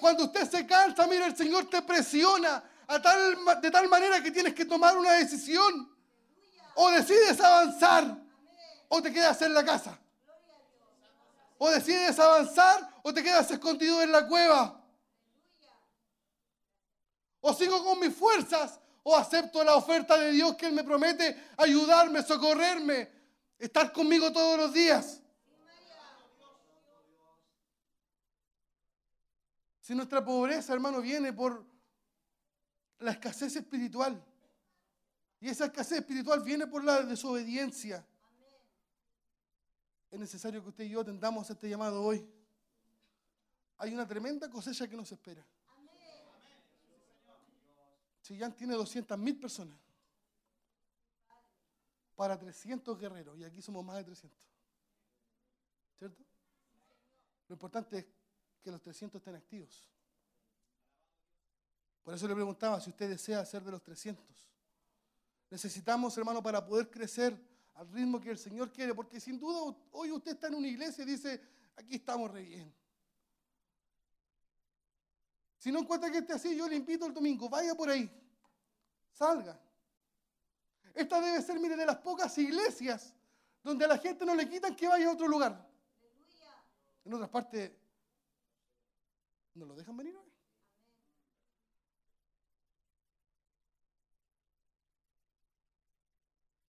[0.00, 4.30] Cuando usted se cansa, mira, el Señor te presiona a tal, de tal manera que
[4.30, 5.92] tienes que tomar una decisión.
[6.76, 8.16] O decides avanzar
[8.88, 9.98] o te quedas en la casa.
[11.58, 14.83] O decides avanzar o te quedas escondido en la cueva.
[17.46, 21.36] O sigo con mis fuerzas o acepto la oferta de Dios que Él me promete
[21.58, 23.12] ayudarme, socorrerme,
[23.58, 25.20] estar conmigo todos los días.
[29.78, 31.66] Si nuestra pobreza, hermano, viene por
[33.00, 34.24] la escasez espiritual,
[35.38, 38.06] y esa escasez espiritual viene por la desobediencia,
[40.10, 42.26] es necesario que usted y yo atendamos este llamado hoy.
[43.76, 45.46] Hay una tremenda cosecha que nos espera.
[48.24, 49.78] Chillán tiene 200 mil personas
[52.16, 54.48] para 300 guerreros y aquí somos más de 300.
[55.98, 56.24] ¿Cierto?
[57.48, 58.06] Lo importante es
[58.62, 59.86] que los 300 estén activos.
[62.02, 64.24] Por eso le preguntaba si usted desea ser de los 300.
[65.50, 67.38] Necesitamos, hermano, para poder crecer
[67.74, 71.02] al ritmo que el Señor quiere, porque sin duda hoy usted está en una iglesia
[71.04, 71.42] y dice,
[71.76, 72.74] aquí estamos re bien.
[75.64, 78.06] Si no encuentra que esté así, yo le invito el domingo, vaya por ahí,
[79.10, 79.58] salga.
[80.92, 83.14] Esta debe ser, mire, de las pocas iglesias
[83.62, 85.66] donde a la gente no le quitan que vaya a otro lugar.
[87.02, 87.72] En otras partes,
[89.54, 90.30] ¿no lo dejan venir hoy?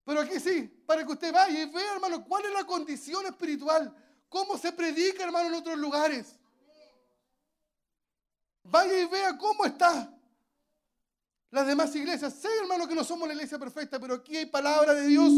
[0.06, 3.94] Pero aquí sí, para que usted vaya y vea, hermano, cuál es la condición espiritual,
[4.30, 6.35] cómo se predica, hermano, en otros lugares.
[8.68, 10.12] Vaya y vea cómo está
[11.50, 12.34] las demás iglesias.
[12.34, 15.32] Sé, hermano, que no somos la iglesia perfecta, pero aquí hay palabra de Dios.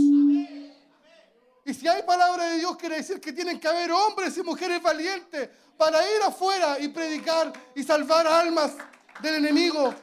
[1.65, 4.81] Y si hay palabra de Dios, quiere decir que tienen que haber hombres y mujeres
[4.81, 8.75] valientes para ir afuera y predicar y salvar almas
[9.21, 9.95] del enemigo.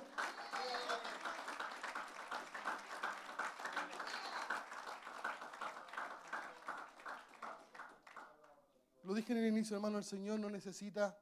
[9.03, 11.17] Lo dije en el inicio, hermano, el Señor no necesita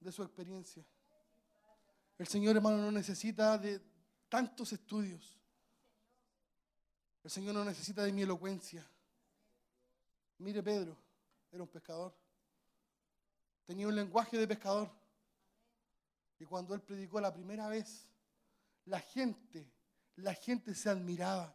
[0.00, 0.84] de su experiencia.
[2.18, 3.80] El Señor, hermano, no necesita de
[4.28, 5.38] tantos estudios.
[7.24, 8.88] El Señor no necesita de mi elocuencia.
[10.38, 10.96] Mire Pedro,
[11.50, 12.14] era un pescador.
[13.64, 14.90] Tenía un lenguaje de pescador.
[16.38, 18.08] Y cuando él predicó la primera vez,
[18.86, 19.70] la gente,
[20.16, 21.54] la gente se admiraba.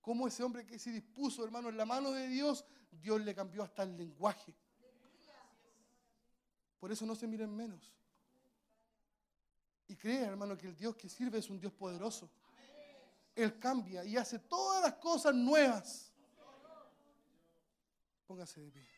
[0.00, 3.64] Cómo ese hombre que se dispuso, hermano, en la mano de Dios, Dios le cambió
[3.64, 4.54] hasta el lenguaje.
[6.78, 7.92] Por eso no se miren menos.
[9.88, 12.30] Y crea, hermano, que el Dios que sirve es un Dios poderoso.
[13.34, 16.10] Él cambia y hace todas las cosas nuevas.
[18.26, 18.96] Póngase de pie.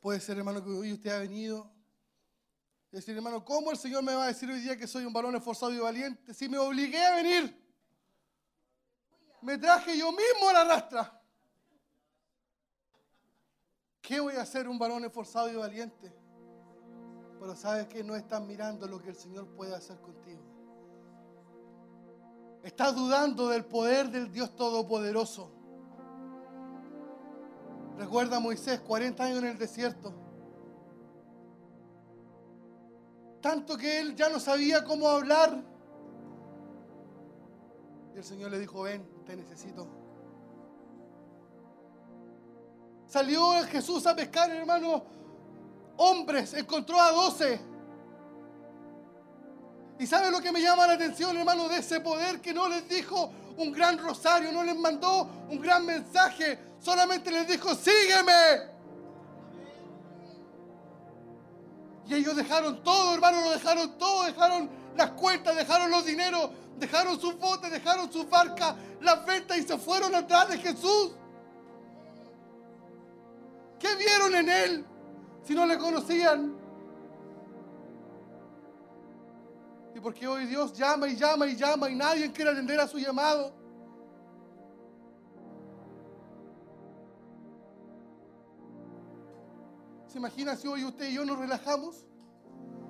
[0.00, 1.72] Puede ser, hermano, que hoy usted ha venido.
[2.92, 5.12] y Decir, hermano, ¿cómo el Señor me va a decir hoy día que soy un
[5.14, 7.63] varón esforzado y valiente si me obligué a venir?
[9.44, 11.20] Me traje yo mismo la rastra.
[14.00, 16.10] ¿Qué voy a hacer un varón esforzado y valiente?
[17.38, 20.40] Pero sabes que no estás mirando lo que el Señor puede hacer contigo.
[22.62, 25.50] Estás dudando del poder del Dios Todopoderoso.
[27.98, 30.14] Recuerda a Moisés, 40 años en el desierto.
[33.42, 35.73] Tanto que él ya no sabía cómo hablar.
[38.14, 39.88] Y el Señor le dijo, ven, te necesito.
[43.06, 45.04] Salió Jesús a pescar, hermano,
[45.96, 47.60] hombres, encontró a doce.
[49.98, 52.88] Y sabe lo que me llama la atención, hermano, de ese poder que no les
[52.88, 58.72] dijo un gran rosario, no les mandó un gran mensaje, solamente les dijo, sígueme.
[62.06, 67.20] Y ellos dejaron todo, hermano, lo dejaron todo, dejaron las cuentas, dejaron los dineros, dejaron
[67.20, 71.12] sus botes, dejaron sus barcas, las ventas y se fueron atrás de Jesús.
[73.78, 74.86] ¿Qué vieron en él
[75.42, 76.56] si no le conocían?
[79.94, 82.98] Y porque hoy Dios llama y llama y llama y nadie quiere atender a su
[82.98, 83.52] llamado.
[90.08, 92.06] ¿Se imagina si hoy usted y yo nos relajamos?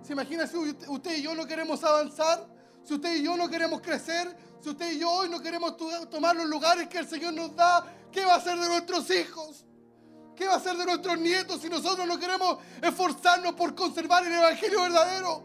[0.05, 2.47] ¿Se imagina si usted y yo no queremos avanzar?
[2.83, 5.79] Si usted y yo no queremos crecer, si usted y yo hoy no queremos
[6.11, 9.65] tomar los lugares que el Señor nos da, ¿qué va a hacer de nuestros hijos?
[10.37, 14.35] ¿Qué va a hacer de nuestros nietos si nosotros no queremos esforzarnos por conservar el
[14.35, 15.43] Evangelio verdadero?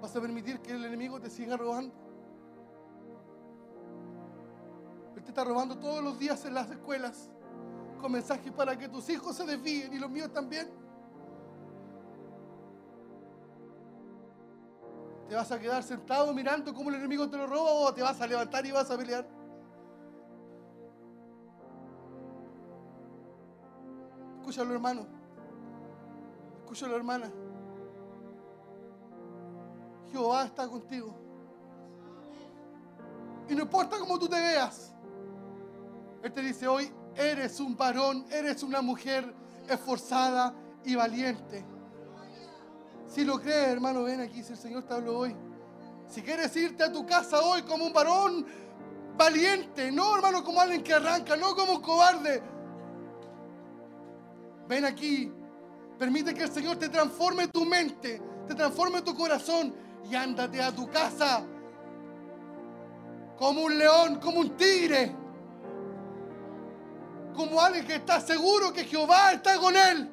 [0.00, 1.92] ¿Vas a permitir que el enemigo te siga robando?
[5.16, 7.28] Él te está robando todos los días en las escuelas
[8.00, 10.68] con mensajes para que tus hijos se desvíen y los míos también.
[15.28, 18.20] ¿Te vas a quedar sentado mirando cómo el enemigo te lo roba o te vas
[18.20, 19.24] a levantar y vas a pelear?
[24.40, 25.06] Escúchalo, hermano.
[26.62, 27.30] Escúchalo, hermana.
[30.10, 31.14] Jehová está contigo.
[33.48, 34.92] Y no importa cómo tú te veas.
[36.22, 39.34] Él te dice hoy, eres un varón, eres una mujer
[39.68, 40.54] esforzada
[40.84, 41.64] y valiente.
[43.06, 45.36] Si lo crees, hermano, ven aquí, si el Señor te habló hoy.
[46.06, 48.46] Si quieres irte a tu casa hoy como un varón
[49.16, 52.42] valiente, no hermano como alguien que arranca, no como un cobarde.
[54.68, 55.32] Ven aquí,
[55.98, 59.74] permite que el Señor te transforme tu mente, te transforme tu corazón
[60.08, 61.44] y ándate a tu casa
[63.36, 65.16] como un león, como un tigre,
[67.34, 70.10] como alguien que está seguro que Jehová está con él.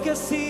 [0.00, 0.49] Que sirvo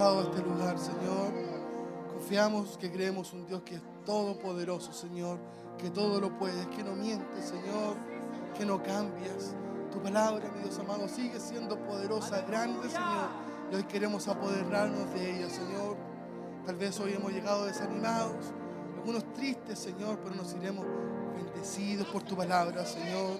[0.00, 1.30] A este lugar, Señor.
[2.10, 5.38] Confiamos que creemos un Dios que es todopoderoso, Señor,
[5.76, 7.96] que todo lo puede, que no miente, Señor,
[8.56, 9.54] que no cambias.
[9.92, 13.28] Tu palabra, mi Dios amado, sigue siendo poderosa, grande, Señor.
[13.70, 15.98] Y hoy queremos apoderarnos de ella, Señor.
[16.64, 18.54] Tal vez hoy hemos llegado desanimados,
[18.96, 20.86] algunos tristes, Señor, pero nos iremos
[21.44, 23.38] bendecidos por tu palabra, Señor.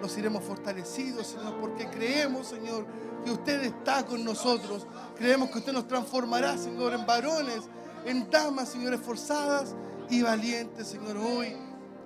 [0.00, 2.86] Nos iremos fortalecidos, Señor, porque creemos, Señor,
[3.24, 4.86] que usted está con nosotros.
[5.16, 7.62] Creemos que usted nos transformará, Señor, en varones,
[8.04, 9.74] en damas, Señor, esforzadas
[10.10, 11.16] y valientes, Señor.
[11.16, 11.56] Hoy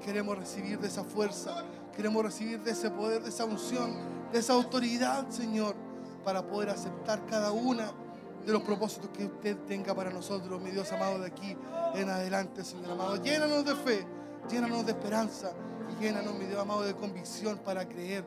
[0.05, 1.65] queremos recibir de esa fuerza,
[1.97, 3.97] queremos recibir de ese poder, de esa unción,
[4.33, 5.75] de esa autoridad, Señor,
[6.25, 7.93] para poder aceptar cada una
[8.45, 11.57] de los propósitos que usted tenga para nosotros, mi Dios amado, de aquí
[11.95, 13.17] en adelante, Señor amado.
[13.23, 14.07] Llénanos de fe,
[14.51, 15.53] llénanos de esperanza
[15.91, 18.25] y llénanos, mi Dios amado, de convicción para creer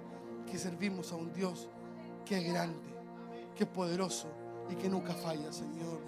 [0.50, 1.70] que servimos a un Dios
[2.26, 2.80] que es grande,
[3.56, 4.28] que es poderoso
[4.70, 6.00] y que nunca falla, Señor.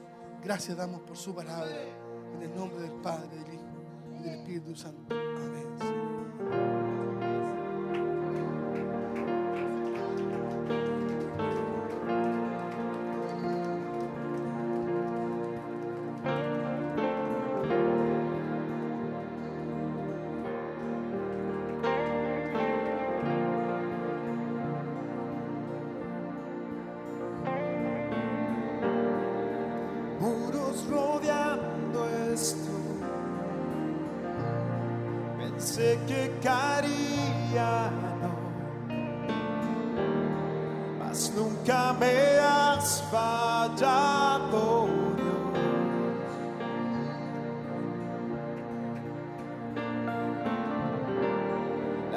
[0.44, 1.72] Gracias damos por su palabra.
[2.36, 3.64] En el nombre del Padre, del Hijo
[4.20, 5.16] y del Espíritu Santo.
[5.16, 6.85] Amén.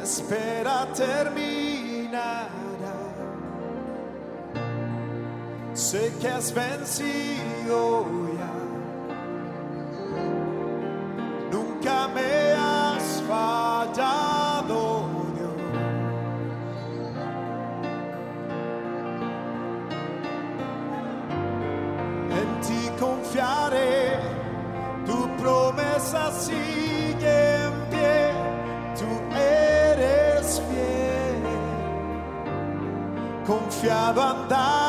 [0.08, 2.48] Espera terminará.
[5.74, 8.27] Sé que has vencido
[33.88, 34.87] diabo andar.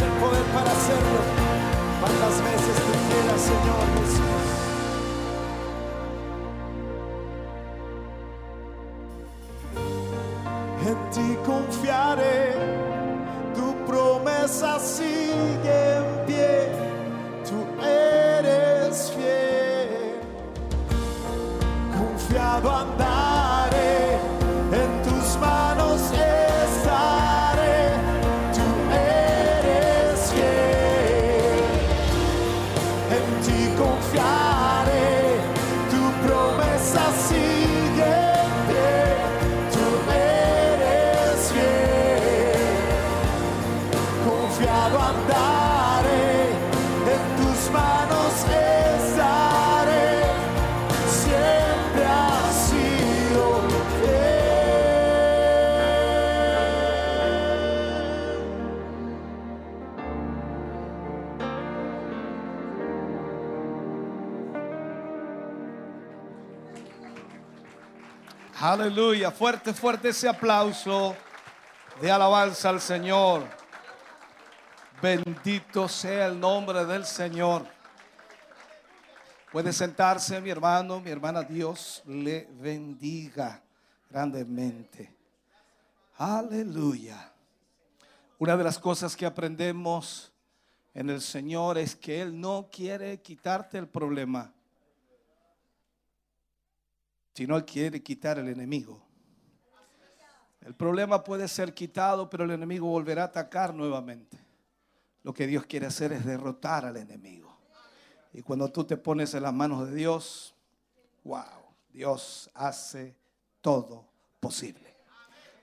[0.00, 1.20] El poder para hacerlo.
[1.98, 4.67] Cuantas veces tú quieras, Señor Jesús.
[68.80, 71.16] Aleluya, fuerte, fuerte ese aplauso
[72.00, 73.44] de alabanza al Señor.
[75.02, 77.66] Bendito sea el nombre del Señor.
[79.50, 83.60] Puede sentarse mi hermano, mi hermana, Dios le bendiga
[84.08, 85.12] grandemente.
[86.16, 87.32] Aleluya.
[88.38, 90.30] Una de las cosas que aprendemos
[90.94, 94.52] en el Señor es que Él no quiere quitarte el problema
[97.38, 99.00] sino Él quiere quitar el enemigo.
[100.60, 104.36] El problema puede ser quitado, pero el enemigo volverá a atacar nuevamente.
[105.22, 107.56] Lo que Dios quiere hacer es derrotar al enemigo.
[108.32, 110.52] Y cuando tú te pones en las manos de Dios,
[111.22, 111.44] wow,
[111.92, 113.14] Dios hace
[113.60, 114.04] todo
[114.40, 114.96] posible.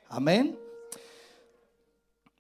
[0.08, 0.58] Amén.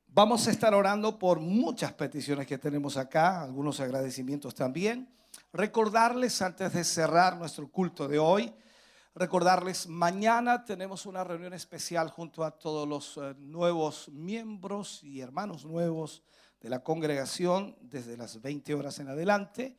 [0.08, 5.10] Vamos a estar orando por muchas peticiones que tenemos acá, algunos agradecimientos también.
[5.52, 8.54] Recordarles antes de cerrar nuestro culto de hoy,
[9.16, 15.66] recordarles, mañana tenemos una reunión especial junto a todos los eh, nuevos miembros y hermanos
[15.66, 16.22] nuevos
[16.60, 19.78] de la congregación desde las 20 horas en adelante.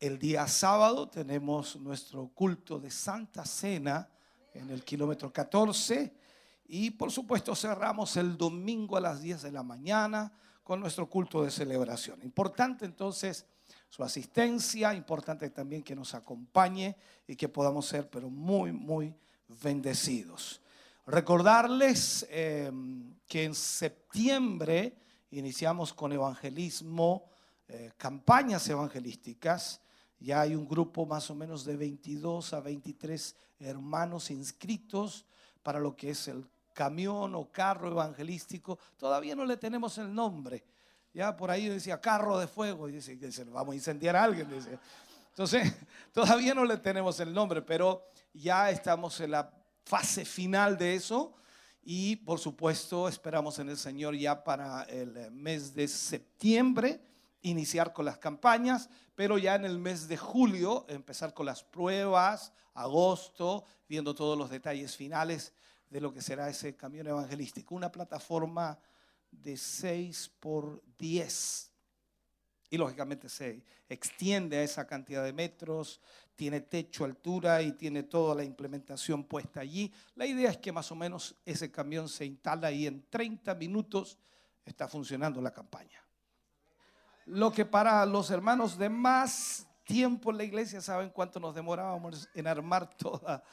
[0.00, 4.08] El día sábado tenemos nuestro culto de Santa Cena
[4.52, 6.12] en el kilómetro 14
[6.66, 10.32] y por supuesto cerramos el domingo a las 10 de la mañana
[10.64, 12.20] con nuestro culto de celebración.
[12.22, 13.46] Importante entonces
[13.94, 16.96] su asistencia, importante también que nos acompañe
[17.28, 19.14] y que podamos ser, pero muy, muy
[19.62, 20.60] bendecidos.
[21.06, 22.72] Recordarles eh,
[23.28, 24.96] que en septiembre
[25.30, 27.26] iniciamos con evangelismo,
[27.68, 29.80] eh, campañas evangelísticas.
[30.18, 35.24] Ya hay un grupo más o menos de 22 a 23 hermanos inscritos
[35.62, 38.76] para lo que es el camión o carro evangelístico.
[38.96, 40.64] Todavía no le tenemos el nombre.
[41.14, 44.48] Ya por ahí decía carro de fuego y dice, vamos a incendiar a alguien.
[45.30, 45.72] Entonces,
[46.12, 49.50] todavía no le tenemos el nombre, pero ya estamos en la
[49.84, 51.36] fase final de eso
[51.84, 57.00] y por supuesto esperamos en el Señor ya para el mes de septiembre
[57.42, 62.52] iniciar con las campañas, pero ya en el mes de julio empezar con las pruebas,
[62.72, 65.52] agosto, viendo todos los detalles finales
[65.90, 68.78] de lo que será ese camión evangelístico, una plataforma
[69.42, 71.70] de 6 por 10
[72.74, 76.00] y lógicamente se extiende a esa cantidad de metros,
[76.34, 79.92] tiene techo, altura y tiene toda la implementación puesta allí.
[80.16, 84.18] La idea es que más o menos ese camión se instala y en 30 minutos
[84.64, 86.02] está funcionando la campaña.
[87.26, 92.28] Lo que para los hermanos de más tiempo en la iglesia saben cuánto nos demorábamos
[92.34, 93.44] en armar toda,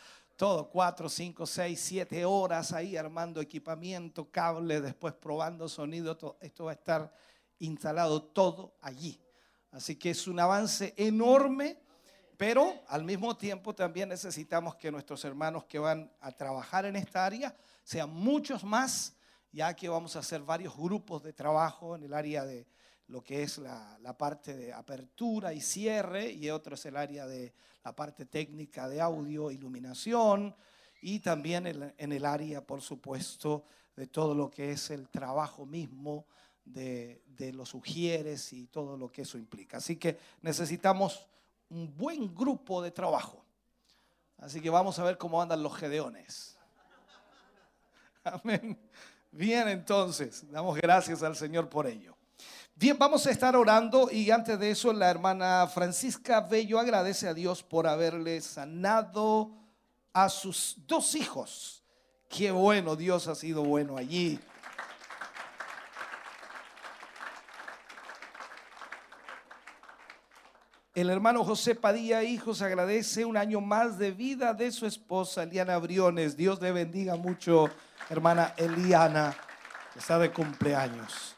[0.41, 6.39] todo, cuatro, cinco, seis, siete horas ahí armando equipamiento, cable, después probando sonido, todo.
[6.41, 7.13] esto va a estar
[7.59, 9.21] instalado todo allí.
[9.69, 11.77] Así que es un avance enorme,
[12.37, 17.23] pero al mismo tiempo también necesitamos que nuestros hermanos que van a trabajar en esta
[17.23, 19.15] área sean muchos más,
[19.51, 22.65] ya que vamos a hacer varios grupos de trabajo en el área de
[23.11, 27.27] lo que es la, la parte de apertura y cierre, y otro es el área
[27.27, 30.55] de la parte técnica de audio, iluminación,
[31.01, 33.65] y también en, el área, por supuesto,
[33.95, 36.25] de todo lo que es el trabajo mismo
[36.63, 39.77] de, de los ujieres y todo lo que eso implica.
[39.77, 41.27] Así que necesitamos
[41.69, 43.43] un buen grupo de trabajo.
[44.37, 46.57] Así que vamos a ver cómo andan los gedeones.
[48.23, 48.77] Amén.
[49.31, 52.15] Bien, entonces, damos gracias al Señor por ello.
[52.81, 57.35] Bien, vamos a estar orando y antes de eso la hermana Francisca Bello agradece a
[57.35, 59.51] Dios por haberle sanado
[60.13, 61.83] a sus dos hijos.
[62.27, 64.39] Qué bueno, Dios ha sido bueno allí.
[70.95, 75.77] El hermano José Padilla Hijos agradece un año más de vida de su esposa Eliana
[75.77, 76.35] Briones.
[76.35, 77.69] Dios le bendiga mucho,
[78.09, 79.37] hermana Eliana,
[79.93, 81.35] que está de cumpleaños.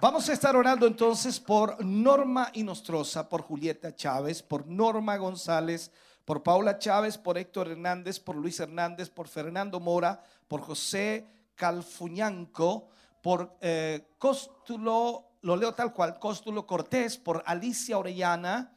[0.00, 5.92] Vamos a estar orando entonces por Norma Inostroza, por Julieta Chávez, por Norma González,
[6.24, 12.88] por Paula Chávez, por Héctor Hernández, por Luis Hernández, por Fernando Mora, por José Calfuñanco,
[13.22, 18.76] por eh, Cóstulo, lo leo tal cual, Cóstulo Cortés, por Alicia Orellana,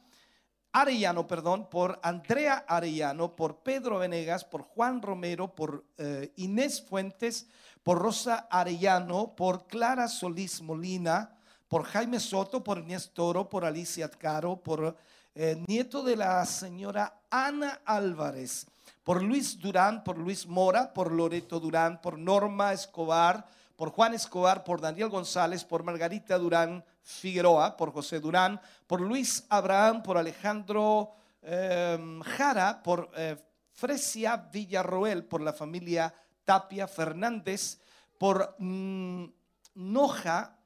[0.72, 7.48] Arellano, perdón, por Andrea Arellano, por Pedro Venegas, por Juan Romero, por eh, Inés Fuentes,
[7.88, 11.34] por Rosa Arellano, por Clara Solís Molina,
[11.68, 14.94] por Jaime Soto, por Inés Toro, por Alicia Caro, por
[15.34, 18.66] eh, nieto de la señora Ana Álvarez,
[19.02, 24.64] por Luis Durán, por Luis Mora, por Loreto Durán, por Norma Escobar, por Juan Escobar,
[24.64, 31.12] por Daniel González, por Margarita Durán Figueroa, por José Durán, por Luis Abraham, por Alejandro
[31.40, 33.42] eh, Jara, por eh,
[33.72, 36.12] Fresia Villarroel, por la familia
[36.48, 37.78] Tapia Fernández,
[38.16, 39.26] por mm,
[39.74, 40.56] Noja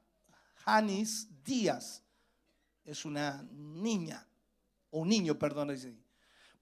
[0.63, 2.01] Janis Díaz,
[2.85, 4.25] es una niña,
[4.91, 5.75] o un niño, perdón.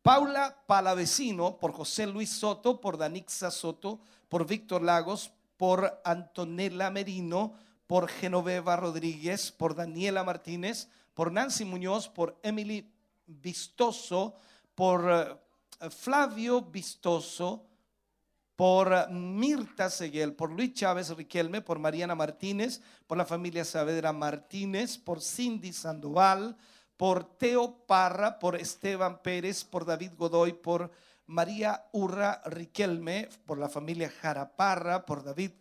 [0.02, 7.54] Paula Palavecino, por José Luis Soto, por Danixa Soto, por Víctor Lagos, por Antonella Merino,
[7.86, 12.92] por Genoveva Rodríguez, por Daniela Martínez, por Nancy Muñoz, por Emily
[13.28, 14.34] Vistoso,
[14.74, 15.40] por
[15.80, 17.68] eh, Flavio Vistoso,
[18.62, 25.00] por Mirta Seguel, por Luis Chávez Riquelme, por Mariana Martínez, por la familia Saavedra Martínez,
[25.00, 26.56] por Cindy Sandoval,
[26.96, 30.92] por Teo Parra, por Esteban Pérez, por David Godoy, por
[31.26, 35.54] María Urra Riquelme, por la familia Jara Parra, por David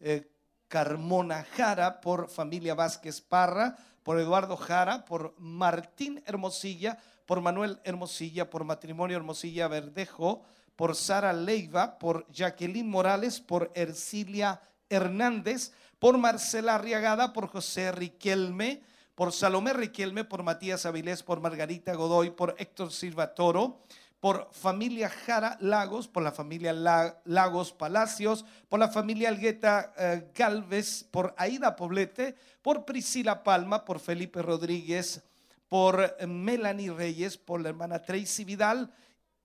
[0.00, 0.30] eh,
[0.68, 8.50] Carmona Jara, por familia Vázquez Parra, por Eduardo Jara, por Martín Hermosilla, por Manuel Hermosilla,
[8.50, 10.44] por Matrimonio Hermosilla Verdejo,
[10.76, 18.82] por Sara Leiva, por Jacqueline Morales, por Ercilia Hernández, por Marcela Arriagada, por José Riquelme,
[19.14, 23.80] por Salomé Riquelme, por Matías Avilés, por Margarita Godoy, por Héctor Silva Toro,
[24.20, 30.30] por familia Jara Lagos, por la familia La- Lagos Palacios, por la familia Algueta eh,
[30.34, 35.22] Galvez, por Aida Poblete, por Priscila Palma, por Felipe Rodríguez,
[35.68, 38.92] por Melanie Reyes, por la hermana Tracy Vidal,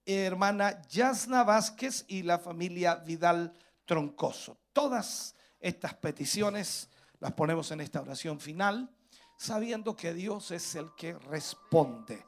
[0.08, 3.54] hermana Yasna Vázquez y la familia Vidal
[3.86, 4.58] Troncoso.
[4.72, 6.90] Todas estas peticiones
[7.20, 8.90] las ponemos en esta oración final,
[9.38, 12.26] sabiendo que Dios es el que responde.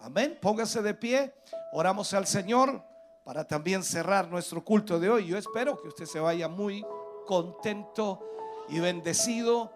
[0.00, 0.38] Amén.
[0.40, 1.34] Póngase de pie.
[1.72, 2.82] Oramos al Señor
[3.24, 5.26] para también cerrar nuestro culto de hoy.
[5.26, 6.84] Yo espero que usted se vaya muy
[7.26, 8.20] contento
[8.68, 9.72] y bendecido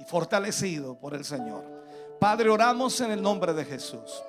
[0.00, 1.64] y fortalecido por el Señor.
[2.18, 4.22] Padre, oramos en el nombre de Jesús.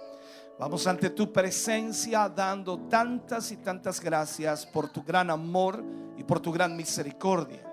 [0.60, 5.82] Vamos ante tu presencia dando tantas y tantas gracias por tu gran amor
[6.18, 7.64] y por tu gran misericordia.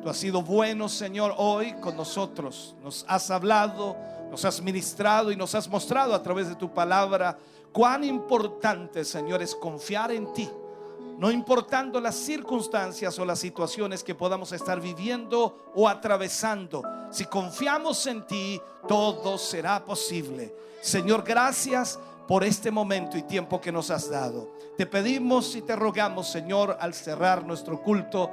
[0.00, 2.76] Tú has sido bueno, Señor, hoy con nosotros.
[2.80, 3.96] Nos has hablado,
[4.30, 7.36] nos has ministrado y nos has mostrado a través de tu palabra
[7.72, 10.48] cuán importante, Señor, es confiar en ti.
[11.18, 16.84] No importando las circunstancias o las situaciones que podamos estar viviendo o atravesando.
[17.10, 20.54] Si confiamos en ti, todo será posible.
[20.80, 21.98] Señor, gracias
[22.28, 24.52] por este momento y tiempo que nos has dado.
[24.76, 28.30] Te pedimos y te rogamos, Señor, al cerrar nuestro culto,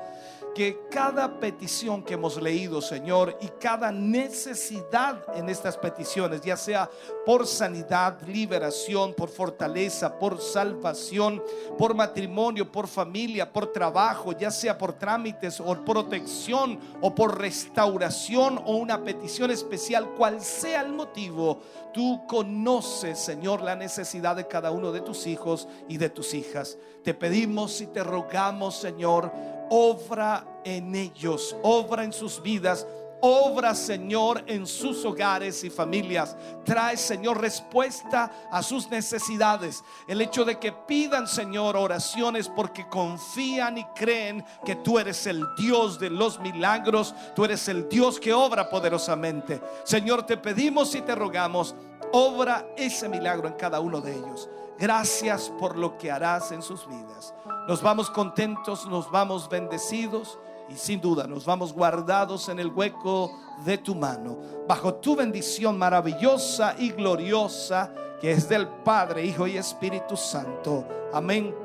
[0.56, 6.90] que cada petición que hemos leído, Señor, y cada necesidad en estas peticiones, ya sea
[7.26, 11.44] por sanidad, liberación, por fortaleza, por salvación,
[11.78, 18.58] por matrimonio, por familia, por trabajo, ya sea por trámites o protección o por restauración
[18.66, 21.60] o una petición especial, cual sea el motivo,
[21.94, 26.78] tú conoces, Señor, la necesidad de cada uno de tus hijos y de tus hijas.
[27.04, 29.32] Te pedimos y te rogamos, Señor,
[29.70, 32.86] obra en ellos, obra en sus vidas.
[33.22, 36.36] Obra, Señor, en sus hogares y familias.
[36.64, 39.84] Trae, Señor, respuesta a sus necesidades.
[40.08, 45.44] El hecho de que pidan, Señor, oraciones porque confían y creen que tú eres el
[45.58, 47.16] Dios de los milagros.
[47.36, 49.60] Tú eres el Dios que obra poderosamente.
[49.86, 51.74] Señor, te pedimos y te rogamos,
[52.12, 54.50] obra ese milagro en cada uno de ellos.
[54.78, 57.34] Gracias por lo que harás en sus vidas.
[57.68, 60.38] Nos vamos contentos, nos vamos bendecidos
[60.70, 63.32] y sin duda nos vamos guardados en el hueco
[63.64, 64.38] de tu mano,
[64.68, 70.86] bajo tu bendición maravillosa y gloriosa que es del Padre, Hijo y Espíritu Santo.
[71.14, 71.56] Amén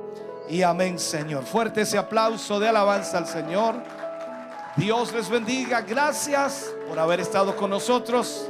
[0.49, 1.45] y amén, Señor.
[1.45, 3.77] Fuerte ese aplauso de alabanza al Señor.
[4.77, 5.81] Dios les bendiga.
[5.83, 8.49] Gracias por haber estado con nosotros.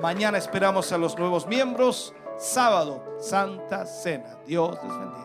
[0.00, 2.12] Mañana esperamos a los nuevos miembros.
[2.38, 4.36] Sábado, Santa Cena.
[4.46, 5.23] Dios les bendiga.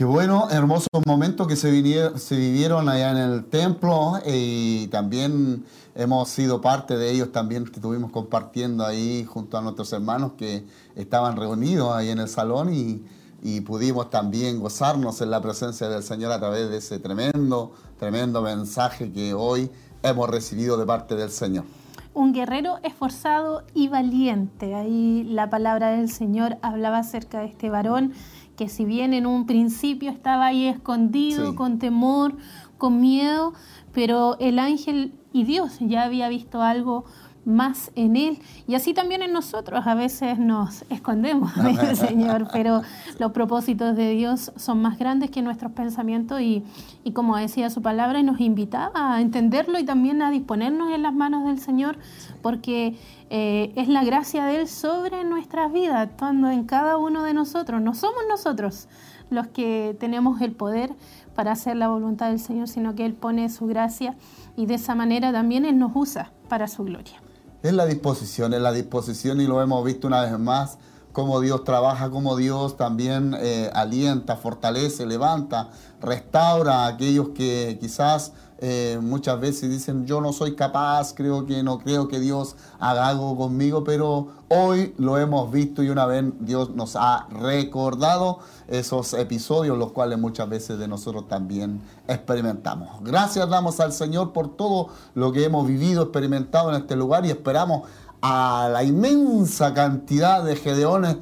[0.00, 6.30] Qué bueno, hermosos momentos que se, vivieron allá en el templo eh, y también hemos
[6.30, 10.64] sido parte de ellos también que estuvimos compartiendo ahí junto a nuestros hermanos que
[10.96, 13.02] estaban reunidos ahí en el salón y,
[13.42, 18.40] y pudimos también gozarnos en la presencia del Señor a través de ese tremendo, tremendo
[18.40, 19.70] mensaje que hoy
[20.02, 21.64] hemos recibido de parte del Señor.
[22.12, 24.74] Un guerrero esforzado y valiente.
[24.74, 28.14] Ahí la palabra del Señor hablaba acerca de este varón
[28.60, 31.56] que si bien en un principio estaba ahí escondido, Sí.
[31.56, 32.36] con temor,
[32.76, 33.54] con miedo,
[33.94, 37.06] pero el ángel y Dios ya había visto algo
[37.44, 38.38] más en él.
[38.66, 39.86] Y así también en nosotros.
[39.86, 42.82] A veces nos escondemos del Señor, pero
[43.18, 46.64] los propósitos de Dios son más grandes que nuestros pensamientos y,
[47.04, 51.14] y como decía su palabra, nos invitaba a entenderlo y también a disponernos en las
[51.14, 51.96] manos del Señor,
[52.42, 52.96] porque
[53.30, 57.80] eh, es la gracia de Él sobre nuestras vidas, actuando en cada uno de nosotros.
[57.80, 58.88] No somos nosotros
[59.30, 60.92] los que tenemos el poder
[61.34, 64.16] para hacer la voluntad del Señor, sino que Él pone su gracia
[64.56, 67.22] y de esa manera también Él nos usa para su gloria.
[67.62, 70.78] Es la disposición, es la disposición y lo hemos visto una vez más,
[71.12, 75.68] cómo Dios trabaja, cómo Dios también eh, alienta, fortalece, levanta,
[76.00, 78.32] restaura a aquellos que quizás
[78.62, 83.08] eh, muchas veces dicen yo no soy capaz, creo que no creo que Dios haga
[83.08, 89.14] algo conmigo, pero hoy lo hemos visto y una vez Dios nos ha recordado esos
[89.14, 93.02] episodios, los cuales muchas veces de nosotros también experimentamos.
[93.02, 97.30] Gracias damos al Señor por todo lo que hemos vivido, experimentado en este lugar y
[97.30, 97.88] esperamos
[98.20, 101.16] a la inmensa cantidad de gedeones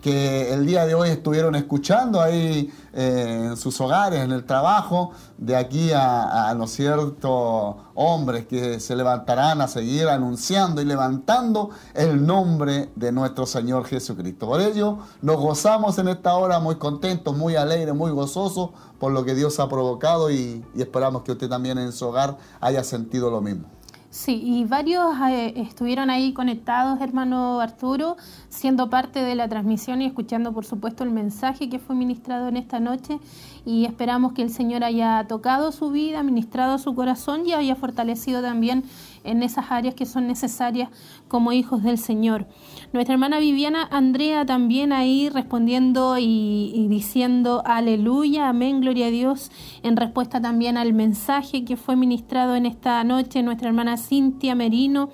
[0.00, 5.12] que el día de hoy estuvieron escuchando ahí eh, en sus hogares, en el trabajo,
[5.36, 11.70] de aquí a, a, ¿no cierto?, hombres que se levantarán a seguir anunciando y levantando
[11.94, 14.46] el nombre de nuestro Señor Jesucristo.
[14.46, 19.24] Por ello, nos gozamos en esta hora muy contentos, muy alegres, muy gozosos por lo
[19.24, 23.40] que Dios ha provocado y esperamos que usted también en su hogar haya sentido lo
[23.40, 23.66] mismo.
[24.12, 28.18] Sí, y varios eh, estuvieron ahí conectados, hermano Arturo,
[28.50, 32.58] siendo parte de la transmisión y escuchando, por supuesto, el mensaje que fue ministrado en
[32.58, 33.20] esta noche.
[33.64, 38.42] Y esperamos que el Señor haya tocado su vida, ministrado su corazón y haya fortalecido
[38.42, 38.84] también
[39.24, 40.90] en esas áreas que son necesarias
[41.28, 42.46] como hijos del Señor.
[42.92, 49.50] Nuestra hermana Viviana Andrea también ahí respondiendo y, diciendo aleluya, amén, gloria a Dios,
[49.82, 53.42] en respuesta también al mensaje que fue ministrado en esta noche.
[53.42, 55.08] Nuestra hermana Cintia Merino,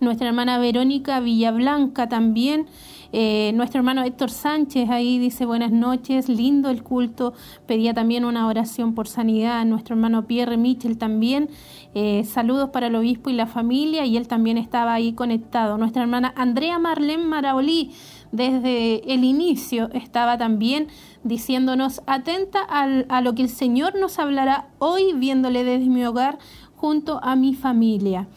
[0.00, 2.66] nuestra hermana Verónica Villablanca también.
[3.12, 7.32] Eh, nuestro hermano Héctor Sánchez ahí dice buenas noches, lindo el culto,
[7.66, 11.48] pedía también una oración por sanidad, nuestro hermano Pierre Michel también,
[11.94, 15.78] eh, saludos para el obispo y la familia y él también estaba ahí conectado.
[15.78, 17.92] Nuestra hermana Andrea Marlene Maraolí
[18.30, 20.88] desde el inicio estaba también
[21.24, 26.38] diciéndonos atenta al, a lo que el Señor nos hablará hoy viéndole desde mi hogar
[26.76, 28.28] junto a mi familia.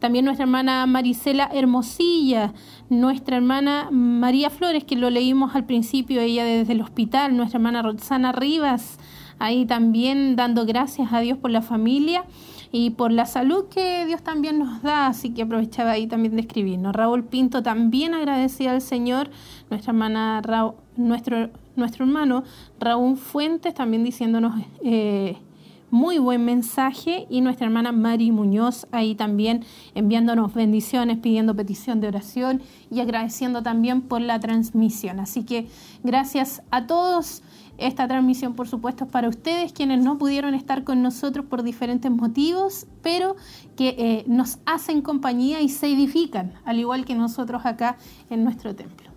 [0.00, 2.52] También nuestra hermana Marisela Hermosilla,
[2.88, 7.82] nuestra hermana María Flores, que lo leímos al principio, ella desde el hospital, nuestra hermana
[7.82, 8.98] Roxana Rivas,
[9.38, 12.24] ahí también dando gracias a Dios por la familia.
[12.72, 16.42] y por la salud que Dios también nos da, así que aprovechaba ahí también de
[16.42, 16.94] escribirnos.
[16.94, 19.28] Raúl Pinto también agradecía al Señor,
[19.70, 22.44] nuestra hermana Raúl, nuestro, nuestro hermano
[22.78, 24.54] Raúl Fuentes también diciéndonos
[24.84, 25.36] eh,
[25.90, 32.08] muy buen mensaje y nuestra hermana Mari Muñoz ahí también enviándonos bendiciones, pidiendo petición de
[32.08, 35.20] oración y agradeciendo también por la transmisión.
[35.20, 35.68] Así que
[36.02, 37.42] gracias a todos.
[37.78, 42.10] Esta transmisión, por supuesto, es para ustedes, quienes no pudieron estar con nosotros por diferentes
[42.10, 43.36] motivos, pero
[43.74, 47.96] que eh, nos hacen compañía y se edifican, al igual que nosotros acá
[48.28, 49.08] en nuestro templo.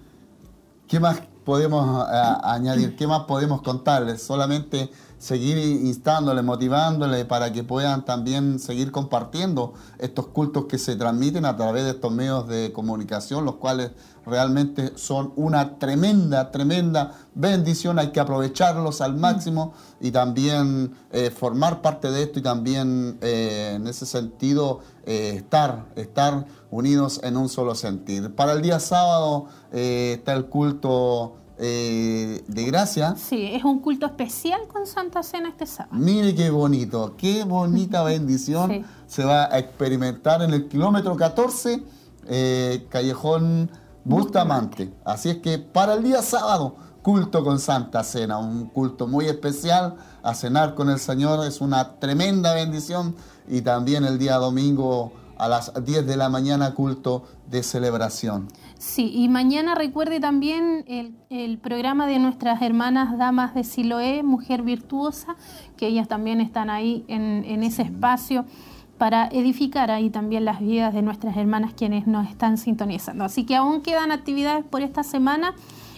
[0.88, 2.96] ¿Qué más podemos eh, añadir?
[2.96, 4.24] ¿Qué más podemos contarles?
[4.24, 4.90] Solamente
[5.24, 11.56] seguir instándoles, motivándoles para que puedan también seguir compartiendo estos cultos que se transmiten a
[11.56, 13.92] través de estos medios de comunicación, los cuales
[14.26, 18.00] realmente son una tremenda, tremenda bendición.
[18.00, 23.76] Hay que aprovecharlos al máximo y también eh, formar parte de esto y también eh,
[23.76, 28.36] en ese sentido eh, estar, estar unidos en un solo sentir.
[28.36, 33.16] Para el día sábado está el culto eh, de gracia.
[33.16, 35.96] Sí, es un culto especial con Santa Cena este sábado.
[35.96, 41.84] Mire qué bonito, qué bonita bendición se va a experimentar en el kilómetro 14,
[42.28, 43.70] eh, Callejón
[44.04, 44.94] Bustamante.
[45.06, 49.96] Así es que para el día sábado, culto con Santa Cena, un culto muy especial,
[50.24, 53.16] a cenar con el Señor es una tremenda bendición
[53.48, 58.48] y también el día domingo a las 10 de la mañana culto de celebración.
[58.84, 60.84] Sí, y mañana recuerde también
[61.30, 65.38] el, programa de nuestras hermanas damas de Siloé, Mujer Virtuosa,
[65.78, 68.44] que ellas también están ahí en, en ese espacio
[68.98, 73.24] para edificar ahí también las vidas de nuestras hermanas quienes nos están sintonizando.
[73.24, 75.56] Así que aún quedan actividades por esta semana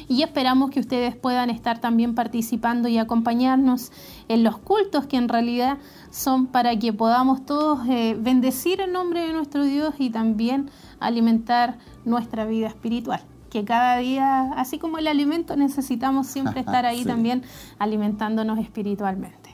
[0.07, 3.91] y esperamos que ustedes puedan estar también participando y acompañarnos
[4.27, 5.79] en los cultos que en realidad
[6.11, 11.79] son para que podamos todos eh, bendecir el nombre de nuestro Dios y también alimentar
[12.05, 13.21] nuestra vida espiritual.
[13.49, 17.43] Que cada día, así como el alimento, necesitamos siempre estar ahí también
[17.79, 19.45] alimentándonos espiritualmente.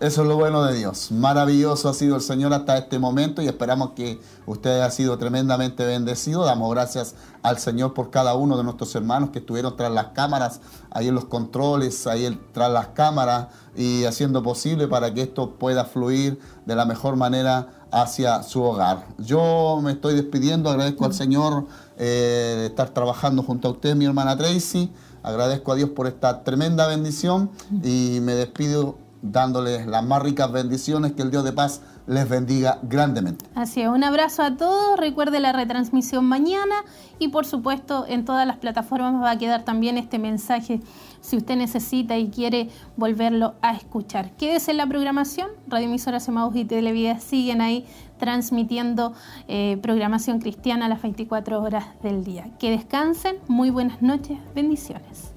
[0.00, 1.12] Eso es lo bueno de Dios.
[1.12, 5.84] Maravilloso ha sido el Señor hasta este momento y esperamos que usted haya sido tremendamente
[5.84, 6.42] bendecido.
[6.46, 10.62] Damos gracias al Señor por cada uno de nuestros hermanos que estuvieron tras las cámaras,
[10.90, 15.84] ahí en los controles, ahí tras las cámaras y haciendo posible para que esto pueda
[15.84, 19.06] fluir de la mejor manera hacia su hogar.
[19.18, 21.66] Yo me estoy despidiendo, agradezco al Señor
[21.98, 24.90] eh, de estar trabajando junto a usted, mi hermana Tracy.
[25.22, 27.50] Agradezco a Dios por esta tremenda bendición
[27.82, 32.78] y me despido dándoles las más ricas bendiciones, que el Dios de paz les bendiga
[32.82, 33.44] grandemente.
[33.54, 36.74] Así es, un abrazo a todos, recuerde la retransmisión mañana
[37.18, 40.80] y por supuesto en todas las plataformas va a quedar también este mensaje
[41.20, 44.32] si usted necesita y quiere volverlo a escuchar.
[44.32, 47.86] Quédese en la programación, Radio Emisora Semaús y Televida siguen ahí
[48.18, 49.14] transmitiendo
[49.48, 52.50] eh, programación cristiana a las 24 horas del día.
[52.58, 55.29] Que descansen, muy buenas noches, bendiciones.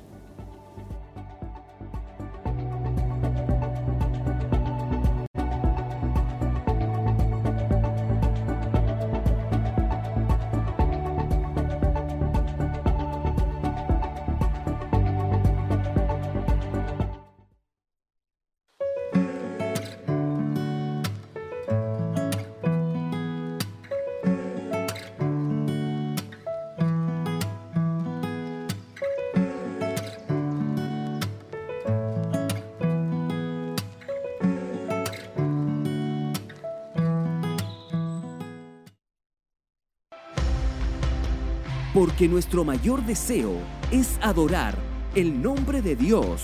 [42.03, 43.53] Porque nuestro mayor deseo
[43.89, 44.75] es adorar
[45.15, 46.41] el nombre de Dios.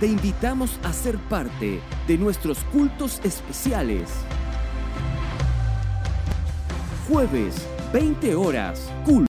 [0.00, 1.78] Te invitamos a ser parte
[2.08, 4.10] de nuestros cultos especiales.
[7.08, 9.28] Jueves, 20 horas, culto.